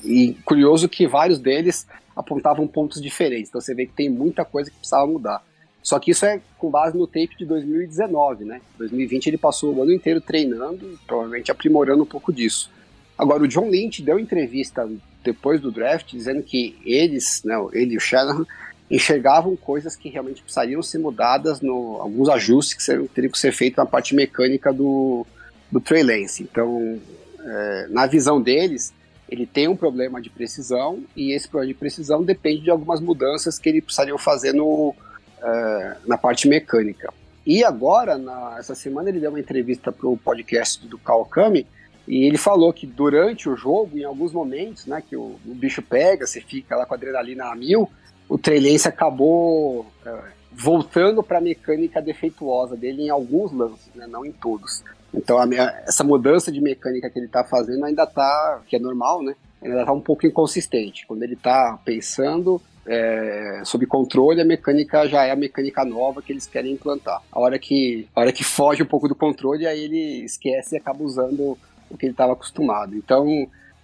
e 0.04 0.34
curioso 0.44 0.88
que 0.88 1.06
vários 1.06 1.38
deles 1.38 1.86
apontavam 2.16 2.66
pontos 2.66 3.00
diferentes. 3.00 3.48
Então 3.48 3.60
você 3.60 3.74
vê 3.74 3.86
que 3.86 3.92
tem 3.92 4.10
muita 4.10 4.44
coisa 4.44 4.70
que 4.70 4.76
precisava 4.76 5.06
mudar. 5.06 5.42
Só 5.82 5.98
que 5.98 6.12
isso 6.12 6.24
é 6.24 6.40
com 6.58 6.70
base 6.70 6.96
no 6.96 7.06
tape 7.06 7.36
de 7.36 7.44
2019, 7.44 8.44
né? 8.44 8.60
2020 8.78 9.26
ele 9.26 9.38
passou 9.38 9.74
o 9.74 9.82
ano 9.82 9.92
inteiro 9.92 10.20
treinando, 10.20 10.98
provavelmente 11.06 11.50
aprimorando 11.50 12.04
um 12.04 12.06
pouco 12.06 12.32
disso. 12.32 12.70
Agora, 13.18 13.42
o 13.42 13.48
John 13.48 13.68
Lynch 13.68 14.02
deu 14.02 14.18
entrevista 14.18 14.88
depois 15.22 15.60
do 15.60 15.70
draft 15.70 16.10
dizendo 16.10 16.42
que 16.42 16.76
eles, 16.84 17.42
né, 17.44 17.54
ele 17.72 17.94
e 17.94 17.96
o 17.96 18.00
Shanahan, 18.00 18.46
enxergavam 18.90 19.56
coisas 19.56 19.96
que 19.96 20.08
realmente 20.08 20.42
precisariam 20.42 20.82
ser 20.82 20.98
mudadas, 20.98 21.60
no, 21.60 21.98
alguns 22.00 22.28
ajustes 22.28 22.74
que 22.74 22.82
seriam, 22.82 23.06
teriam 23.06 23.30
que 23.30 23.38
ser 23.38 23.52
feitos 23.52 23.78
na 23.78 23.86
parte 23.86 24.14
mecânica 24.14 24.72
do, 24.72 25.26
do 25.70 25.80
Trey 25.80 26.02
Lance. 26.02 26.42
Então, 26.42 27.00
é, 27.40 27.86
na 27.88 28.06
visão 28.06 28.40
deles, 28.40 28.92
ele 29.28 29.46
tem 29.46 29.66
um 29.66 29.76
problema 29.76 30.20
de 30.20 30.28
precisão 30.28 31.02
e 31.16 31.32
esse 31.32 31.48
problema 31.48 31.72
de 31.72 31.78
precisão 31.78 32.22
depende 32.22 32.62
de 32.62 32.70
algumas 32.70 33.00
mudanças 33.00 33.58
que 33.58 33.68
ele 33.68 33.80
precisaria 33.80 34.16
fazer 34.18 34.52
no, 34.52 34.94
uh, 35.42 36.08
na 36.08 36.16
parte 36.16 36.48
mecânica. 36.48 37.12
E 37.44 37.64
agora, 37.64 38.16
na, 38.16 38.56
essa 38.58 38.74
semana, 38.74 39.08
ele 39.08 39.20
deu 39.20 39.30
uma 39.30 39.40
entrevista 39.40 39.90
para 39.90 40.08
o 40.08 40.16
podcast 40.16 40.86
do 40.86 40.96
Kawakami 40.98 41.66
e 42.06 42.24
ele 42.24 42.38
falou 42.38 42.72
que 42.72 42.86
durante 42.86 43.48
o 43.48 43.56
jogo, 43.56 43.98
em 43.98 44.04
alguns 44.04 44.32
momentos, 44.32 44.86
né, 44.86 45.02
que 45.06 45.16
o, 45.16 45.38
o 45.44 45.54
bicho 45.54 45.82
pega, 45.82 46.26
você 46.26 46.40
fica 46.40 46.76
lá 46.76 46.86
com 46.86 46.94
a 46.94 46.96
adrenalina 46.96 47.46
a 47.46 47.56
mil, 47.56 47.90
o 48.28 48.38
Trailense 48.38 48.88
acabou 48.88 49.80
uh, 49.80 50.22
voltando 50.52 51.22
para 51.22 51.38
a 51.38 51.40
mecânica 51.40 52.00
defeituosa 52.00 52.76
dele 52.76 53.02
em 53.02 53.10
alguns 53.10 53.52
lances, 53.52 53.90
né, 53.94 54.06
não 54.06 54.24
em 54.24 54.32
todos. 54.32 54.82
Então, 55.12 55.44
minha, 55.46 55.68
essa 55.86 56.02
mudança 56.02 56.50
de 56.50 56.60
mecânica 56.60 57.10
que 57.10 57.18
ele 57.18 57.26
está 57.26 57.44
fazendo 57.44 57.84
ainda 57.84 58.04
está, 58.04 58.62
que 58.66 58.76
é 58.76 58.78
normal, 58.78 59.22
né? 59.22 59.34
Ainda 59.62 59.80
está 59.80 59.92
um 59.92 60.00
pouco 60.00 60.26
inconsistente. 60.26 61.06
Quando 61.06 61.22
ele 61.22 61.34
está 61.34 61.78
pensando, 61.84 62.60
é, 62.86 63.62
sob 63.64 63.86
controle, 63.86 64.40
a 64.40 64.44
mecânica 64.44 65.06
já 65.06 65.24
é 65.24 65.30
a 65.30 65.36
mecânica 65.36 65.84
nova 65.84 66.20
que 66.22 66.32
eles 66.32 66.46
querem 66.46 66.72
implantar. 66.72 67.22
A 67.30 67.40
hora 67.40 67.58
que, 67.58 68.08
a 68.14 68.20
hora 68.20 68.32
que 68.32 68.44
foge 68.44 68.82
um 68.82 68.86
pouco 68.86 69.08
do 69.08 69.14
controle, 69.14 69.66
aí 69.66 69.84
ele 69.84 70.24
esquece 70.24 70.74
e 70.74 70.78
acaba 70.78 71.02
usando 71.02 71.56
o 71.90 71.96
que 71.96 72.06
ele 72.06 72.12
estava 72.12 72.32
acostumado. 72.32 72.96
Então, 72.96 73.26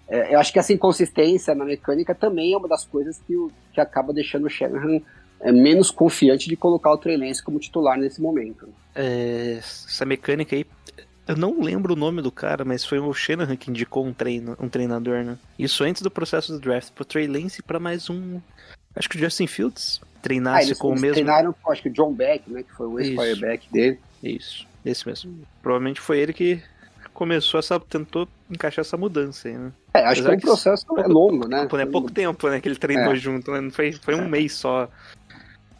é, 0.08 0.34
eu 0.34 0.40
acho 0.40 0.52
que 0.52 0.58
essa 0.58 0.72
inconsistência 0.72 1.54
na 1.54 1.64
mecânica 1.64 2.14
também 2.14 2.52
é 2.52 2.56
uma 2.56 2.68
das 2.68 2.84
coisas 2.84 3.20
que, 3.26 3.34
que 3.72 3.80
acaba 3.80 4.12
deixando 4.12 4.46
o 4.46 4.50
Shanahan 4.50 5.00
é 5.40 5.52
menos 5.52 5.90
confiante 5.90 6.48
de 6.48 6.56
colocar 6.56 6.90
o 6.90 6.98
Trey 6.98 7.16
Lance 7.16 7.42
como 7.42 7.60
titular 7.60 7.96
nesse 7.96 8.20
momento. 8.20 8.68
É, 8.94 9.56
essa 9.58 10.04
mecânica 10.04 10.56
aí, 10.56 10.66
eu 11.28 11.36
não 11.36 11.60
lembro 11.60 11.92
o 11.92 11.96
nome 11.96 12.22
do 12.22 12.32
cara, 12.32 12.64
mas 12.64 12.84
foi 12.84 12.98
o 12.98 13.12
Shanahan 13.12 13.54
que 13.54 13.70
indicou 13.70 14.04
um, 14.04 14.12
treino, 14.12 14.56
um 14.58 14.68
treinador, 14.68 15.22
né? 15.24 15.38
Isso 15.58 15.84
antes 15.84 16.02
do 16.02 16.10
processo 16.10 16.52
do 16.52 16.58
draft, 16.58 16.92
pro 16.92 17.04
Trey 17.04 17.28
Lance 17.28 17.62
para 17.62 17.78
mais 17.78 18.10
um. 18.10 18.40
Acho 18.96 19.08
que 19.08 19.16
o 19.16 19.20
Justin 19.20 19.46
Fields 19.46 20.00
treinasse 20.22 20.72
Ah, 20.72 20.76
com 20.76 20.88
o 20.88 20.94
mesmo. 20.94 21.12
treinaram, 21.14 21.54
acho 21.68 21.82
que 21.82 21.88
o 21.88 21.92
John 21.92 22.12
Beck, 22.12 22.50
né, 22.50 22.62
que 22.62 22.72
foi 22.74 22.86
o 22.86 22.98
ex-quarterback 22.98 23.70
dele. 23.72 23.98
Isso, 24.22 24.66
esse 24.84 25.06
mesmo. 25.06 25.42
Provavelmente 25.62 26.00
foi 26.00 26.18
ele 26.18 26.32
que 26.32 26.60
começou 27.14 27.58
essa. 27.60 27.78
tentou 27.78 28.28
encaixar 28.50 28.84
essa 28.84 28.96
mudança 28.96 29.48
aí, 29.48 29.54
né? 29.56 29.72
É, 29.94 30.00
acho 30.04 30.22
que 30.22 30.28
Apesar 30.28 30.32
é 30.32 30.34
um 30.36 30.38
que 30.40 30.46
processo 30.46 30.86
é 30.98 31.06
longo, 31.06 31.46
né? 31.48 31.62
Tempo, 31.62 31.76
né? 31.76 31.86
Pouco 31.86 32.10
tempo, 32.10 32.48
né? 32.48 32.60
Que 32.60 32.68
ele 32.68 32.76
treinou 32.76 33.12
É. 33.12 33.16
junto, 33.16 33.50
né? 33.52 33.70
Foi, 33.70 33.92
foi 33.92 34.14
um 34.14 34.28
mês 34.28 34.52
só. 34.54 34.88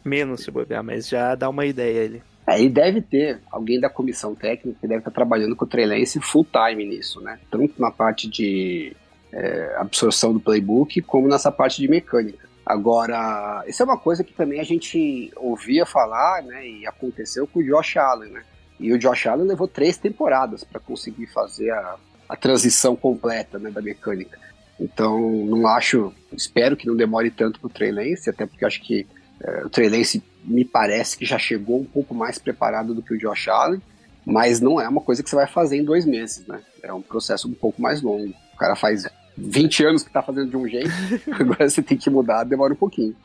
Menos 0.05 0.43
se 0.43 0.49
bobear, 0.51 0.81
mas 0.83 1.09
já 1.09 1.35
dá 1.35 1.49
uma 1.49 1.65
ideia 1.65 2.05
ali. 2.05 2.23
É, 2.47 2.59
e 2.61 2.69
deve 2.69 3.01
ter 3.01 3.39
alguém 3.51 3.79
da 3.79 3.89
comissão 3.89 4.33
técnica 4.33 4.77
que 4.79 4.87
deve 4.87 4.99
estar 5.01 5.11
trabalhando 5.11 5.55
com 5.55 5.65
o 5.65 5.67
Trey 5.67 5.85
Lance 5.85 6.19
full 6.21 6.45
time 6.51 6.85
nisso, 6.85 7.19
né? 7.21 7.37
Tanto 7.51 7.73
na 7.79 7.91
parte 7.91 8.27
de 8.29 8.95
é, 9.31 9.75
absorção 9.77 10.31
do 10.33 10.39
playbook, 10.39 11.01
como 11.01 11.27
nessa 11.27 11.51
parte 11.51 11.81
de 11.81 11.87
mecânica. 11.89 12.47
Agora, 12.69 13.63
isso 13.67 13.81
é 13.81 13.85
uma 13.85 13.97
coisa 13.97 14.23
que 14.23 14.31
também 14.31 14.59
a 14.59 14.63
gente 14.63 15.33
ouvia 15.37 15.87
falar, 15.87 16.43
né? 16.43 16.67
E 16.67 16.85
aconteceu 16.85 17.47
com 17.47 17.61
o 17.61 17.63
Josh 17.63 17.97
Allen, 17.97 18.31
né? 18.31 18.43
E 18.79 18.93
o 18.93 18.99
Josh 18.99 19.25
Allen 19.25 19.47
levou 19.47 19.67
três 19.67 19.97
temporadas 19.97 20.63
para 20.63 20.79
conseguir 20.79 21.25
fazer 21.25 21.71
a, 21.71 21.95
a 22.29 22.35
transição 22.35 22.95
completa 22.95 23.57
né, 23.57 23.71
da 23.71 23.81
mecânica. 23.81 24.37
Então, 24.79 25.19
não 25.47 25.65
acho, 25.65 26.13
espero 26.31 26.77
que 26.77 26.85
não 26.85 26.95
demore 26.95 27.31
tanto 27.31 27.59
para 27.59 27.65
o 27.65 27.71
Trey 27.71 27.91
Lance, 27.91 28.29
até 28.29 28.45
porque 28.45 28.63
acho 28.63 28.81
que 28.81 29.07
é, 29.43 29.65
o 29.65 29.69
Trey 29.69 29.89
Lance 29.89 30.23
me 30.43 30.63
parece 30.63 31.17
que 31.17 31.25
já 31.25 31.39
chegou 31.39 31.79
um 31.79 31.85
pouco 31.85 32.13
mais 32.13 32.37
preparado 32.37 32.93
do 32.93 33.01
que 33.01 33.15
o 33.15 33.17
Josh 33.17 33.47
Allen, 33.47 33.81
mas 34.23 34.61
não 34.61 34.79
é 34.79 34.87
uma 34.87 35.01
coisa 35.01 35.23
que 35.23 35.29
você 35.29 35.35
vai 35.35 35.47
fazer 35.47 35.77
em 35.77 35.83
dois 35.83 36.05
meses, 36.05 36.45
né? 36.45 36.61
É 36.83 36.93
um 36.93 37.01
processo 37.01 37.47
um 37.47 37.53
pouco 37.55 37.81
mais 37.81 37.99
longo. 38.03 38.31
O 38.53 38.57
cara 38.57 38.75
faz 38.75 39.07
20 39.39 39.85
anos 39.85 40.03
que 40.03 40.11
tá 40.11 40.21
fazendo 40.21 40.49
de 40.49 40.57
um 40.57 40.67
jeito, 40.67 40.89
agora 41.31 41.69
você 41.69 41.81
tem 41.81 41.97
que 41.97 42.09
mudar, 42.09 42.43
demora 42.43 42.73
um 42.73 42.77
pouquinho. 42.77 43.15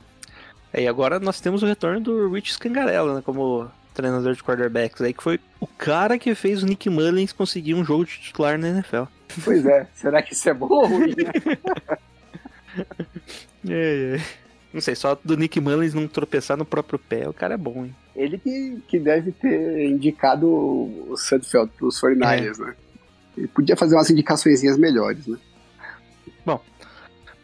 É, 0.72 0.82
e 0.82 0.88
agora 0.88 1.20
nós 1.20 1.40
temos 1.40 1.62
o 1.62 1.66
retorno 1.66 2.00
do 2.00 2.32
Rich 2.32 2.54
Scangarella, 2.54 3.16
né? 3.16 3.22
Como 3.24 3.70
treinador 3.94 4.34
de 4.34 4.42
quarterbacks 4.42 5.00
aí, 5.00 5.12
que 5.12 5.22
foi 5.22 5.38
o 5.60 5.66
cara 5.66 6.18
que 6.18 6.34
fez 6.34 6.62
o 6.62 6.66
Nick 6.66 6.90
Mullins 6.90 7.32
conseguir 7.32 7.74
um 7.74 7.84
jogo 7.84 8.04
de 8.04 8.18
titular 8.18 8.58
na 8.58 8.68
NFL. 8.68 9.04
Pois 9.44 9.64
é, 9.64 9.86
será 9.94 10.20
que 10.20 10.32
isso 10.32 10.48
é 10.48 10.54
bom 10.54 10.68
ou 10.68 10.86
ruim? 10.86 11.14
É, 13.66 14.16
é. 14.18 14.20
Não 14.74 14.80
sei, 14.80 14.96
só 14.96 15.16
do 15.24 15.36
Nick 15.36 15.60
Mullins 15.60 15.94
não 15.94 16.08
tropeçar 16.08 16.56
no 16.56 16.64
próprio 16.64 16.98
pé, 16.98 17.28
o 17.28 17.32
cara 17.32 17.54
é 17.54 17.56
bom, 17.56 17.84
hein? 17.84 17.94
Ele 18.16 18.36
que, 18.36 18.82
que 18.88 18.98
deve 18.98 19.30
ter 19.30 19.86
indicado 19.86 20.46
o 20.48 21.16
Sudfeld 21.16 21.70
pros 21.76 22.00
49ers, 22.00 22.58
né? 22.58 22.74
Ele 23.38 23.46
podia 23.46 23.76
fazer 23.76 23.94
umas 23.94 24.10
indicaçõezinhas 24.10 24.76
melhores, 24.76 25.26
né? 25.28 25.38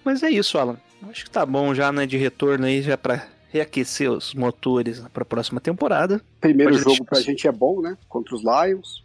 Mas 0.04 0.22
é 0.22 0.30
isso, 0.30 0.58
Alan. 0.58 0.78
Acho 1.08 1.24
que 1.24 1.30
tá 1.30 1.44
bom 1.46 1.74
já, 1.74 1.90
né, 1.92 2.06
de 2.06 2.16
retorno 2.16 2.66
aí, 2.66 2.82
já 2.82 2.96
pra 2.96 3.26
reaquecer 3.50 4.10
os 4.10 4.32
motores 4.34 5.00
pra 5.12 5.24
próxima 5.24 5.60
temporada. 5.60 6.20
Primeiro 6.40 6.72
Pode 6.72 6.82
jogo 6.84 6.96
deixar. 6.96 7.04
pra 7.04 7.20
gente 7.20 7.48
é 7.48 7.52
bom, 7.52 7.80
né? 7.80 7.96
Contra 8.08 8.34
os 8.34 8.42
Lions. 8.42 9.04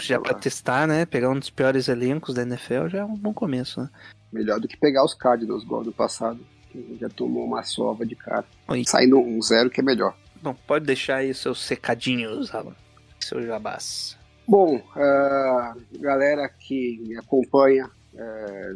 Já 0.00 0.18
pra 0.18 0.30
aquela- 0.30 0.40
testar, 0.40 0.86
né, 0.86 1.04
pegar 1.04 1.28
um 1.30 1.38
dos 1.38 1.50
piores 1.50 1.88
elencos 1.88 2.34
da 2.34 2.42
NFL 2.42 2.88
já 2.88 2.98
é 3.00 3.04
um 3.04 3.16
bom 3.16 3.32
começo, 3.34 3.80
né? 3.80 3.90
Melhor 4.32 4.60
do 4.60 4.68
que 4.68 4.76
pegar 4.76 5.04
os 5.04 5.12
Cardinals 5.14 5.62
igual 5.64 5.82
do 5.82 5.92
passado. 5.92 6.38
que 6.70 6.96
Já 7.00 7.08
tomou 7.08 7.44
uma 7.44 7.64
sova 7.64 8.06
de 8.06 8.14
cara. 8.14 8.44
Oi. 8.68 8.84
Saindo 8.86 9.18
um 9.18 9.42
zero 9.42 9.68
que 9.68 9.80
é 9.80 9.82
melhor. 9.82 10.16
Bom, 10.40 10.54
pode 10.68 10.86
deixar 10.86 11.16
aí 11.16 11.34
seus 11.34 11.60
secadinhos, 11.60 12.54
Alan. 12.54 12.76
Seu 13.18 13.44
jabás. 13.44 14.16
Bom, 14.46 14.80
ah, 14.94 15.74
galera 15.98 16.48
que 16.48 17.02
me 17.04 17.16
acompanha 17.18 17.90
eh, 18.16 18.74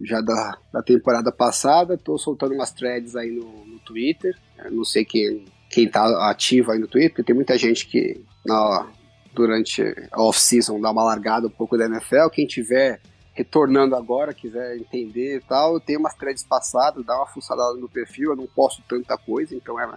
já 0.00 0.20
da, 0.20 0.58
da 0.72 0.82
temporada 0.82 1.32
passada, 1.32 1.98
tô 1.98 2.16
soltando 2.18 2.54
umas 2.54 2.72
threads 2.72 3.16
aí 3.16 3.30
no, 3.30 3.64
no 3.64 3.78
Twitter. 3.80 4.36
Eu 4.64 4.70
não 4.70 4.84
sei 4.84 5.04
quem, 5.04 5.44
quem 5.70 5.88
tá 5.88 6.30
ativo 6.30 6.72
aí 6.72 6.78
no 6.78 6.86
Twitter, 6.86 7.10
porque 7.10 7.24
tem 7.24 7.34
muita 7.34 7.58
gente 7.58 7.86
que 7.86 8.22
na, 8.46 8.86
durante 9.34 9.82
a 10.12 10.22
off-season 10.22 10.80
dá 10.80 10.90
uma 10.90 11.04
largada 11.04 11.46
um 11.46 11.50
pouco 11.50 11.76
da 11.76 11.86
NFL. 11.86 12.28
Quem 12.32 12.46
tiver 12.46 13.00
retornando 13.34 13.94
agora, 13.94 14.34
quiser 14.34 14.76
entender 14.76 15.36
e 15.36 15.40
tal, 15.40 15.78
tenho 15.78 16.00
umas 16.00 16.14
threads 16.14 16.42
passadas, 16.42 17.06
dá 17.06 17.16
uma 17.16 17.26
fuçada 17.26 17.62
no 17.74 17.88
perfil, 17.88 18.30
eu 18.30 18.36
não 18.36 18.48
posto 18.48 18.82
tanta 18.88 19.16
coisa, 19.16 19.54
então 19.54 19.78
é, 19.78 19.96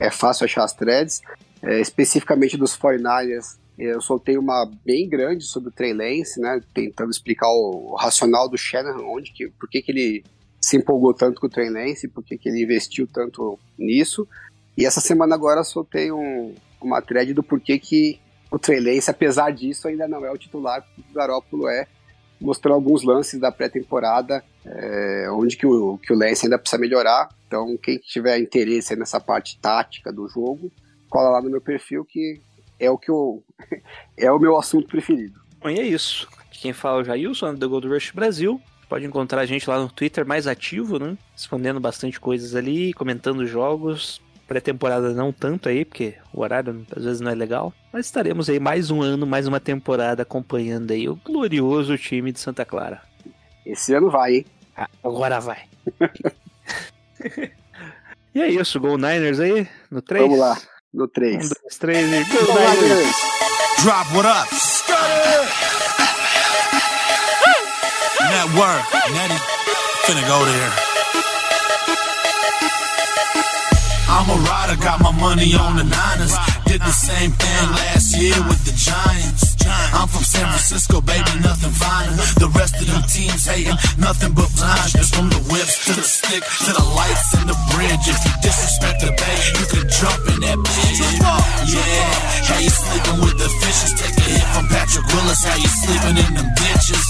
é 0.00 0.10
fácil 0.10 0.44
achar 0.44 0.64
as 0.64 0.72
threads. 0.72 1.22
É, 1.62 1.78
especificamente 1.78 2.56
dos 2.56 2.76
49ers, 2.76 3.59
eu 3.80 4.00
soltei 4.00 4.36
uma 4.36 4.70
bem 4.84 5.08
grande 5.08 5.44
sobre 5.44 5.70
o 5.70 5.72
Trey 5.72 5.94
Lance, 5.94 6.38
né, 6.38 6.60
tentando 6.74 7.10
explicar 7.10 7.48
o, 7.48 7.94
racional 7.94 8.48
do 8.48 8.58
Shanahan, 8.58 9.02
onde 9.04 9.32
que, 9.32 9.48
por 9.48 9.68
que, 9.68 9.80
que 9.80 9.90
ele 9.90 10.24
se 10.60 10.76
empolgou 10.76 11.14
tanto 11.14 11.40
com 11.40 11.46
o 11.46 11.50
Trey 11.50 11.70
Lance, 11.70 12.06
por 12.06 12.22
que, 12.22 12.36
que 12.36 12.48
ele 12.50 12.62
investiu 12.62 13.08
tanto 13.10 13.58
nisso. 13.78 14.28
E 14.76 14.84
essa 14.84 15.00
semana 15.00 15.34
agora 15.34 15.64
soltei 15.64 16.12
um, 16.12 16.54
uma 16.80 17.00
thread 17.00 17.32
do 17.32 17.42
porquê 17.42 17.78
que 17.78 18.20
o 18.50 18.58
Trey 18.58 18.80
Lance, 18.80 19.10
apesar 19.10 19.50
disso, 19.50 19.88
ainda 19.88 20.06
não 20.06 20.24
é 20.26 20.30
o 20.30 20.36
titular 20.36 20.86
o 20.98 21.14
Garópolo 21.14 21.66
é, 21.68 21.86
mostrou 22.40 22.74
alguns 22.74 23.02
lances 23.02 23.40
da 23.40 23.50
pré-temporada, 23.50 24.44
é, 24.64 25.30
onde 25.30 25.56
que 25.56 25.66
o, 25.66 25.98
que 25.98 26.12
o 26.12 26.18
Lance 26.18 26.46
ainda 26.46 26.58
precisa 26.58 26.80
melhorar. 26.80 27.28
Então, 27.46 27.76
quem 27.76 27.98
tiver 27.98 28.38
interesse 28.38 28.94
nessa 28.94 29.18
parte 29.18 29.58
tática 29.58 30.12
do 30.12 30.28
jogo, 30.28 30.70
cola 31.08 31.30
lá 31.30 31.42
no 31.42 31.50
meu 31.50 31.60
perfil 31.60 32.04
que 32.04 32.40
é 32.80 32.90
o 32.90 32.98
que 32.98 33.10
eu, 33.10 33.44
é 34.16 34.32
o 34.32 34.38
meu 34.38 34.58
assunto 34.58 34.88
preferido. 34.88 35.38
Bom, 35.60 35.68
e 35.68 35.78
é 35.78 35.86
isso. 35.86 36.26
Quem 36.50 36.72
fala 36.72 36.98
é 36.98 37.02
o 37.02 37.04
Jailson, 37.04 37.54
do 37.54 37.68
Gold 37.68 37.86
Rush 37.86 38.10
Brasil. 38.10 38.60
Pode 38.88 39.04
encontrar 39.04 39.42
a 39.42 39.46
gente 39.46 39.68
lá 39.70 39.78
no 39.78 39.88
Twitter 39.88 40.26
mais 40.26 40.46
ativo, 40.46 40.98
né? 40.98 41.16
Respondendo 41.32 41.78
bastante 41.78 42.18
coisas 42.18 42.56
ali, 42.56 42.92
comentando 42.92 43.46
jogos. 43.46 44.20
Pré-temporada 44.48 45.14
não 45.14 45.32
tanto 45.32 45.68
aí, 45.68 45.84
porque 45.84 46.14
o 46.32 46.40
horário 46.40 46.84
às 46.96 47.04
vezes 47.04 47.20
não 47.20 47.30
é 47.30 47.34
legal. 47.34 47.72
Mas 47.92 48.06
estaremos 48.06 48.50
aí 48.50 48.58
mais 48.58 48.90
um 48.90 49.00
ano, 49.00 49.24
mais 49.26 49.46
uma 49.46 49.60
temporada 49.60 50.22
acompanhando 50.22 50.90
aí 50.90 51.08
o 51.08 51.14
glorioso 51.14 51.96
time 51.96 52.32
de 52.32 52.40
Santa 52.40 52.64
Clara. 52.64 53.00
Esse 53.64 53.94
ano 53.94 54.10
vai, 54.10 54.38
hein? 54.38 54.46
Ah, 54.76 54.88
agora 55.04 55.38
vai. 55.38 55.62
e 58.34 58.40
é 58.40 58.48
isso, 58.48 58.80
Gol 58.80 58.98
Niners 58.98 59.38
aí, 59.38 59.68
no 59.88 60.02
3. 60.02 60.24
Vamos 60.24 60.40
lá, 60.40 60.56
no 60.92 61.04
Um, 61.04 61.08
3. 61.08 61.36
dois, 61.38 61.76
três 61.78 62.12
e 62.12 62.24
Go 62.24 62.38
Vamos 62.46 62.64
lá, 62.64 62.74
Niners! 62.74 62.90
Niners! 62.90 63.16
Drop 63.82 64.06
what 64.14 64.26
up. 64.26 64.48
Network. 68.30 68.84
Netty. 69.14 69.34
Finna 70.04 70.22
go 70.26 70.44
there. 70.44 70.72
I'm 74.08 74.28
a 74.28 74.34
rider, 74.50 74.76
got 74.82 75.00
my 75.00 75.12
money 75.12 75.54
on 75.54 75.76
the 75.76 75.84
Niners. 75.84 76.34
Did 76.66 76.80
the 76.82 76.92
same 76.92 77.30
thing 77.32 77.70
last 77.70 78.16
year 78.16 78.36
with 78.48 78.62
the 78.64 78.72
Giants. 78.72 79.54
I'm 79.94 80.08
from 80.08 80.24
San 80.24 80.46
Francisco, 80.46 81.00
baby, 81.00 81.32
nothing 81.40 81.72
finer. 81.72 82.16
The 82.38 82.50
rest 82.56 82.80
of 82.80 82.86
them 82.86 83.02
teams 83.06 83.46
hating, 83.46 83.78
nothing 83.98 84.32
but 84.34 84.48
blinders. 84.56 85.10
From 85.10 85.28
the 85.30 85.40
whips 85.50 85.84
to 85.86 85.92
the 85.94 86.06
stick 86.06 86.42
to 86.66 86.70
the 86.72 86.86
lights 86.96 87.34
and 87.38 87.48
the 87.48 87.58
bridge. 87.74 88.04
If 88.06 88.18
you 88.24 88.32
disrespect 88.42 89.00
the 89.02 89.12
bay, 89.12 89.36
you 89.58 89.66
can 89.66 89.84
jump 89.90 90.22
in 90.30 90.38
that 90.46 90.58
bitch. 90.58 90.98
Yeah, 91.70 92.10
how 92.48 92.58
you 92.58 92.70
sleeping 92.70 93.18
with 93.20 93.36
the 93.38 93.50
fishes? 93.60 93.92
Take 93.98 94.16
a 94.16 94.26
hit 94.26 94.46
from 94.54 94.66
Patrick 94.68 95.06
Willis. 95.12 95.42
How 95.44 95.56
you 95.58 95.70
sleeping 95.70 96.16
in 96.18 96.30
them 96.34 96.48
ditches? 96.56 97.06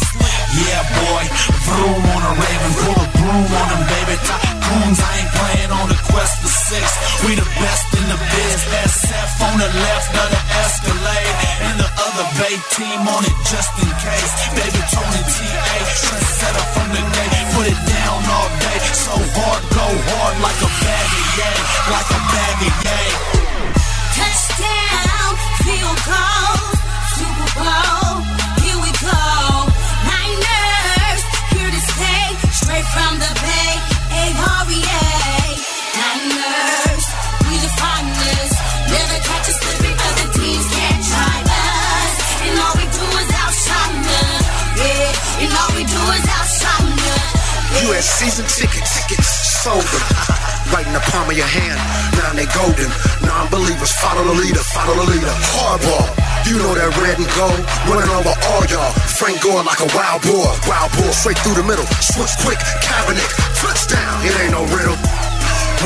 Yeah, 0.50 0.82
boy, 0.82 1.24
vroom 1.64 2.02
on 2.10 2.22
a 2.26 2.32
raven, 2.34 2.72
pull 2.82 2.98
a 2.98 3.06
broom 3.14 3.48
on 3.48 3.66
them, 3.70 3.82
baby. 3.86 4.16
Tycoons, 4.26 4.98
I 4.98 5.10
ain't 5.22 5.32
playing 5.38 5.70
on 5.70 5.86
the 5.88 5.98
quest 6.10 6.34
for 6.42 6.50
six. 6.50 6.84
We 7.22 7.38
the 7.38 7.46
best 7.62 7.86
in 7.94 8.04
the 8.10 8.18
biz. 8.18 8.60
SF 8.90 9.30
on 9.46 9.56
the 9.62 9.70
left 9.70 10.10
of 10.10 10.28
the 10.34 10.42
Escalade, 10.64 11.34
and 11.70 11.76
the 11.78 11.99
other 12.20 12.42
Bay 12.42 12.56
team 12.76 13.00
on 13.08 13.24
it 13.24 13.36
just 13.48 13.72
in 13.80 13.88
case. 13.88 14.32
Baby 14.52 14.82
Tony 14.92 15.22
TA, 15.24 15.72
trendsetter 16.04 16.66
from 16.74 16.88
the 16.92 17.02
day. 17.16 17.32
Put 17.56 17.66
it 17.66 17.80
down 17.88 18.18
all 18.28 18.48
day, 18.60 18.78
so 18.92 19.14
hard, 19.36 19.62
go 19.72 19.86
hard 19.88 20.36
like 20.44 20.60
a 20.60 20.70
bag 20.84 21.08
of 21.16 21.26
yay, 21.38 21.58
like 21.92 22.10
a 22.10 22.20
bag 22.32 22.58
of 22.68 22.74
yay. 22.84 23.08
Touchdown, 24.16 25.32
field 25.64 26.00
goal, 26.08 26.56
Super 27.16 27.48
Bowl, 27.56 28.09
season 48.20 48.44
tickets, 48.52 49.00
tickets 49.00 49.28
sold 49.64 49.80
them. 49.92 50.04
Right 50.76 50.84
in 50.84 50.92
the 50.92 51.00
palm 51.08 51.24
of 51.24 51.36
your 51.36 51.48
hand. 51.48 51.80
Now 52.20 52.36
they 52.36 52.44
golden. 52.52 52.92
Non-believers 53.24 53.92
follow 53.96 54.28
the 54.28 54.36
leader, 54.36 54.60
follow 54.76 54.92
the 54.92 55.08
leader. 55.08 55.32
Hardball. 55.56 56.04
You 56.44 56.60
know 56.60 56.76
that 56.76 56.92
red 57.00 57.16
and 57.16 57.30
gold, 57.32 57.64
running 57.88 58.12
over 58.12 58.32
all 58.52 58.64
y'all. 58.68 58.92
Frank 59.16 59.40
Gore 59.40 59.64
like 59.64 59.80
a 59.80 59.88
wild 59.96 60.20
boar, 60.20 60.52
wild 60.68 60.92
boar, 61.00 61.12
straight 61.16 61.40
through 61.40 61.56
the 61.56 61.64
middle. 61.64 61.86
Switch 62.04 62.36
quick, 62.44 62.60
cabinet, 62.84 63.24
flips 63.56 63.88
down. 63.88 64.20
It 64.20 64.36
ain't 64.36 64.52
no 64.52 64.68
riddle. 64.68 65.00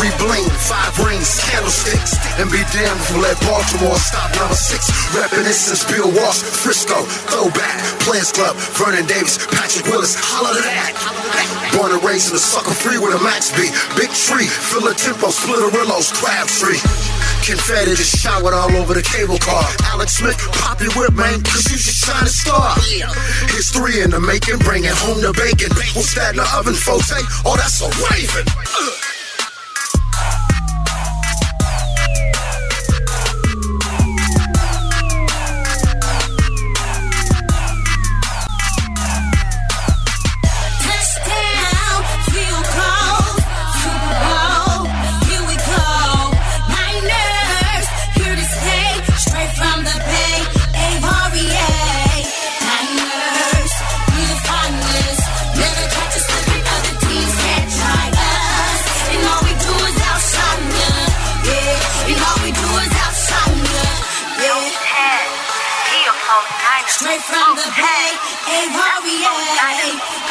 We 0.03 0.11
bling, 0.19 0.51
five 0.67 0.91
rings, 1.07 1.39
candlesticks, 1.39 2.19
and 2.43 2.51
be 2.51 2.59
damned 2.75 2.99
if 2.99 3.15
we 3.15 3.23
let 3.23 3.39
Baltimore 3.47 3.95
stop 3.95 4.27
number 4.35 4.59
six. 4.59 4.91
Reminiscence, 5.15 5.87
Bill 5.87 6.11
Walsh, 6.11 6.43
Frisco, 6.43 7.07
throwback, 7.31 7.79
Players 8.03 8.35
Club, 8.35 8.59
Vernon 8.75 9.07
Davis, 9.07 9.39
Patrick 9.55 9.87
Willis, 9.87 10.19
holla 10.19 10.51
to 10.51 10.63
that. 10.67 10.99
Born 11.79 11.95
and 11.95 12.03
raised 12.03 12.35
in 12.35 12.35
the 12.35 12.43
sucker 12.43 12.75
free 12.75 12.99
with 12.99 13.15
a 13.15 13.23
max 13.23 13.55
B. 13.55 13.71
Big 13.95 14.11
tree, 14.11 14.51
fill 14.51 14.83
a 14.91 14.95
tempo, 14.99 15.31
splitterillos, 15.31 16.11
Crabtree. 16.19 16.83
Confetti 17.47 17.95
just 17.95 18.19
showered 18.19 18.55
all 18.55 18.75
over 18.75 18.99
the 18.99 19.05
cable 19.07 19.39
car. 19.39 19.63
Alex 19.95 20.19
Smith, 20.19 20.35
pop 20.59 20.83
your 20.83 20.91
whip, 20.99 21.15
man, 21.15 21.39
cause 21.47 21.71
you 21.71 21.79
should 21.79 21.95
shine 21.95 22.27
a 22.27 22.35
star. 22.35 22.75
History 23.55 24.03
in 24.03 24.11
the 24.11 24.19
making, 24.19 24.59
bringing 24.67 24.91
home 25.07 25.23
the 25.23 25.31
bacon. 25.39 25.71
What's 25.95 26.19
that 26.19 26.35
in 26.35 26.43
the 26.43 26.49
oven? 26.59 26.75
Hey, 26.75 27.23
oh, 27.47 27.55
that's 27.55 27.79
a 27.79 27.89
raven. 28.11 28.43
Ugh. 28.51 29.14
From 67.15 67.55
the 67.55 67.71
Bay, 67.79 68.07
A-R-E-A. 68.59 69.35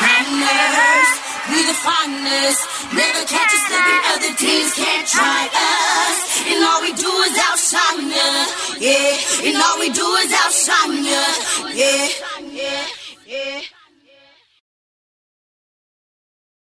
Niners, 0.03 1.09
we 1.49 1.59
the 1.63 1.73
finest. 1.79 2.59
Never 2.93 3.23
catch 3.25 3.53
us 3.55 3.63
slipping, 3.67 4.03
other 4.13 4.33
teams 4.35 4.73
can't 4.73 5.07
try 5.07 5.47
us. 5.47 6.17
And 6.45 6.59
all 6.63 6.81
we 6.81 6.91
do 6.93 7.07
is 7.07 7.35
outshine 7.39 8.09
ya, 8.11 8.27
yeah. 8.79 9.47
And 9.47 9.55
all 9.63 9.79
we 9.79 9.89
do 9.91 10.05
is 10.23 10.31
outshine 10.33 11.03
ya, 11.05 11.23
Yeah. 11.71 12.07
Yeah. 12.51 12.85
yeah. 13.25 13.61